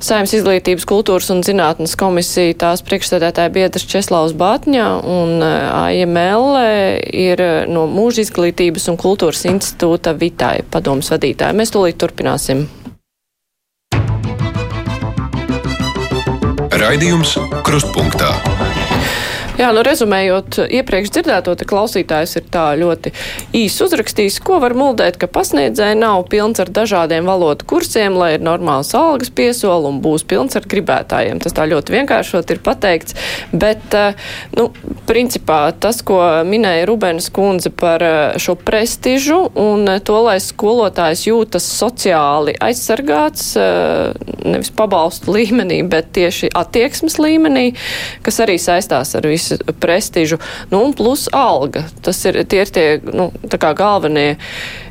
Saimnes 0.00 0.32
izglītības, 0.38 0.86
kultūras 0.88 1.28
un 1.34 1.42
zinātnes 1.44 1.92
komisija 2.00 2.56
tās 2.62 2.80
priekšsēdētāja 2.86 3.52
biedrs 3.52 3.84
Česlaus 3.90 4.32
Bātņa 4.32 4.86
un 5.04 5.44
AML 5.44 6.56
ir 7.12 7.44
no 7.68 7.84
mūža 7.90 8.24
izglītības 8.24 8.88
un 8.92 9.00
kultūras 9.00 9.44
institūta 9.50 10.16
Vitāja 10.16 10.64
padomas 10.72 11.12
vadītāja. 11.12 11.56
Mēs 11.56 11.74
tūlīt 11.76 12.00
turpināsim. 12.00 12.64
Raidījums 16.80 17.36
Krustpunktā. 17.66 18.32
Jā, 19.60 19.74
nu 19.76 19.82
rezumējot 19.84 20.56
iepriekš 20.72 21.10
dzirdēto, 21.12 21.52
te 21.60 21.66
klausītājs 21.68 22.38
ir 22.38 22.44
tā 22.48 22.62
ļoti 22.80 23.10
īsi 23.58 23.82
uzrakstījis, 23.84 24.38
ko 24.40 24.56
var 24.62 24.72
muldēt, 24.72 25.18
ka 25.20 25.28
pasniedzēji 25.28 25.98
nav 26.00 26.22
pilns 26.32 26.62
ar 26.62 26.70
dažādiem 26.72 27.28
valodu 27.28 27.66
kursiem, 27.68 28.16
lai 28.16 28.30
ir 28.38 28.46
normāls 28.46 28.94
algas 28.96 29.28
piesoli 29.28 29.90
un 29.90 29.98
būs 30.00 30.24
pilns 30.24 30.56
ar 30.56 30.64
gribētājiem. 30.64 31.42
Tas 31.44 31.52
tā 31.58 31.66
ļoti 31.68 31.92
vienkāršot 31.92 32.54
ir 32.54 32.62
pateikts, 32.64 33.18
bet, 33.52 33.84
eh, 33.92 34.16
nu, 34.56 34.70
principā 35.10 35.58
tas, 35.76 36.00
ko 36.08 36.22
minēja 36.48 36.88
Rubens 36.88 37.28
kundze 37.28 37.68
par 37.68 38.06
eh, 38.06 38.38
šo 38.40 38.56
prestižu 38.56 39.42
un 39.60 39.84
to, 40.00 40.22
lai 40.24 40.38
skolotājs 40.40 41.26
jūtas 41.28 41.68
sociāli 41.68 42.56
aizsargāts, 42.56 43.52
eh, 43.60 44.16
nevis 44.40 44.72
pabalstu 44.72 45.36
līmenī, 45.36 45.82
bet 45.84 46.14
tieši 46.16 46.48
attieksmes 46.48 47.20
līmenī, 47.20 47.68
kas 48.24 48.40
arī 48.40 48.56
saistās 48.56 49.12
ar 49.20 49.28
visu 49.28 49.49
prestižu, 49.80 50.40
nu, 50.70 50.82
un 50.86 50.94
plus 50.96 51.26
alga. 51.36 51.84
Tas 52.04 52.20
ir 52.28 52.42
tie, 52.50 52.62
ir 52.64 52.72
tie 52.74 52.86
nu, 53.04 53.30
galvenie 53.60 54.36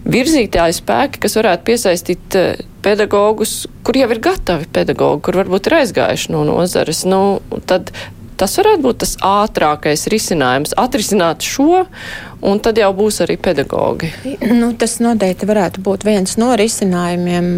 virzītāji 0.09 0.79
spēki, 0.79 1.23
kas 1.25 1.37
varētu 1.39 1.67
piesaistīt 1.67 2.39
eh, 2.39 2.61
pedagogus, 2.85 3.65
kur 3.83 3.97
jau 3.99 4.09
ir 4.13 4.21
gatavi 4.23 4.69
pedagogi, 4.73 5.23
kur 5.27 5.41
varbūt 5.41 5.69
ir 5.69 5.79
aizgājuši 5.81 6.33
no 6.35 6.45
nozares. 6.47 7.03
Nu, 7.09 7.39
tad 7.69 7.93
tas 8.39 8.55
varētu 8.59 8.83
būt 8.85 9.01
tas 9.03 9.15
ātrākais 9.25 10.07
risinājums, 10.11 10.75
atrisināt 10.79 11.45
šo, 11.45 11.83
un 12.45 12.61
tad 12.63 12.79
jau 12.79 12.89
būs 12.95 13.19
arī 13.25 13.35
pedagogi. 13.41 14.11
Nu, 14.59 14.71
tas 14.79 14.97
noteikti 15.03 15.47
varētu 15.49 15.83
būt 15.83 16.05
viens 16.07 16.37
no 16.39 16.53
risinājumiem, 16.59 17.49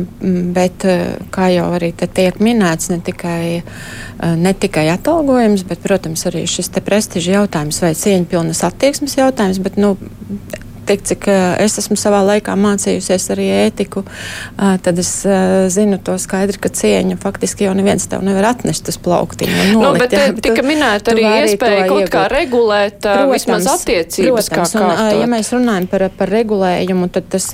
bet, 0.55 0.85
eh, 0.85 1.19
kā 1.33 1.51
jau 1.53 1.69
arī 1.77 1.91
tiek 1.93 2.41
minēts, 2.41 2.89
ne 2.89 2.99
tikai, 3.05 3.61
eh, 3.61 4.35
ne 4.35 4.53
tikai 4.53 4.87
atalgojums, 4.95 5.65
bet, 5.67 5.83
protams, 5.85 6.25
arī 6.29 6.43
šis 6.49 6.71
prestiža 6.81 7.37
jautājums 7.41 7.81
vai 7.81 7.93
cieņpilnas 7.93 8.63
attieksmes 8.71 9.15
jautājums, 9.15 9.61
bet, 9.61 9.77
nu, 9.77 9.97
tik 10.87 11.03
cik 11.07 11.27
es 11.61 11.77
esmu 11.81 11.97
savā 11.99 12.21
laikā 12.25 12.55
mācījusies 12.59 13.27
arī 13.33 13.47
ētiku, 13.67 14.03
tad 14.57 14.99
es 15.01 15.11
zinu 15.73 15.99
to 16.03 16.17
skaidri, 16.21 16.59
ka 16.61 16.71
cieņu 16.73 17.17
faktiski 17.21 17.67
jau 17.67 17.73
neviens 17.77 18.07
tev 18.11 18.23
nevar 18.25 18.51
atnest 18.51 18.89
uz 18.91 18.97
plauktiņu. 19.01 19.67
Nu, 19.71 19.83
bet 19.99 20.15
jā, 20.15 20.27
tika 20.41 20.65
minēta 20.65 21.13
arī 21.13 21.25
iespēja 21.43 21.85
kaut 21.87 22.03
iegūt. 22.03 22.13
kā 22.13 22.25
regulēt 22.31 22.99
protams, 23.03 23.33
vismaz 23.35 23.69
attiecības. 23.75 24.49
Protams, 24.51 24.75
kā 24.75 24.87
un, 24.89 25.21
ja 25.21 25.29
mēs 25.31 25.51
runājam 25.55 25.87
par, 25.91 26.07
par 26.17 26.31
regulējumu, 26.31 27.09
tad 27.13 27.29
tas, 27.31 27.49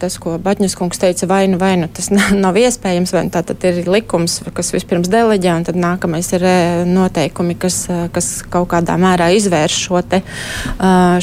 tas 0.00 0.18
ko 0.22 0.36
Baņas 0.42 0.76
kungs 0.78 1.00
teica, 1.02 1.28
vai 1.30 1.42
nu, 1.50 1.60
vai 1.60 1.74
nu 1.80 1.88
tas 1.92 2.10
nav 2.44 2.58
iespējams, 2.60 3.14
vai 3.16 3.26
nu 3.28 3.34
tā 3.34 3.44
tad 3.46 3.66
ir 3.68 3.82
likums, 3.90 4.40
kas 4.56 4.72
vispirms 4.74 5.10
deleģē, 5.12 5.56
un 5.60 5.68
tad 5.68 5.80
nākamais 5.80 6.32
ir 6.36 6.46
noteikumi, 6.88 7.58
kas, 7.60 7.82
kas 8.14 8.32
kaut 8.50 8.70
kādā 8.74 8.96
mērā 9.00 9.30
izvērš 9.36 9.80
šo 9.86 10.02
te, 10.06 10.22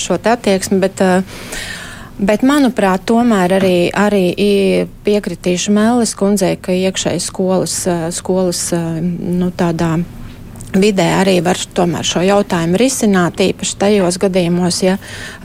šo 0.02 0.20
te 0.22 0.34
attieksmi. 0.34 0.80
Bet, 0.84 1.02
Bet, 2.18 2.42
manuprāt, 2.42 3.04
tomēr 3.06 3.60
arī, 3.60 3.76
arī 3.94 4.24
piekritīšu 5.06 5.74
Mēlis 5.76 6.16
kundzei, 6.18 6.56
ka 6.58 6.74
iekšēji 6.74 7.22
skolas, 7.22 7.76
skolas 8.18 8.64
nu, 8.74 9.52
tādā 9.54 10.00
vidē 10.82 11.08
arī 11.22 11.38
var 11.46 11.60
tomēr 11.78 12.06
šo 12.08 12.24
jautājumu 12.26 12.80
risināt, 12.80 13.42
īpaši 13.44 13.78
tajos 13.80 14.20
gadījumos, 14.22 14.82
ja, 14.86 14.98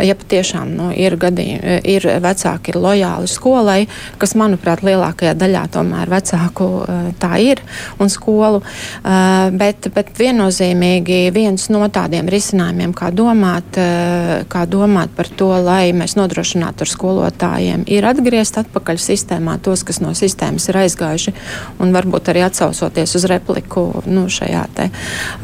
ja 0.03 0.16
patiešām 0.18 0.72
nu, 0.76 0.91
ir, 0.97 1.16
gadījumi, 1.20 1.80
ir 1.89 2.07
vecāki 2.22 2.72
ir 2.72 2.78
lojāli 2.83 3.30
skolai, 3.30 3.78
kas, 4.20 4.35
manuprāt, 4.39 4.85
lielākajā 4.87 5.35
daļā 5.39 5.64
tomēr 5.72 6.11
vecāku 6.12 6.68
eh, 6.83 7.11
tā 7.20 7.37
ir 7.43 7.62
un 8.03 8.11
skolu. 8.12 8.62
Eh, 8.62 9.51
bet, 9.59 9.89
bet 9.95 10.12
viennozīmīgi 10.18 11.20
viens 11.35 11.68
no 11.72 11.85
tādiem 11.93 12.28
risinājumiem, 12.33 12.95
kā 12.97 13.12
domāt, 13.14 13.78
eh, 13.80 14.45
kā 14.53 14.64
domāt 14.70 15.14
par 15.16 15.28
to, 15.28 15.51
lai 15.62 15.93
mēs 15.97 16.16
nodrošinātu 16.18 16.87
ar 16.87 16.93
skolotājiem, 16.93 17.87
ir 17.93 18.09
atgriezt 18.09 18.59
atpakaļ 18.62 19.01
sistēmā 19.03 19.59
tos, 19.62 19.85
kas 19.87 20.03
no 20.05 20.14
sistēmas 20.16 20.68
ir 20.70 20.80
aizgājuši, 20.85 21.35
un 21.83 21.95
varbūt 21.95 22.33
arī 22.33 22.45
atsausoties 22.47 23.16
uz 23.18 23.28
repliku 23.30 23.89
nu, 24.07 24.26
šajā 24.33 24.64
te 24.76 24.89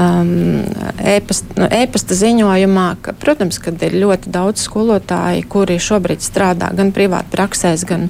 um, 0.00 0.32
nu, 1.58 1.68
e-pasta 1.70 2.18
ziņojumā, 2.18 2.88
ka, 3.04 3.14
protams, 3.20 3.60
ka 3.62 3.72
ir 3.86 3.98
ļoti 4.02 4.32
daudz 4.34 4.64
skolotāju, 4.66 5.46
kuri 5.50 5.78
šobrīd 5.82 6.24
strādā 6.24 6.70
gan 6.76 6.92
privāti 6.96 7.32
praksēs, 7.34 7.86
gan, 7.88 8.08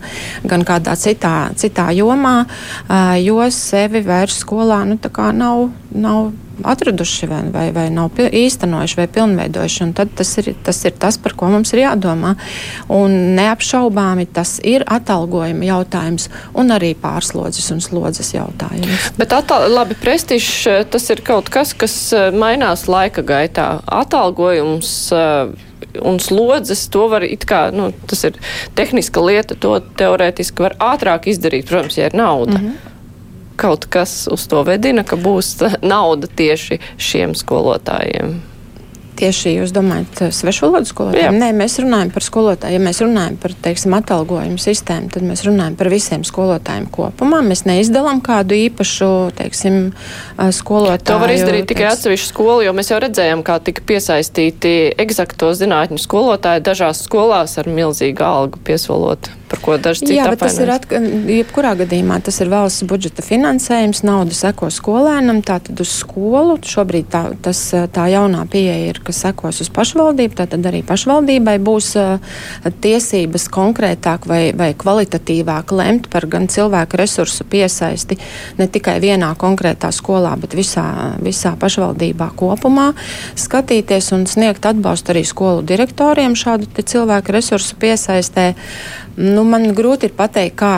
gan 0.49 0.67
kādā 0.69 0.97
citā, 0.99 1.51
citā 1.59 1.91
jomā, 1.97 2.37
uh, 2.45 3.15
jo 3.23 3.41
sevi 3.55 4.05
vairs 4.07 4.43
skolā 4.45 4.85
nu, 4.89 4.99
nav, 5.37 5.69
nav 5.95 6.31
atraduši 6.65 7.29
vai, 7.31 7.43
vai, 7.53 7.67
vai 7.73 7.87
nav 7.95 8.19
īstenojuši 8.19 8.99
vai 8.99 9.07
pilnveidojuši. 9.13 9.89
Tad 9.99 10.13
tas 10.19 10.33
ir, 10.41 10.53
tas 10.65 10.81
ir 10.85 10.97
tas, 10.99 11.19
par 11.23 11.35
ko 11.39 11.51
mums 11.53 11.73
ir 11.75 11.85
jādomā. 11.85 12.35
Un 12.93 13.15
neapšaubāmi 13.39 14.29
tas 14.35 14.57
ir 14.67 14.85
atalgojuma 14.87 15.69
jautājums 15.69 16.29
un 16.59 16.75
arī 16.75 16.95
pārslodzes 16.99 17.71
un 17.75 17.83
slodzes 17.85 18.33
jautājums. 18.35 19.13
Bet 19.19 19.35
atal, 19.37 19.69
labi, 19.73 19.99
prestižs 19.99 20.89
tas 20.91 21.09
ir 21.13 21.23
kaut 21.27 21.51
kas, 21.53 21.75
kas 21.79 21.97
eh, 22.17 22.29
mainās 22.35 22.89
laika 22.91 23.25
gaitā. 23.27 23.71
Atalgojums. 23.87 24.93
Uh, 25.15 25.57
un 26.05 26.19
slodzes, 26.21 26.85
to 26.93 27.07
var 27.11 27.25
it 27.25 27.47
kā, 27.49 27.69
nu, 27.75 27.91
tas 28.11 28.25
ir 28.29 28.37
tehniska 28.79 29.23
lieta, 29.25 29.57
to 29.59 29.79
teorētiski 29.99 30.67
var 30.67 30.77
ātrāk 30.83 31.31
izdarīt, 31.33 31.69
protams, 31.71 31.99
ja 31.99 32.11
ir 32.11 32.19
nauda. 32.19 32.59
Mm 32.59 32.67
-hmm 32.67 32.98
kaut 33.59 33.89
kas 33.91 34.27
uz 34.31 34.47
to 34.51 34.63
vedina, 34.67 35.05
ka 35.07 35.19
būs 35.21 35.57
nauda 35.95 36.31
tieši 36.39 36.81
šiem 36.97 37.35
skolotājiem? 37.39 38.39
Tieši 39.19 39.57
jūs 39.57 39.73
domājat, 39.75 40.29
svešvalodu 40.31 40.87
skolotājiem? 40.87 41.35
Jā. 41.35 41.41
Nē, 41.43 41.49
mēs 41.59 41.75
runājam 41.83 42.13
par 42.15 42.23
skolotājiem. 42.23 42.77
Ja 42.77 42.83
mēs 42.85 43.01
runājam 43.03 43.39
par, 43.43 43.55
teiksim, 43.65 43.97
atalgojumu 43.99 44.63
sistēmu, 44.63 45.11
tad 45.11 45.25
mēs 45.27 45.43
runājam 45.49 45.75
par 45.81 45.91
visiem 45.91 46.23
skolotājiem 46.27 46.87
kopumā. 46.95 47.41
Mēs 47.43 47.65
neizdalām 47.67 48.21
kādu 48.23 48.55
īpašu, 48.55 49.11
teiksim, 49.41 49.81
skolotāju. 50.61 51.09
To 51.11 51.19
var 51.25 51.35
izdarīt 51.35 51.67
tikai 51.73 51.89
atsevišķu 51.91 52.31
skolu, 52.31 52.63
jo 52.69 52.77
mēs 52.79 52.93
jau 52.93 53.01
redzējām, 53.03 53.43
kā 53.43 53.59
tika 53.67 53.83
piesaistīti 53.91 54.77
eksakto 55.03 55.51
zinātņu 55.65 55.99
skolotāji 56.05 56.63
dažās 56.71 57.03
skolās 57.09 57.59
ar 57.59 57.67
milzīgu 57.75 58.23
algu 58.23 58.63
piesolot 58.71 59.33
par 59.49 59.61
ko 59.65 59.77
daži 59.81 60.05
citi 60.05 60.17
Jā, 60.19 60.29
bet 60.31 60.43
tas 60.43 60.59
ir 60.61 60.71
atka, 60.73 61.01
jebkurā 61.33 61.75
gadījumā 61.81 62.21
tas 62.25 62.41
ir 62.43 62.51
valsts 62.53 62.85
budžeta 62.89 63.25
finansējums, 63.25 64.03
nauda 64.07 64.37
seko 64.37 64.69
skolēnam, 64.73 65.41
tātad 65.47 65.81
uz 65.83 65.93
skolu. 66.03 66.59
Šobrīd 66.69 67.09
tā, 67.13 67.23
tas, 67.43 67.61
tā 67.95 68.09
jaunā 68.13 68.45
pieeja 68.51 68.91
ir, 68.91 69.01
kas 69.05 69.23
sekos 69.25 69.63
uz 69.65 69.71
pašvaldību, 69.75 70.37
tātad 70.43 70.69
arī 70.69 70.83
pašvaldībai 70.87 71.57
būs 71.65 71.91
tiesības 72.85 73.49
konkrētāk 73.55 74.29
vai, 74.29 74.43
vai 74.57 74.71
kvalitatīvāk 74.79 75.75
lemt 75.77 76.11
par 76.13 76.29
gan 76.31 76.49
cilvēku 76.51 77.01
resursu 77.01 77.47
piesaisti 77.49 78.19
ne 78.59 78.69
tikai 78.69 78.99
vienā 79.03 79.33
konkrētā 79.41 79.91
skolā, 79.95 80.35
bet 80.41 80.57
visā, 80.59 80.87
visā 81.25 81.55
pašvaldībā 81.61 82.31
kopumā, 82.39 82.91
skatīties 83.39 84.13
un 84.17 84.27
sniegt 84.31 84.69
atbalstu 84.69 85.15
arī 85.15 85.25
skolu 85.29 85.65
direktoriem 85.67 86.37
šādu 86.39 86.69
cilvēku 86.79 87.33
resursu 87.35 87.77
piesaistē. 87.81 88.53
nu, 89.19 89.38
man 89.45 89.67
grūti 89.77 90.09
ir 90.09 90.15
pateikt, 90.17 90.57
kā, 90.59 90.73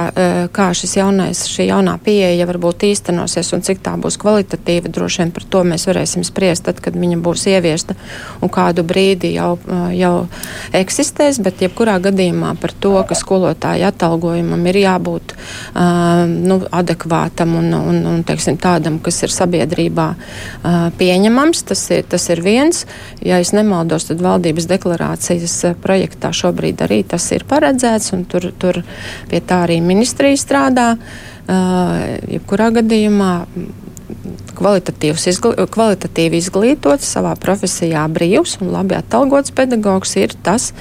kā 0.54 0.70
šis 0.76 0.96
jaunais, 0.98 1.44
šī 1.50 1.68
jaunā 1.68 1.96
pieeja 2.02 2.48
varbūt 2.48 2.84
īstenosies 2.88 3.52
un 3.54 3.62
cik 3.66 3.82
tā 3.84 3.94
būs 4.00 4.18
kvalitatīva. 4.20 4.90
Droši 4.90 5.22
vien 5.22 5.32
par 5.34 5.46
to 5.52 5.62
mēs 5.66 5.86
varēsim 5.88 6.24
spriest 6.26 6.66
tad, 6.66 6.80
kad 6.82 6.96
viņa 6.98 7.20
būs 7.22 7.46
ieviesta 7.52 7.96
un 8.42 8.52
kādu 8.52 8.84
brīdi 8.86 9.32
jau, 9.36 9.52
jau 9.94 10.14
eksistēs. 10.76 11.40
Bet 11.44 11.62
jebkurā 11.64 11.98
gadījumā 12.02 12.54
par 12.60 12.74
to, 12.74 12.94
ka 13.06 13.18
skolotāja 13.18 13.92
atalgojumam 13.94 14.66
ir 14.70 14.80
jābūt 14.82 15.34
uh, 15.34 16.26
nu, 16.26 16.60
adekvātam 16.80 17.54
un, 17.60 17.70
un, 17.76 18.00
un 18.12 18.24
teiksim, 18.26 18.58
tādam, 18.60 18.98
kas 19.04 19.22
ir 19.24 19.34
sabiedrībā 19.34 20.08
uh, 20.14 20.88
pieņemams, 20.98 21.64
tas 21.70 21.84
ir, 21.94 22.04
tas 22.10 22.28
ir 22.32 22.42
viens. 22.44 22.84
Ja 23.24 23.40
es 23.42 23.54
nemaldos, 23.56 24.08
tad 24.10 24.22
valdības 24.24 24.68
deklarācijas 24.70 25.56
projektā 25.82 26.32
šobrīd 26.34 26.82
arī 26.86 27.02
tas 27.08 27.26
ir 27.34 27.46
paredzēts, 27.48 28.12
un 28.16 28.24
tur, 28.30 28.49
tur 28.58 28.82
pie 29.30 29.40
tā 29.40 29.64
arī 29.66 29.80
ministrija 29.84 30.38
strādā. 30.40 30.94
Uh, 30.96 31.30
jebkurā 32.30 32.70
gadījumā 32.78 33.32
kvalitatīvi 34.60 36.40
izglītots, 36.40 37.08
savā 37.14 37.32
profesijā 37.40 38.04
brīvs 38.12 38.58
un 38.60 38.72
labi 38.74 38.96
atalgots 38.98 39.54
pedagogs 39.56 40.16
ir 40.20 40.34
tas, 40.44 40.72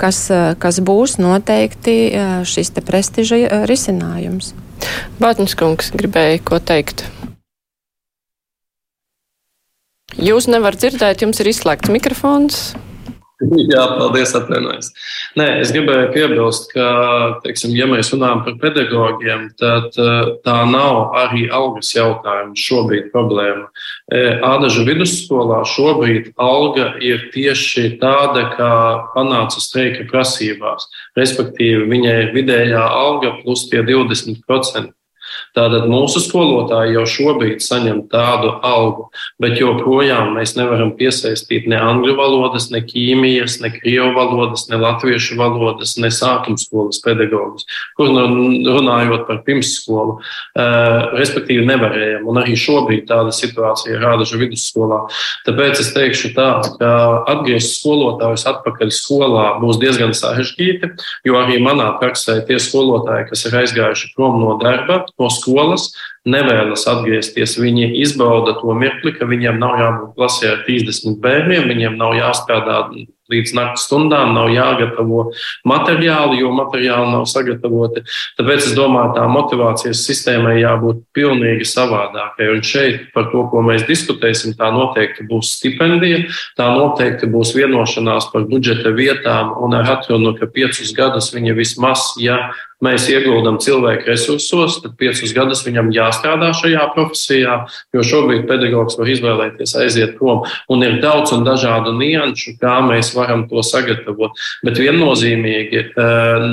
kas, 0.00 0.26
kas 0.58 0.80
būs 0.84 1.18
noteikti 1.22 1.96
šis 2.48 2.74
te 2.76 2.84
prestiža 2.84 3.64
risinājums. 3.70 4.52
Bātņas 5.22 5.56
kungs 5.58 5.92
gribēja 5.94 6.42
ko 6.44 6.58
teikt. 6.58 7.06
Jūs 10.12 10.46
nevarat 10.50 10.82
dzirdēt, 10.82 11.22
jums 11.24 11.40
ir 11.40 11.48
izslēgts 11.54 11.92
mikrofons. 11.92 12.74
Jā, 13.72 13.82
paldies, 13.96 14.32
atvainojos. 14.36 14.90
Nē, 15.38 15.46
es 15.62 15.72
gribēju 15.74 16.10
piebilst, 16.14 16.70
ka, 16.74 16.86
teiksim, 17.44 17.74
ja 17.76 17.88
mēs 17.90 18.12
runājam 18.14 18.42
par 18.46 18.56
pedagogiem, 18.62 19.48
tad 19.60 19.98
eh, 19.98 20.30
tā 20.46 20.56
nav 20.68 21.16
arī 21.18 21.46
algas 21.52 21.92
jautājums 21.96 22.62
šobrīd 22.62 23.10
problēma. 23.14 23.68
Eh, 24.12 24.40
Ādažu 24.46 24.86
vidusskolā 24.88 25.62
šobrīd 25.72 26.32
alga 26.42 26.92
ir 27.02 27.28
tieši 27.34 27.96
tāda, 28.02 28.48
kā 28.56 28.72
panāca 29.16 29.62
streika 29.62 30.06
prasībās. 30.10 30.88
Respektīvi, 31.18 31.86
viņai 31.90 32.18
ir 32.26 32.34
vidējā 32.36 32.82
alga 32.82 33.36
plus 33.42 33.68
tie 33.72 33.84
20%. 33.86 34.92
Tātad 35.56 35.88
mūsu 35.90 36.22
skolotāji 36.24 36.96
jau 36.96 37.04
šobrīd 37.08 37.62
saņem 37.64 38.06
tādu 38.12 38.54
algu, 38.64 39.08
bet 39.42 39.58
joprojām 39.60 40.32
mēs 40.38 40.54
nevaram 40.56 40.94
piesaistīt 40.96 41.66
ne 41.68 41.78
angļu 41.80 42.16
valodas, 42.18 42.70
ne 42.72 42.80
ķīmijas, 42.86 43.58
ne 43.64 43.72
krievu 43.74 44.12
valodas, 44.16 44.66
ne 44.70 44.80
latviešu 44.80 45.36
valodas, 45.40 45.96
ne 46.00 46.12
sākumskolas 46.12 47.02
pedagogus, 47.04 47.66
kur 47.98 48.12
nu 48.14 48.72
runājot 48.72 49.26
par 49.28 49.42
pirmsskolu, 49.46 50.18
uh, 50.18 51.12
respektīvi 51.18 51.66
nevarējam. 51.68 52.26
Un 52.30 52.40
arī 52.42 52.56
šobrīd 52.58 53.06
tāda 53.10 53.34
situācija 53.34 53.96
ir 53.96 54.02
Rādažu 54.02 54.40
vidusskolā. 54.40 55.02
Tāpēc 55.46 55.82
es 55.82 55.92
teikšu 55.94 56.32
tā, 56.36 56.48
ka 56.78 56.92
atgriezt 57.30 57.78
skolotājus 57.80 58.46
atpakaļ 58.50 58.92
skolā 58.94 59.46
būs 59.62 59.80
diezgan 59.82 60.14
sarežģīti, 60.16 60.92
jo 61.28 61.38
arī 61.40 61.58
manā 61.62 61.90
praksē 62.00 62.40
tie 62.48 62.58
skolotāji, 62.62 63.28
kas 63.30 63.46
ir 63.48 63.58
aizgājuši 63.62 64.12
prom 64.16 64.40
no 64.42 64.56
darba, 64.62 65.02
no 65.22 65.30
skolas, 65.32 65.90
nevēlas 66.28 66.84
atgriezties. 66.90 67.56
Viņi 67.62 67.88
izbauda 68.02 68.56
to 68.60 68.74
mirkli, 68.78 69.14
ka 69.16 69.28
viņiem 69.30 69.58
nav 69.62 69.78
jābūt 69.80 70.14
klasē 70.18 70.52
ar 70.56 70.62
30 70.68 71.18
bērniem, 71.22 71.70
viņiem 71.70 71.98
nav 72.00 72.16
jāstrādā 72.18 72.82
līdz 73.32 73.54
naktas 73.56 73.86
stundām, 73.88 74.34
nav 74.36 74.50
jāgatavo 74.52 75.26
materiāli, 75.68 76.40
jo 76.42 76.52
materiāli 76.56 77.12
nav 77.14 77.26
sagatavoti. 77.30 78.04
Tāpēc 78.38 78.70
es 78.70 78.76
domāju, 78.76 79.14
tā 79.16 79.26
motivācijas 79.30 80.04
sistēmai 80.06 80.58
jābūt 80.60 81.02
pilnīgi 81.16 81.66
savādākai. 81.68 82.50
Un 82.54 82.64
šeit 82.66 83.08
par 83.16 83.30
to, 83.32 83.46
ko 83.50 83.64
mēs 83.66 83.86
diskutēsim, 83.88 84.56
tā 84.58 84.70
noteikti 84.74 85.26
būs 85.28 85.54
stipendija, 85.58 86.24
tā 86.58 86.68
noteikti 86.76 87.30
būs 87.32 87.54
vienošanās 87.56 88.30
par 88.32 88.46
budžeta 88.50 88.92
vietām 88.96 89.54
un 89.62 89.78
ar 89.78 89.96
atrunu, 89.98 90.34
ka 90.38 90.50
piecus 90.50 90.92
gadus 90.96 91.32
viņa 91.34 91.56
vismaz, 91.58 92.12
ja 92.20 92.50
mēs 92.82 93.06
ieguldam 93.12 93.58
cilvēku 93.62 94.10
resursos, 94.10 94.80
tad 94.82 94.96
piecus 94.98 95.32
gadus 95.36 95.62
viņam 95.66 95.92
jāstrādā 95.94 96.50
šajā 96.58 96.88
profesijā, 96.96 97.58
jo 97.94 98.04
šobrīd 98.06 98.48
pedagogs 98.50 98.98
var 98.98 99.10
izvēlēties 99.12 99.76
aiziet 99.84 100.16
prom. 100.18 100.42
Un 100.72 100.82
ir 100.86 100.98
daudz 101.02 101.34
un 101.36 101.46
dažādu 101.46 101.94
nianšu, 101.98 102.56
kā 102.62 102.80
mēs 102.86 103.12
varam 103.14 103.21
to 103.50 103.62
sagatavot. 103.66 104.38
Bet 104.66 104.80
viennozīmīgi 104.80 105.82
eh, 105.82 106.46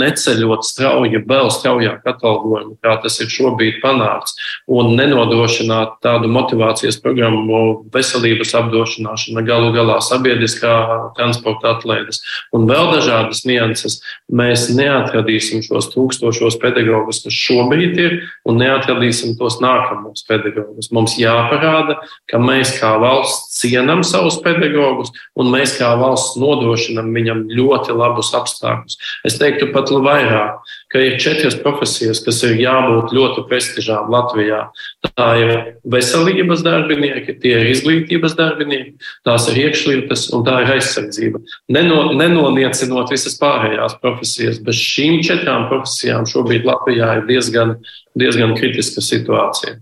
neceļot 0.00 0.66
strauji, 0.66 1.22
vēl 1.28 1.50
straujāk 1.54 2.06
atalgojumu, 2.14 2.76
kā 2.82 2.96
tas 3.02 3.20
ir 3.22 3.30
šobrīd 3.32 3.80
panākts, 3.84 4.36
un 4.70 4.94
nenodrošināt 4.98 5.98
tādu 6.04 6.30
motivācijas 6.32 7.00
programmu, 7.02 7.84
veselības 7.94 8.54
apdrošināšana, 8.60 9.44
galu 9.46 9.72
galā 9.76 10.00
sabiedriskā 10.04 10.74
transporta 11.16 11.76
atlaides 11.76 12.22
un 12.56 12.66
vēl 12.68 12.90
dažādas 12.94 13.44
nianses, 13.48 14.00
mēs 14.32 14.68
neatradīsim 14.74 15.62
šos 15.64 15.90
tūkstošos 15.94 16.58
pedagogus, 16.62 17.22
kas 17.24 17.36
šobrīd 17.36 18.00
ir, 18.00 18.16
un 18.48 18.60
neatradīsim 18.60 19.36
tos 19.38 19.60
nākamos 19.62 20.24
pedagogus. 20.28 20.90
Mums 20.94 21.16
jāparāda, 21.20 21.98
ka 22.30 22.40
mēs 22.42 22.74
kā 22.78 22.94
valsts 23.00 23.60
cienam 23.60 24.02
savus 24.06 24.40
pedagogus, 24.44 25.12
un 25.38 25.50
mēs 25.52 25.76
kā 25.78 25.88
valsts 25.94 26.09
nodrošinam 26.40 27.10
viņam 27.14 27.42
ļoti 27.52 27.96
labus 27.96 28.32
apstākļus. 28.36 28.98
Es 29.26 29.38
teiktu 29.40 29.70
pat 29.74 29.90
vairāk, 29.90 30.60
ka 30.92 31.02
ir 31.02 31.18
četras 31.22 31.56
profesijas, 31.60 32.22
kas 32.24 32.40
ir 32.46 32.56
jābūt 32.60 33.14
ļoti 33.16 33.44
prestižām 33.50 34.10
Latvijā. 34.12 34.62
Tā 35.06 35.28
ir 35.40 35.52
veselības 35.90 36.64
darbinieki, 36.66 37.36
tie 37.42 37.54
ir 37.58 37.70
izglītības 37.72 38.36
darbinieki, 38.38 38.96
tās 39.26 39.48
ir 39.52 39.60
iekšlietas 39.66 40.28
un 40.36 40.46
tā 40.46 40.60
ir 40.64 40.74
aizsardzība. 40.76 41.42
Neno, 41.72 42.10
nenoniecinot 42.18 43.12
visas 43.12 43.38
pārējās 43.40 43.98
profesijas, 44.02 44.62
bez 44.64 44.80
šīm 44.80 45.20
četrām 45.26 45.68
profesijām 45.70 46.28
šobrīd 46.30 46.66
Latvijā 46.68 47.20
ir 47.20 47.28
diezgan, 47.30 47.78
diezgan 48.18 48.56
kritiska 48.58 49.04
situācija. 49.04 49.78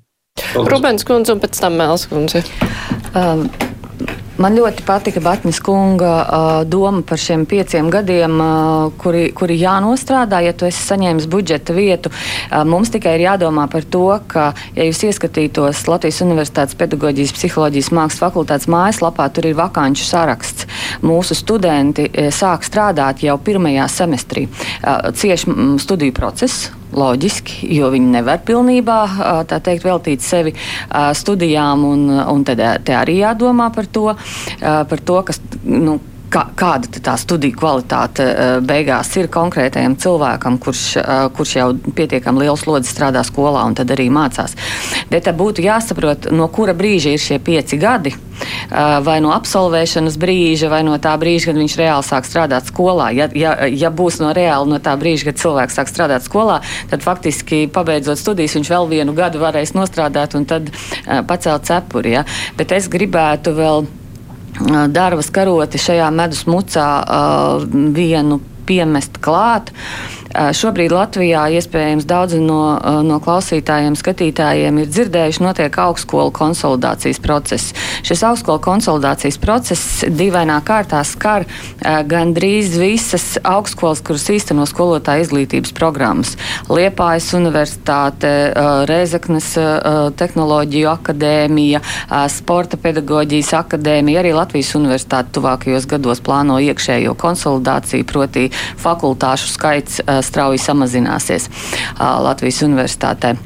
Rubens 0.54 1.04
kundze 1.06 1.34
un 1.34 1.42
pēc 1.42 1.58
tam 1.60 1.78
Mēls 1.80 2.06
kundze. 2.10 2.44
Um, 3.16 3.48
Man 4.38 4.54
ļoti 4.54 4.84
patika 4.86 5.18
Batņas 5.18 5.58
kunga 5.66 6.10
uh, 6.22 6.46
doma 6.62 7.02
par 7.02 7.18
šiem 7.18 7.42
pieciem 7.50 7.88
gadiem, 7.90 8.36
uh, 8.38 8.92
kuri, 9.02 9.32
kuri 9.34 9.56
jānostrādā, 9.58 10.38
ja 10.46 10.52
tu 10.54 10.68
esi 10.68 10.78
saņēmis 10.78 11.26
budžeta 11.30 11.74
vietu. 11.74 12.12
Uh, 12.12 12.62
mums 12.62 12.94
tikai 12.94 13.16
ir 13.18 13.24
jādomā 13.26 13.66
par 13.72 13.82
to, 13.82 14.04
ka, 14.30 14.52
ja 14.78 14.86
jūs 14.86 15.02
ieskatītos 15.10 15.82
Latvijas 15.90 16.22
Universitātes 16.22 16.78
pedagoģijas 16.78 17.34
psiholoģijas 17.34 17.90
mākslas 17.98 18.22
fakultātes 18.28 18.70
mājaslapā, 18.70 19.26
tur 19.34 19.50
ir 19.50 19.58
vakanču 19.58 20.06
saraksts. 20.06 20.70
Mūsu 21.02 21.34
studenti 21.34 22.06
sāk 22.30 22.62
strādāt 22.62 23.26
jau 23.26 23.40
pirmajā 23.42 23.90
semestrī. 23.90 24.46
Uh, 24.46 25.10
cieši 25.18 25.58
studiju 25.82 26.14
procesu 26.14 26.77
loģiski, 26.96 27.68
jo 27.76 27.90
viņi 27.92 28.12
nevar 28.18 28.42
pilnībā 28.46 28.98
teikt, 29.48 29.84
veltīt 29.86 30.24
sevi 30.24 30.54
studijām, 31.14 31.84
un, 31.88 32.06
un 32.20 32.44
tad 32.48 32.62
te 32.84 32.96
arī 32.96 33.20
jādomā 33.22 33.70
par 33.74 33.90
to, 33.92 34.12
par 34.60 35.04
to 35.04 35.22
kas. 35.28 35.42
Nu, 35.64 35.98
kā, 36.32 36.44
kāda 36.58 37.02
tā 37.04 37.16
studiju 37.20 37.56
kvalitāte 37.58 38.26
beigās 38.66 39.10
ir 39.18 39.30
konkrētajam 39.32 39.96
cilvēkam, 40.00 40.58
kurš, 40.62 40.84
kurš 41.36 41.56
jau 41.58 41.68
pietiekami 41.96 42.44
liels 42.44 42.64
slodzi 42.64 42.92
strādā 42.92 43.24
skolā 43.26 43.64
un 43.68 43.76
tad 43.78 43.92
arī 43.94 44.08
mācās. 44.12 44.56
Bet 45.10 45.28
būtu 45.38 45.64
jāsaprot, 45.64 46.30
no 46.34 46.48
kura 46.52 46.76
brīža 46.76 47.14
ir 47.14 47.22
šie 47.22 47.38
pieci 47.42 47.78
gadi 47.80 48.14
vai 49.04 49.18
no 49.24 49.32
absolvēšanas 49.34 50.18
brīža, 50.20 50.70
vai 50.70 50.82
no 50.86 50.96
tā 51.02 51.14
brīža, 51.18 51.50
kad 51.50 51.58
viņš 51.58 51.76
reāli 51.80 52.06
sāk 52.06 52.28
strādāt 52.28 52.68
skolā. 52.70 53.10
Ja, 53.16 53.28
ja, 53.34 53.54
ja 53.66 53.90
būs 53.90 54.20
no 54.22 54.32
reāli 54.36 54.70
no 54.70 54.78
tā 54.82 54.94
brīža, 55.00 55.30
kad 55.30 55.42
cilvēks 55.42 55.78
sāk 55.78 55.90
strādāt 55.90 56.26
skolā, 56.26 56.60
tad 56.90 57.02
faktiski 57.02 57.64
pabeidzot 57.74 58.20
studijas, 58.20 58.54
viņš 58.58 58.72
vēl 58.74 58.90
vienu 58.92 59.16
gadu 59.16 59.42
varēs 59.42 59.74
nostrādāt 59.74 60.38
un 60.38 60.46
tad 60.48 60.70
pacelt 61.26 61.66
cepuri. 61.68 62.18
Ja? 62.18 62.26
Bet 62.58 62.74
es 62.76 62.90
gribētu 62.92 63.56
vēl 63.58 63.88
darbas 64.92 65.30
karoti 65.34 65.80
šajā 65.80 66.08
medus 66.14 66.44
mucā 66.50 66.88
vienu 67.94 68.40
piemest 68.68 69.20
klāt. 69.24 69.72
Šobrīd 70.28 70.92
Latvijā 70.92 71.46
iespējams 71.56 72.04
daudzi 72.08 72.38
no, 72.42 72.76
no 73.06 73.16
klausītājiem, 73.24 73.94
skatītājiem 73.96 74.82
ir 74.82 74.90
dzirdējuši, 74.92 75.42
notiek 75.42 75.78
augstskolu 75.80 76.32
konsolidācijas 76.36 77.20
process. 77.24 77.72
Šis 78.04 78.22
augstskolu 78.28 78.60
konsolidācijas 78.62 79.38
process 79.40 80.04
dīvainā 80.04 80.58
kārtā 80.68 81.00
skar 81.08 81.46
gandrīz 81.80 82.76
visas 82.78 83.38
augstskolas, 83.40 84.02
kuras 84.04 84.28
īsteno 84.34 84.66
skolotāju 84.68 85.24
izglītības 85.24 85.72
programmas. 85.76 86.34
Liepājas 86.68 87.30
universitāte, 87.38 88.32
Rēzaknes 88.88 89.54
tehnoloģiju 90.20 90.92
akadēmija, 90.92 91.82
Sporta 92.36 92.76
pedagoģijas 92.80 93.54
akadēmija, 93.62 94.20
arī 94.20 94.34
Latvijas 94.36 94.74
universitāte 94.76 95.32
tuvākajos 95.38 95.88
gados 95.88 96.20
plāno 96.24 96.60
iekšējo 96.68 97.16
konsolidāciju, 97.18 98.06
proti 98.08 98.48
fakultāšu 98.84 99.52
skaits 99.56 100.00
strauji 100.22 100.62
samazināsies 100.62 101.48
Latvijas 101.98 102.62
universitātē. 102.66 103.36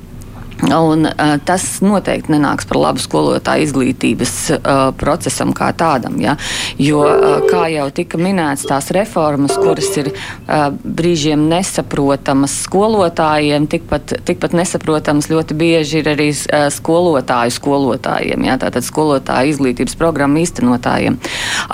Un, 0.71 1.07
uh, 1.07 1.35
tas 1.43 1.65
noteikti 1.83 2.31
nenāks 2.37 2.69
par 2.71 2.79
labu 2.79 3.03
skolotāju 3.03 3.67
izglītības 3.67 4.35
uh, 4.55 4.83
procesam 4.95 5.51
kā 5.57 5.73
tādam. 5.75 6.21
Ja? 6.23 6.37
Jo, 6.79 7.03
uh, 7.03 7.43
kā 7.51 7.65
jau 7.73 7.89
tika 7.95 8.21
minēts, 8.21 8.69
tās 8.71 8.93
reformas, 8.95 9.57
kuras 9.59 9.91
ir 9.99 10.13
uh, 10.13 10.71
brīžiem 10.71 11.49
nesaprotamas 11.51 12.55
skolotājiem, 12.69 13.67
tikpat, 13.73 14.15
tikpat 14.29 14.55
nesaprotamas 14.55 15.31
ļoti 15.33 15.57
bieži 15.59 15.99
ir 15.99 16.13
arī 16.15 16.29
uh, 16.31 16.69
skolotāju 16.71 17.57
skolotājiem, 17.59 18.47
ja? 18.47 18.57
tātad 18.63 18.87
skolotāju 18.87 19.57
izglītības 19.57 19.99
programmu 19.99 20.45
īstenotājiem. 20.45 21.19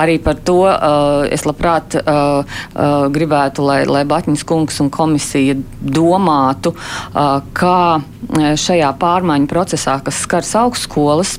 Arī 0.01 0.17
par 0.25 0.41
to 0.41 0.63
uh, 0.65 1.29
es 1.29 1.45
labprāt 1.45 1.99
uh, 2.01 2.41
uh, 2.41 3.05
gribētu, 3.13 3.69
lai, 3.69 3.83
lai 3.85 4.07
Batņas 4.09 4.49
kungs 4.49 4.81
un 4.81 4.89
komisija 4.95 5.59
domātu, 5.79 6.73
uh, 6.73 7.45
kā 7.53 8.01
šajā 8.29 8.78
šajā 8.79 8.95
pārmaiņu 9.01 9.51
procesā, 9.51 9.99
kas 10.05 10.23
skars 10.23 10.55
augstskolas, 10.55 11.39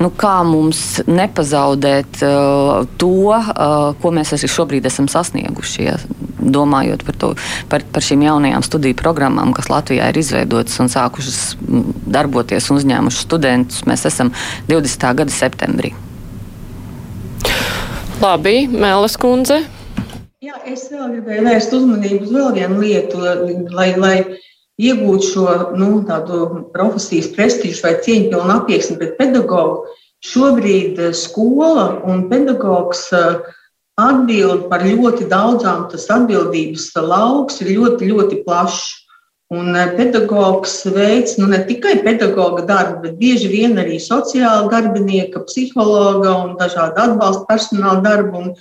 nu, 0.00 0.10
kā 0.10 0.42
mums 0.44 1.02
nepazaudēt 1.06 2.22
uh, 2.24 2.86
to, 3.00 3.32
uh, 3.32 3.92
ko 4.00 4.12
mēs 4.14 4.34
arī 4.36 4.48
šobrīd 4.48 4.88
esam 4.88 5.08
sasnieguši. 5.08 5.84
Ja? 5.84 5.98
Domājot 6.44 7.04
par, 7.06 7.16
to, 7.16 7.30
par, 7.72 7.84
par 7.92 8.04
šīm 8.04 8.24
jaunajām 8.26 8.64
studiju 8.64 8.96
programmām, 9.00 9.54
kas 9.56 9.70
Latvijā 9.72 10.10
ir 10.12 10.18
izveidotas 10.20 10.76
un 10.82 10.90
sākušas 10.92 11.38
darboties 12.12 12.68
un 12.70 12.80
uzņēmušas 12.80 13.24
studentus, 13.24 13.84
mēs 13.88 14.04
esam 14.08 14.32
20. 14.68 15.08
gada 15.20 15.32
septembrī. 15.32 15.94
Labi, 18.20 18.64
Mēlis 18.70 19.16
kundze. 19.20 19.62
Jā, 20.44 20.58
es 20.68 20.84
vēl 20.92 21.16
gribēju 21.16 21.44
vērst 21.46 21.72
uzmanību 21.76 22.26
uz 22.26 22.32
vēl 22.36 22.50
vienu 22.58 22.82
lietu, 22.84 23.20
lai, 23.72 23.94
lai 23.96 24.16
iegūt 24.80 25.26
šo 25.28 25.44
nu, 25.78 25.90
profesijas 26.74 27.30
prestižu 27.34 27.84
vai 27.84 27.94
cieņpilnu 28.02 28.56
attieksmi 28.56 28.98
pret 28.98 29.14
pedagogu, 29.20 29.84
šobrīd 30.24 30.98
eh, 30.98 31.12
skola 31.14 32.00
un 32.08 32.26
pedagogs 32.30 33.06
eh, 33.14 33.44
atbild 34.00 34.66
par 34.70 34.82
ļoti 34.86 35.28
daudzām, 35.30 35.86
tas 35.92 36.08
atbildības 36.10 36.90
lauks 36.98 37.60
ir 37.62 37.74
ļoti, 37.78 38.10
ļoti 38.10 38.42
plašs. 38.46 39.00
Un 39.54 39.76
eh, 39.76 39.92
pedagogs 39.94 40.80
veids 40.90 41.36
nu, 41.38 41.46
ne 41.52 41.60
tikai 41.68 41.98
pedagoga 42.02 42.64
darbu, 42.66 43.02
bet 43.04 43.18
bieži 43.20 43.50
vien 43.52 43.76
arī 43.78 44.00
sociāla 44.02 44.70
darbinieka, 44.72 45.44
psihologa 45.46 46.32
un 46.40 46.56
dažādu 46.58 47.04
atbalsta 47.04 47.44
personāla 47.50 48.00
darbu. 48.02 48.40
Un, 48.40 48.54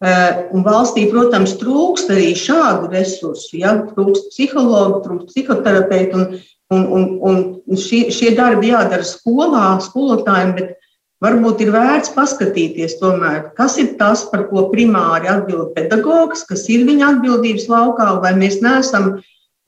un 0.00 0.64
valstī, 0.64 1.04
protams, 1.10 1.58
trūkst 1.60 2.12
arī 2.14 2.32
šādu 2.38 2.88
resursu. 2.92 3.58
Ja? 3.60 3.74
Trūkst 3.92 4.30
psihologu, 4.32 5.02
trūkst 5.04 5.32
psihoterapeitu, 5.34 6.22
un, 6.70 6.86
un, 6.86 7.06
un, 7.20 7.40
un 7.66 7.80
šie, 7.80 8.06
šie 8.14 8.32
darbi 8.38 8.70
jādara 8.70 9.04
skolā, 9.04 9.74
skolotājiem, 9.84 10.54
bet 10.56 10.76
varbūt 11.20 11.64
ir 11.66 11.72
vērts 11.74 12.14
paskatīties, 12.14 12.96
tomēr, 13.00 13.50
kas 13.58 13.76
ir 13.82 13.94
tas, 14.00 14.24
par 14.30 14.46
ko 14.48 14.68
primāri 14.72 15.28
atbild 15.28 15.74
pedagogs, 15.76 16.46
kas 16.48 16.64
ir 16.72 16.86
viņa 16.88 17.16
atbildības 17.16 17.68
laukā, 17.68 18.14
vai 18.22 18.32
mēs 18.38 18.60
neesam 18.64 19.18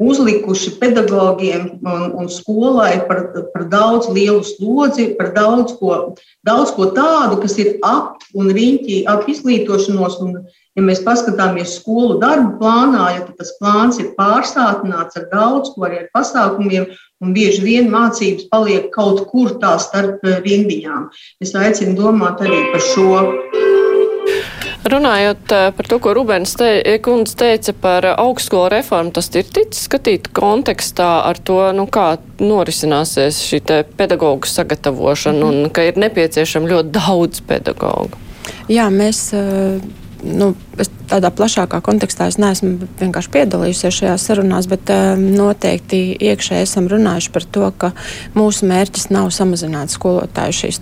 uzlikuši 0.02 0.74
pedagogiem 0.80 1.68
un, 1.82 2.02
un 2.18 2.28
skolai 2.32 3.02
par, 3.08 3.22
par 3.54 3.66
daudz 3.70 4.08
lielu 4.12 4.42
slodzi, 4.46 5.12
par 5.18 5.32
daudz 5.36 5.76
ko, 5.78 6.14
daudz 6.46 6.74
ko 6.76 6.90
tādu, 6.96 7.38
kas 7.42 7.56
ir 7.62 7.76
ap 7.86 8.24
un 8.34 8.50
riņķī 8.54 9.02
ap 9.10 9.28
izglītošanos. 9.30 10.18
Un, 10.24 10.42
ja 10.76 10.84
mēs 10.84 11.02
paskatāmies 11.04 11.76
skolu 11.78 12.18
darbu 12.22 12.56
plānā, 12.60 13.08
ja 13.16 13.24
tas 13.38 13.54
plāns 13.60 14.00
ir 14.02 14.12
pārsātināts 14.18 15.18
ar 15.20 15.28
daudz 15.32 15.74
ko 15.74 15.86
arī 15.88 16.02
ar 16.04 16.08
pasākumiem, 16.16 16.88
un 17.22 17.34
bieži 17.36 17.62
vien 17.64 17.90
mācības 17.92 18.48
paliek 18.52 18.88
kaut 18.94 19.26
kur 19.30 19.54
tā 19.62 19.76
starp 19.82 20.24
rindiņām. 20.24 21.10
Es 21.44 21.54
aicinu 21.54 21.98
domāt 21.98 22.42
arī 22.42 22.64
par 22.72 22.88
šo. 22.92 23.12
Runājot 24.92 25.52
eh, 25.56 25.68
par 25.76 25.88
to, 25.88 25.98
ko 26.02 26.12
Rubens 26.16 26.52
te, 26.58 26.68
kundze 27.04 27.36
teica 27.40 27.72
par 27.80 28.06
augstskolu 28.12 28.68
reformu, 28.74 29.12
tas 29.16 29.30
ir 29.32 29.48
ticis 29.48 29.86
skatīt 29.88 30.28
kontekstā 30.36 31.08
ar 31.28 31.40
to, 31.40 31.58
nu, 31.76 31.86
kā 31.88 32.18
norisināsies 32.42 33.40
šī 33.46 33.62
pedagoģu 33.96 34.50
sagatavošana 34.52 35.48
un 35.48 35.72
ka 35.72 35.86
ir 35.88 36.00
nepieciešama 36.02 36.74
ļoti 36.74 36.94
daudz 36.98 37.42
pedagoģu. 37.48 38.20
Jā, 38.72 38.88
mēs. 38.92 39.30
Nu, 40.22 40.52
es 40.80 40.90
tādā 41.12 41.30
plašākā 41.34 41.80
kontekstā 41.84 42.28
es 42.30 42.38
neesmu 42.40 42.88
vienkārši 43.00 43.30
piedalījusies 43.34 43.98
šajās 43.98 44.26
sarunās, 44.28 44.68
bet 44.70 44.90
uh, 44.92 45.12
noteikti 45.20 46.00
iekšēji 46.30 46.66
esam 46.66 46.88
runājuši 46.90 47.32
par 47.34 47.46
to, 47.56 47.68
ka 47.78 47.92
mūsu 48.38 48.68
mērķis 48.70 49.10
nav 49.12 49.28
samazināt 49.34 49.92
skolotāju 49.92 50.56
šīs 50.62 50.80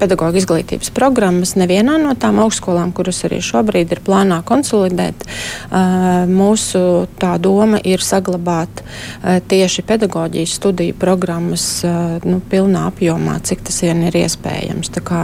pedagoģa 0.00 0.40
izglītības 0.40 0.92
programmas 0.96 1.54
nevienā 1.60 1.98
no 2.00 2.14
tām 2.18 2.40
augstskolām, 2.44 2.94
kuras 2.96 3.20
arī 3.28 3.42
šobrīd 3.44 3.92
ir 3.92 4.02
plānā 4.06 4.40
konsolidēt. 4.48 5.26
Uh, 5.68 6.24
mūsu 6.30 6.82
tā 7.20 7.36
doma 7.42 7.80
ir 7.84 8.04
saglabāt 8.04 8.82
uh, 8.82 9.38
tieši 9.50 9.84
pedagoģijas 9.88 10.56
studiju 10.60 10.96
programmas 11.00 11.66
uh, 11.84 12.16
nu, 12.24 12.40
pilnā 12.50 12.86
apjomā, 12.90 13.38
cik 13.44 13.66
tas 13.68 13.82
vien 13.84 14.06
ir 14.08 14.16
iespējams. 14.22 14.92
Tā 14.94 15.02
kā, 15.04 15.20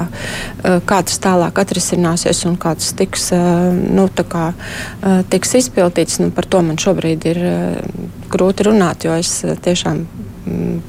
kā 0.86 0.98
tas 1.06 1.18
tālāk 1.22 1.58
atrisināsies 1.60 2.44
un 2.48 2.56
kā 2.60 2.74
tas 2.78 2.92
tiks 2.96 3.30
nu, 3.86 4.06
kā, 4.08 4.46
tiks 5.32 5.56
izpildīts. 5.62 6.20
Nu, 6.22 6.30
par 6.34 6.48
to 6.50 6.62
man 6.66 6.80
šobrīd 6.80 7.28
ir 7.30 7.42
grūti 8.32 8.66
runāt, 8.66 9.06
jo 9.06 9.16
es 9.18 9.38
tiešām 9.64 10.04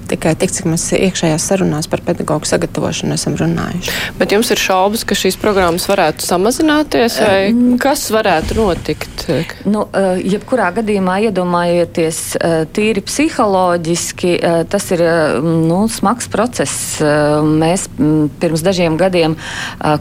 tikai 0.08 0.34
tik, 0.39 0.51
cik 0.53 0.68
mēs 0.70 0.86
iekšējās 0.97 1.45
sarunās 1.49 1.89
par 1.89 2.01
pedagoģu 2.05 2.49
sagatavošanu 2.51 3.16
esam 3.18 3.38
runājuši. 3.39 3.93
Bet 4.20 4.34
jums 4.36 4.51
ir 4.53 4.62
šaubas, 4.62 5.03
ka 5.08 5.18
šīs 5.18 5.38
programmas 5.41 5.88
varētu 5.89 6.26
samazināties, 6.26 7.18
vai 7.24 7.78
kas 7.82 8.08
varētu 8.14 8.58
notikt? 8.60 9.26
Nu, 9.68 9.88
eh, 9.91 10.22
jebkurā 10.36 10.70
gadījumā 10.78 11.18
iedomājieties 11.28 12.20
eh, 12.38 12.58
tīri 12.74 13.03
psiholoģiski, 13.05 14.34
eh, 14.38 14.60
tas 14.70 14.89
ir 14.95 15.03
nu, 15.43 15.84
smags 15.91 16.30
process. 16.32 16.99
Mēs 17.01 17.88
mm, 17.89 18.30
pirms 18.41 18.64
dažiem 18.66 18.97
gadiem 18.99 19.36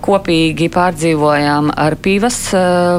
kopīgi 0.02 0.68
pārdzīvojām 0.72 1.70
ar 1.76 1.96
pīvas 2.02 2.38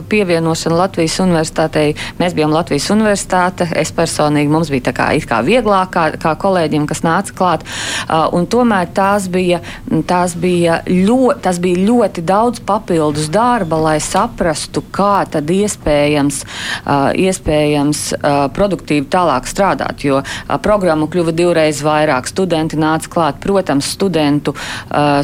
pievienošanu 0.10 0.78
Latvijas 0.78 1.18
universitātei. 1.24 1.95
Mēs 2.22 2.36
bijām 2.38 2.53
Latvijas 2.55 2.89
universitāte, 2.93 3.68
es 3.78 3.91
personīgi 3.95 4.51
mums 4.51 4.72
bija 4.74 4.89
tā 4.89 4.95
kā, 4.97 5.10
kā 5.28 5.41
vieglāk, 5.45 5.91
kā, 5.93 6.05
kā 6.22 6.36
kolēģiem, 6.47 6.87
kas 6.89 7.03
nāca 7.05 7.35
klāt. 7.37 7.65
Uh, 8.07 8.27
un 8.35 8.47
tomēr 8.49 8.89
tās 8.95 9.27
bija, 9.31 9.61
tās 10.07 10.35
bija, 10.39 10.81
ļoti, 10.87 11.41
tas 11.43 11.61
bija 11.63 11.83
ļoti 11.87 12.23
daudz 12.27 12.63
papildus 12.67 13.29
darba, 13.33 13.79
lai 13.89 13.97
saprastu, 14.03 14.83
kā 14.95 15.25
tad 15.31 15.51
iespējams, 15.53 16.41
uh, 16.43 17.09
iespējams 17.17 18.03
uh, 18.17 18.45
produktīvi 18.55 19.07
tālāk 19.11 19.49
strādāt. 19.49 20.05
Jo 20.07 20.21
programmu 20.63 21.07
kļuva 21.11 21.33
divreiz 21.35 21.81
vairāk, 21.85 22.27
studenti 22.29 22.77
nāca 22.79 23.09
klāt. 23.11 23.39
Protams, 23.43 23.87
studentu, 23.93 24.53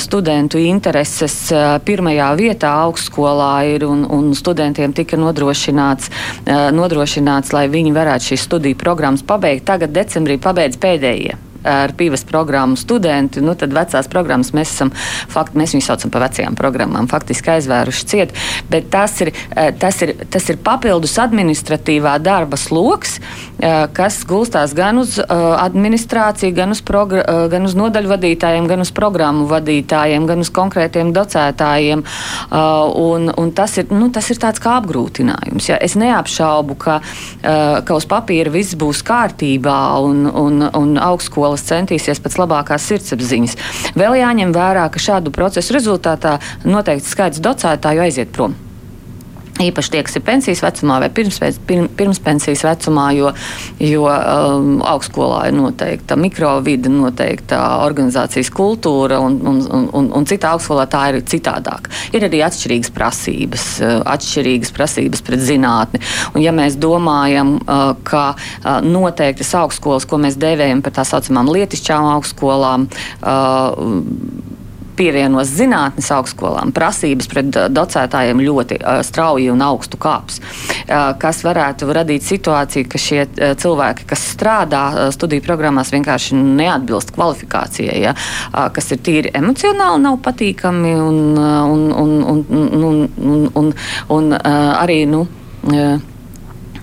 studentu 0.01 0.59
intereses 0.61 1.35
pirmajā 1.85 2.29
vietā 2.39 2.71
augstskolā 2.83 3.51
ir 3.73 3.85
un, 3.87 4.03
un 4.09 4.31
studentiem 4.37 4.93
tika 4.95 5.17
nodrošināts, 5.19 6.09
nodrošināts, 6.75 7.53
lai 7.55 7.65
viņi 7.71 7.93
varētu 7.95 8.31
šīs 8.31 8.47
studiju 8.47 8.79
programmas 8.79 9.25
pabeigt. 9.27 9.65
Tagad 9.69 9.93
decembrī 9.95 10.39
pabeidz 10.41 10.79
pēdējā 10.81 11.12
pārējie 11.13 11.37
ar 11.63 11.93
pīves 11.95 12.25
programmu 12.27 12.75
studenti, 12.75 13.39
nu 13.39 13.53
tad 13.55 13.71
vecās 13.71 14.09
programmas 14.11 14.51
mēs 14.51 14.73
esam, 14.73 14.89
fakt, 15.31 15.55
mēs 15.55 15.71
viņus 15.71 15.85
saucam 15.87 16.11
par 16.11 16.25
vecajām 16.25 16.57
programmām, 16.59 17.07
faktiski 17.07 17.53
aizvēruši 17.55 18.07
ciet, 18.11 18.33
bet 18.69 18.89
tas 18.91 19.15
ir, 19.23 19.31
eh, 19.55 19.71
tas 19.71 20.01
ir, 20.01 20.13
tas 20.29 20.49
ir 20.49 20.57
papildus 20.57 21.15
administratīvā 21.23 22.17
darba 22.19 22.57
sloks, 22.59 23.19
kas 23.93 24.21
gulstās 24.27 24.73
gan 24.77 25.01
uz 25.01 25.17
eh, 25.21 25.25
administrāciju, 25.63 26.55
gan 26.57 26.73
uz, 26.73 26.81
gan 26.83 27.67
uz 27.67 27.77
nodaļu 27.77 28.13
vadītājiem, 28.13 28.67
gan 28.69 28.83
uz 28.83 28.93
programmu 28.95 29.47
vadītājiem, 29.51 30.27
gan 30.29 30.43
uz 30.43 30.51
konkrētiem 30.53 31.13
docētājiem, 31.15 32.03
un, 32.53 33.29
un 33.37 33.51
tas, 33.55 33.77
ir, 33.81 33.91
nu, 33.93 34.09
tas 34.13 34.29
ir 34.33 34.39
tāds 34.41 34.61
kā 34.63 34.77
apgrūtinājums. 34.81 35.69
Ja? 35.69 35.77
Es 35.83 35.95
neapšaubu, 35.99 36.77
ka, 36.79 36.99
ka 37.41 37.97
uz 37.97 38.07
papīra 38.09 38.51
viss 38.53 38.77
būs 38.79 39.03
kārtībā 39.05 39.77
un, 40.03 40.25
un, 40.27 40.67
un 40.67 40.97
augstskola 40.97 41.43
skolas 41.43 41.65
centīsies 41.67 42.21
pēc 42.23 42.37
labākās 42.39 42.85
sirdsapziņas. 42.89 43.57
Vēl 43.99 44.19
jāņem 44.21 44.53
vērā, 44.55 44.87
ka 44.93 45.01
šādu 45.01 45.33
procesu 45.33 45.75
rezultātā 45.75 46.37
noteikti 46.63 47.09
skaits 47.09 47.43
docētāju 47.43 48.05
aiziet 48.07 48.31
prom. 48.31 48.55
Īpaši 49.61 49.91
tie, 49.93 49.99
kas 50.01 50.15
ir 50.17 50.23
pensijas 50.25 50.63
vecumā 50.65 50.95
vai 51.03 51.09
pirms, 51.13 51.37
pirms, 51.67 51.91
pirms 51.97 52.19
pensijas 52.25 52.63
vecumā, 52.65 53.05
jo, 53.13 53.29
jo 53.85 54.07
um, 54.09 54.79
augstskolā 54.81 55.43
ir 55.51 55.53
noteikta 55.53 56.17
mikrovida, 56.17 56.89
noteikta 56.89 57.59
organizācijas 57.85 58.49
kultūra 58.53 59.19
un, 59.21 59.37
un, 59.45 59.59
un, 59.93 60.09
un 60.17 60.25
citā 60.29 60.55
augstskolā 60.55 60.87
tā 60.89 61.03
ir 61.11 61.19
citādāk. 61.29 61.91
Ir 62.17 62.25
arī 62.25 62.41
atšķirīgas 62.47 62.93
prasības, 62.95 63.67
uh, 63.85 63.99
atšķirīgas 64.15 64.73
prasības 64.73 65.21
pret 65.27 65.45
zinātni. 65.45 66.01
Un, 66.33 66.41
ja 66.41 66.55
mēs 66.55 66.79
domājam, 66.81 67.59
uh, 67.61 67.93
ka 68.09 68.25
uh, 68.33 68.81
noteiktas 68.81 69.53
augstskolas, 69.61 70.09
ko 70.09 70.17
mēs 70.23 70.39
dēvējam 70.41 70.81
par 70.81 70.97
tā 70.97 71.05
saucamām 71.05 71.53
lietišķām 71.53 72.09
augstskolām, 72.15 72.89
uh, 73.21 74.59
pievienos 74.97 75.51
zinātnes 75.57 76.09
augstskolām, 76.13 76.73
prasības 76.75 77.29
pret 77.31 77.57
eh, 77.57 77.69
docētājiem 77.73 78.41
ļoti 78.43 78.79
eh, 78.79 79.01
strauji 79.05 79.49
un 79.53 79.63
augstu 79.65 79.99
kāps, 80.01 80.39
eh, 80.39 80.95
kas 81.19 81.43
varētu 81.45 81.89
radīt 81.95 82.25
situāciju, 82.27 82.89
ka 82.89 83.01
šie 83.01 83.25
cilvēki, 83.59 84.07
kas 84.09 84.23
strādā 84.33 84.83
studiju 85.13 85.43
programmās, 85.45 85.91
vienkārši 85.93 86.37
neatbilst 86.37 87.13
kvalifikācijai, 87.15 87.99
ja? 88.03 88.13
kas 88.73 88.91
ir 88.93 89.01
tīri 89.03 89.31
emocionāli 89.35 90.01
nav 90.03 90.19
patīkami 90.25 90.93
un, 90.99 91.19
un, 91.39 91.83
un, 92.03 92.15
un, 92.33 92.45
un, 92.53 93.03
un, 93.33 93.45
un, 93.63 93.75
un 94.17 94.33
arī. 94.39 95.03
Nu, 95.09 95.25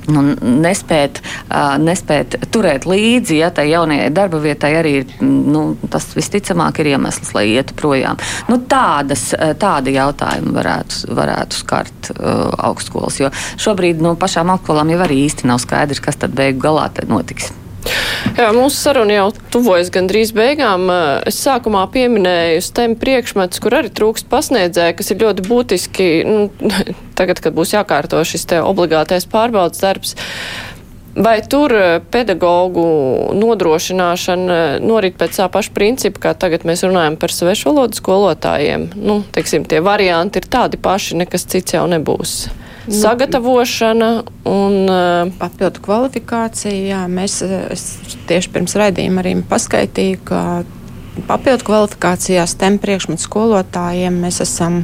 nu, 0.08 0.24
nespēt, 0.64 1.20
uh, 1.22 1.76
nespēt 1.80 2.38
turēt 2.54 2.86
līdzi, 2.88 3.40
ja 3.42 3.50
tai 3.54 3.68
jaunajai 3.70 4.10
darba 4.14 4.40
vietai 4.42 4.72
arī 4.80 4.94
ir, 5.02 5.14
nu, 5.24 5.64
tas 5.92 6.08
visticamāk 6.16 6.80
ir 6.80 6.92
iemesls, 6.94 7.34
lai 7.36 7.46
ietu 7.52 7.76
projām. 7.78 8.20
Nu, 8.48 8.60
tādas, 8.70 9.30
tādi 9.60 9.96
jautājumi 9.96 10.54
varētu, 10.56 11.14
varētu 11.16 11.62
skart 11.62 12.12
uh, 12.16 12.46
augstskolas, 12.70 13.20
jo 13.22 13.32
šobrīd 13.60 14.02
nu, 14.04 14.16
pašām 14.20 14.52
augstskolām 14.54 14.94
jau 14.94 15.02
arī 15.06 15.24
īsti 15.26 15.50
nav 15.50 15.62
skaidrs, 15.62 16.02
kas 16.04 16.20
tad 16.20 16.36
beigu 16.36 16.62
galā 16.64 16.88
notiks. 17.08 17.52
Jā, 18.36 18.50
mūsu 18.56 18.76
saruna 18.76 19.16
jau 19.16 19.26
tuvojas 19.52 19.90
gandrīz 19.92 20.32
beigām. 20.36 20.86
Es 21.28 21.40
sākumā 21.44 21.82
pieminēju 21.92 22.62
STEM 22.64 22.96
priekšmetus, 23.00 23.60
kur 23.62 23.76
arī 23.80 23.90
trūkst 23.92 24.28
pasniedzēju, 24.30 24.96
kas 24.98 25.12
ir 25.12 25.22
ļoti 25.24 25.46
būtiski, 25.48 26.10
nu, 26.28 26.72
tagad, 27.18 27.42
kad 27.44 27.56
būs 27.56 27.74
jākārto 27.74 28.22
šis 28.26 28.46
te 28.52 28.60
obligātais 28.64 29.28
pārbaudas 29.30 29.82
darbs. 29.82 30.16
Vai 31.10 31.40
tur 31.42 31.72
pedagoģu 32.14 32.84
nodrošināšana 33.34 34.60
norit 34.78 35.16
pēc 35.18 35.40
tā 35.40 35.48
paša 35.50 35.74
principa, 35.74 36.22
kā 36.28 36.34
tagad 36.38 36.62
mēs 36.68 36.84
runājam 36.86 37.18
par 37.20 37.34
svešvalodu 37.34 37.98
skolotājiem? 37.98 38.92
Nu, 38.94 39.20
teiksim, 39.34 39.66
tie 39.66 39.82
varianti 39.82 40.38
ir 40.38 40.46
tādi 40.46 40.78
paši, 40.80 41.18
nekas 41.24 41.48
cits 41.50 41.74
jau 41.74 41.88
nebūs 41.90 42.44
sagatavošana 42.90 44.10
un 44.50 44.76
uh, 44.90 45.30
papildu 45.38 45.82
kvalifikācija. 45.84 46.74
Jā, 46.90 47.04
mēs 47.10 47.40
tieši 48.30 48.52
pirms 48.54 48.76
raidījuma 48.78 49.24
arī 49.24 49.36
paskaitīju, 49.50 50.20
ka 50.28 50.42
papildu 51.26 51.66
kvalifikācijā 51.66 52.44
STEM 52.48 52.78
priekšmetu 52.82 53.24
skolotājiem 53.24 54.20
mēs 54.22 54.40
esam 54.44 54.82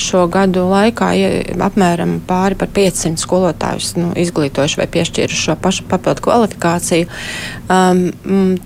šo 0.00 0.24
gadu 0.32 0.64
laikā 0.70 1.10
apmēram 1.66 2.18
pāri 2.28 2.56
par 2.58 2.70
500 2.74 3.20
skolotājus 3.20 3.92
nu, 3.98 4.10
izglītojuši 4.18 4.80
vai 4.80 4.88
piešķīruši 4.96 5.44
šo 5.44 5.56
pašu 5.60 5.86
papildu 5.90 6.24
kvalifikāciju. 6.26 7.08
Um, 7.68 8.58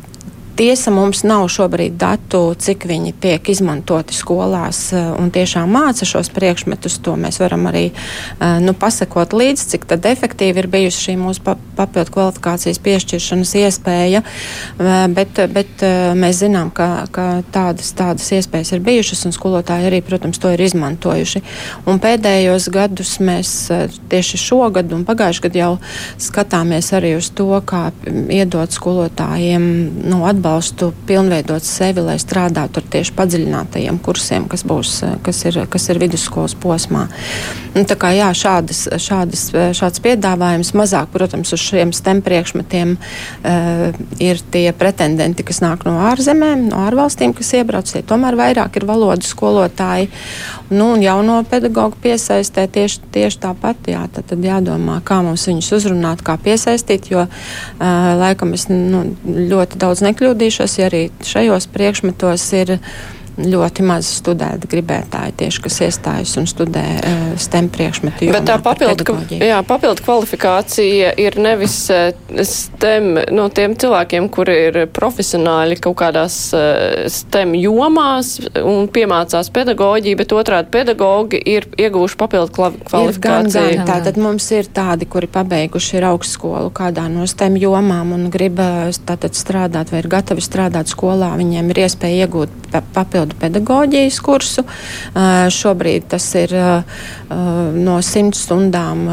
Tiesa 0.54 0.92
mums 0.94 1.24
nav 1.26 1.48
šobrīd 1.50 1.96
datu, 1.98 2.52
cik 2.54 2.84
viņi 2.86 3.10
tiek 3.18 3.48
izmantoti 3.50 4.14
skolās 4.14 4.92
eh, 4.94 5.08
un 5.18 5.32
tiešām 5.34 5.72
māca 5.74 6.06
šos 6.06 6.28
priekšmetus. 6.30 7.00
To 7.02 7.16
mēs 7.18 7.40
varam 7.42 7.66
arī 7.66 7.88
eh, 7.90 8.60
nu, 8.62 8.70
pasakot 8.78 9.34
līdzi, 9.34 9.64
cik 9.72 9.88
efektīvi 9.98 10.62
ir 10.62 10.68
bijusi 10.70 11.08
šī 11.08 11.14
mūsu 11.18 11.42
papildu 11.74 12.14
kvalifikācijas 12.14 12.78
piešķiršanas 12.86 13.54
iespēja. 13.64 14.20
Eh, 14.22 14.92
bet, 15.16 15.40
bet 15.56 15.82
mēs 16.14 16.38
zinām, 16.44 16.70
ka, 16.70 17.08
ka 17.10 17.26
tādas, 17.50 17.90
tādas 17.98 18.30
iespējas 18.38 18.76
ir 18.76 18.86
bijušas 18.86 19.26
un 19.26 19.34
skolotāji 19.34 19.90
arī, 19.90 20.04
protams, 20.06 20.38
to 20.38 20.54
ir 20.54 20.62
izmantojuši. 20.68 21.42
Un 21.90 21.98
pēdējos 22.04 22.68
gadus 22.70 23.16
mēs 23.18 23.56
tieši 24.12 24.42
šogad 24.44 24.94
un 24.94 25.02
pagājušajā 25.08 25.48
gadā 25.48 25.64
jau 25.64 25.72
skatāmies 26.22 26.94
arī 26.94 27.16
uz 27.18 27.32
to, 27.34 27.50
kā 27.66 27.88
iedot 28.30 28.70
skolotājiem 28.70 29.66
nu, 30.06 30.22
atbalstu 30.22 30.43
atbalstu, 30.44 30.92
pilnveidot 31.08 31.64
sevi, 31.64 32.02
lai 32.04 32.18
strādātu 32.20 32.82
ar 32.82 32.88
tieši 32.92 33.14
padziļinātajiem 33.16 33.98
kursiem, 34.04 34.44
kas, 34.50 34.64
būs, 34.68 35.00
kas, 35.24 35.40
ir, 35.48 35.62
kas 35.72 35.88
ir 35.88 36.00
vidusskolas 36.02 36.54
posmā. 36.60 37.06
Un, 37.74 37.86
tā 37.88 37.96
kā 37.98 38.12
jā, 38.14 38.28
šādas, 38.36 38.84
šādas, 39.02 39.48
šāds 39.74 40.02
piedāvājums 40.04 40.74
mazāk, 40.76 41.08
protams, 41.14 41.50
uz 41.56 41.62
šiem 41.62 41.94
STEM 41.96 42.20
priekšmetiem 42.22 42.92
uh, 42.94 43.96
ir 44.22 44.42
tie 44.52 44.68
pretendenti, 44.76 45.46
kas 45.46 45.62
nāk 45.64 45.86
no 45.88 45.96
ārzemēm, 46.10 46.68
no 46.68 46.84
ārvalstīm, 46.84 47.32
kas 47.34 47.54
iebrauc. 47.56 47.90
Tie 47.90 48.04
tomēr 48.06 48.36
vairāk 48.38 48.78
ir 48.78 48.86
valodu 48.86 49.26
skolotāji. 49.26 50.10
Nu, 50.70 50.92
un 50.94 51.02
jauno 51.02 51.40
pedagoģu 51.48 51.98
piesaistē 52.04 52.66
tieši, 52.70 53.02
tieši 53.14 53.42
tāpat. 53.42 53.90
Jā, 53.90 54.04
tad, 54.12 54.28
tad 54.30 54.44
jādomā, 54.44 55.00
kā 55.06 55.18
mums 55.24 55.48
viņus 55.48 55.72
uzrunāt, 55.80 56.22
kā 56.26 56.36
piesaistīt, 56.44 57.10
jo 57.10 57.24
uh, 57.26 57.90
laikam 58.20 58.54
es 58.54 58.68
nu, 58.70 59.02
ļoti 59.24 59.82
daudz 59.82 60.04
nekļūdu 60.06 60.33
nekļūdīšos, 60.34 60.78
ja 60.78 60.88
arī 60.88 61.10
šajos 61.22 61.68
priekšmetos 61.70 62.44
ir 62.58 62.78
ļoti 63.38 63.84
maz 63.86 64.08
studēt 64.20 64.66
gribētāji, 64.70 65.34
tieši 65.40 65.62
kas 65.64 65.78
iestājas 65.88 66.34
un 66.38 66.46
studē 66.48 66.84
uh, 66.98 67.22
STEM 67.40 67.68
priekšmetu. 67.74 68.28
Bet 68.30 68.46
tā 68.46 68.58
papildu, 68.62 69.16
jā, 69.40 69.58
papildu 69.66 70.04
kvalifikācija 70.06 71.14
ir 71.20 71.38
nevis 71.42 71.76
uh, 71.92 72.12
STEM 72.30 73.18
no 73.34 73.48
tiem 73.54 73.74
cilvēkiem, 73.80 74.28
kuri 74.34 74.56
ir 74.68 74.78
profesionāļi 74.94 75.80
kaut 75.82 75.98
kādās 76.04 76.36
uh, 76.54 77.08
STEM 77.10 77.56
jomās 77.58 78.36
un 78.62 78.86
piemācās 78.94 79.50
pedagoģiju, 79.54 80.20
bet 80.22 80.36
otrādi 80.36 80.70
pedagoģi 80.74 81.42
ir 81.56 81.68
ieguvuši 81.74 82.18
papildu 82.20 82.54
kvalifikāciju. 82.54 83.18
Gan, 83.24 83.50
gan. 83.50 83.88
Tātad 83.88 84.20
mums 84.20 84.46
ir 84.54 84.70
tādi, 84.74 85.08
kuri 85.10 85.30
pabeiguši 85.32 85.98
ir 85.98 86.08
augstskolu 86.12 86.70
kādā 86.74 87.08
no 87.10 87.26
STEM 87.30 87.58
jomām 87.58 88.14
un 88.14 88.28
grib 88.32 88.62
tātad 89.08 89.34
strādāt 89.34 89.90
vai 89.90 90.04
ir 90.04 90.10
gatavi 90.12 90.44
strādāt 90.44 90.92
skolā. 90.92 91.32
Viņiem 91.40 91.74
ir 91.74 91.84
iespēja 91.88 92.28
iegūt 92.28 92.82
papildu 92.94 93.23
papildu 93.24 93.36
pedagoģijas 93.40 94.20
kursu. 94.20 94.64
Šobrīd 95.50 96.08
tas 96.08 96.26
ir 96.38 96.52
no 97.74 97.96
100 98.02 98.36
stundām, 98.36 99.04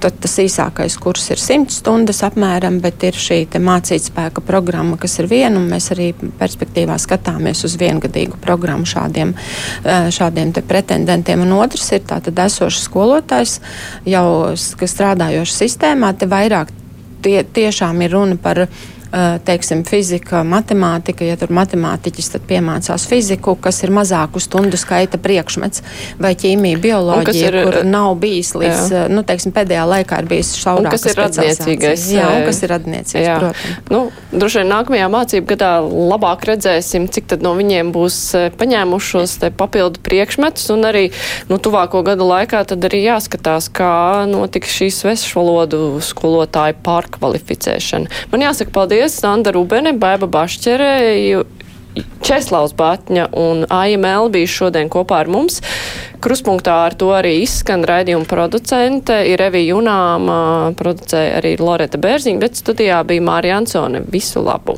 tad 0.00 0.18
tas 0.20 0.38
īsākais 0.42 0.96
kurs 1.00 1.30
ir 1.30 1.40
100 1.40 1.70
stundas 1.72 2.22
apmēram, 2.26 2.80
bet 2.80 3.02
ir 3.04 3.14
šī 3.16 3.46
mācītspēka 3.56 4.42
programma, 4.46 4.96
kas 4.96 5.18
ir 5.20 5.28
viena, 5.30 5.56
un 5.58 5.68
mēs 5.70 5.90
arī 5.94 6.12
perspektīvā 6.14 6.98
skatāmies 7.00 7.64
uz 7.64 7.76
viengadīgu 7.80 8.40
programmu 8.42 8.86
šādiem, 8.86 9.34
šādiem 9.84 10.52
pretendentiem. 10.66 11.44
Un 11.46 11.56
otrs 11.56 11.92
ir 11.92 12.04
tātad 12.06 12.38
esošs 12.46 12.86
skolotājs, 12.88 13.60
jau 14.06 14.54
strādājošs 14.56 15.62
sistēmā, 15.62 16.12
te 16.16 16.28
vairāk 16.30 16.72
tie, 17.24 17.40
tiešām 17.44 18.02
ir 18.04 18.14
runa 18.16 18.36
par 18.40 18.66
teiksim, 19.46 19.82
fizika, 19.88 20.42
matemātika, 20.46 21.24
ja 21.26 21.36
tur 21.40 21.52
matemātiķis 21.56 22.34
piemācās 22.46 23.06
fiziku, 23.08 23.54
kas 23.60 23.80
ir 23.86 23.92
mazāku 23.94 24.40
stundu 24.42 24.78
skaita 24.80 25.18
priekšmets, 25.22 25.82
vai 26.20 26.34
ķīmija, 26.38 26.80
bioloģija, 26.82 27.48
ir, 27.48 27.58
kur 27.64 27.78
nav 27.88 28.16
bijis 28.20 28.52
līdz, 28.58 28.92
jā. 28.92 29.04
nu, 29.12 29.24
teiksim, 29.26 29.54
pēdējā 29.56 29.86
laikā 29.88 30.20
ir 30.22 30.30
bijis 30.30 30.52
šaurākas 30.60 31.06
kas 31.06 31.12
ir 31.12 31.20
radniecīgais. 31.22 32.06
Jā, 32.12 32.26
un 32.34 32.46
kas 32.48 32.60
ir 32.62 32.72
radniecīgais, 32.74 33.26
jā. 33.26 33.38
protams. 33.40 33.88
Nu, 33.92 34.02
droši 34.34 34.62
vien 34.62 34.70
nākamajā 34.74 35.08
mācību 35.12 35.50
gadā 35.54 35.70
labāk 35.82 36.46
redzēsim, 36.50 37.08
cik 37.12 37.30
tad 37.32 37.46
no 37.46 37.54
viņiem 37.56 37.92
būs 37.94 38.18
paņēmušos 38.60 39.38
te 39.42 39.52
papildu 39.54 40.02
priekšmetus, 40.04 40.68
un 40.74 40.90
arī, 40.90 41.06
nu, 41.50 41.60
tuvāko 41.62 42.02
gadu 42.06 42.28
laikā 42.28 42.64
tad 42.68 42.84
arī 42.88 43.04
jāskatās, 43.06 43.70
kā 43.72 44.26
notika 44.28 44.68
šīs 44.70 45.00
svešvalodu 45.04 46.02
skolotāju 46.04 46.78
pārkvalificēšana. 46.84 48.12
Man 48.32 48.44
jāsaka 48.44 48.74
paldies 48.74 49.05
paldies 49.06 49.20
Sanda 49.20 49.52
Rubene, 49.52 49.92
Baiba 49.94 50.26
Bašķere, 50.26 51.44
Česlavs 52.26 52.74
Batņa 52.76 53.28
un 53.38 53.64
AIML 53.70 54.28
bija 54.30 54.46
šodien 54.46 54.90
kopā 54.90 55.22
ar 55.22 55.28
mums. 55.28 55.62
Kruspunktā 56.20 56.74
ar 56.88 56.94
to 56.94 57.12
arī 57.14 57.42
izskan 57.44 57.84
raidījuma 57.86 58.26
producente, 58.26 59.22
ir 59.30 59.40
Evija 59.40 59.76
Junāma, 59.76 60.74
producēja 60.76 61.38
arī 61.38 61.56
Loreta 61.60 61.98
Bērziņa, 61.98 62.42
bet 62.42 62.58
studijā 62.58 63.00
bija 63.06 63.22
Mārija 63.22 63.62
Ansone. 63.62 64.02
Visu 64.10 64.42
labu! 64.42 64.76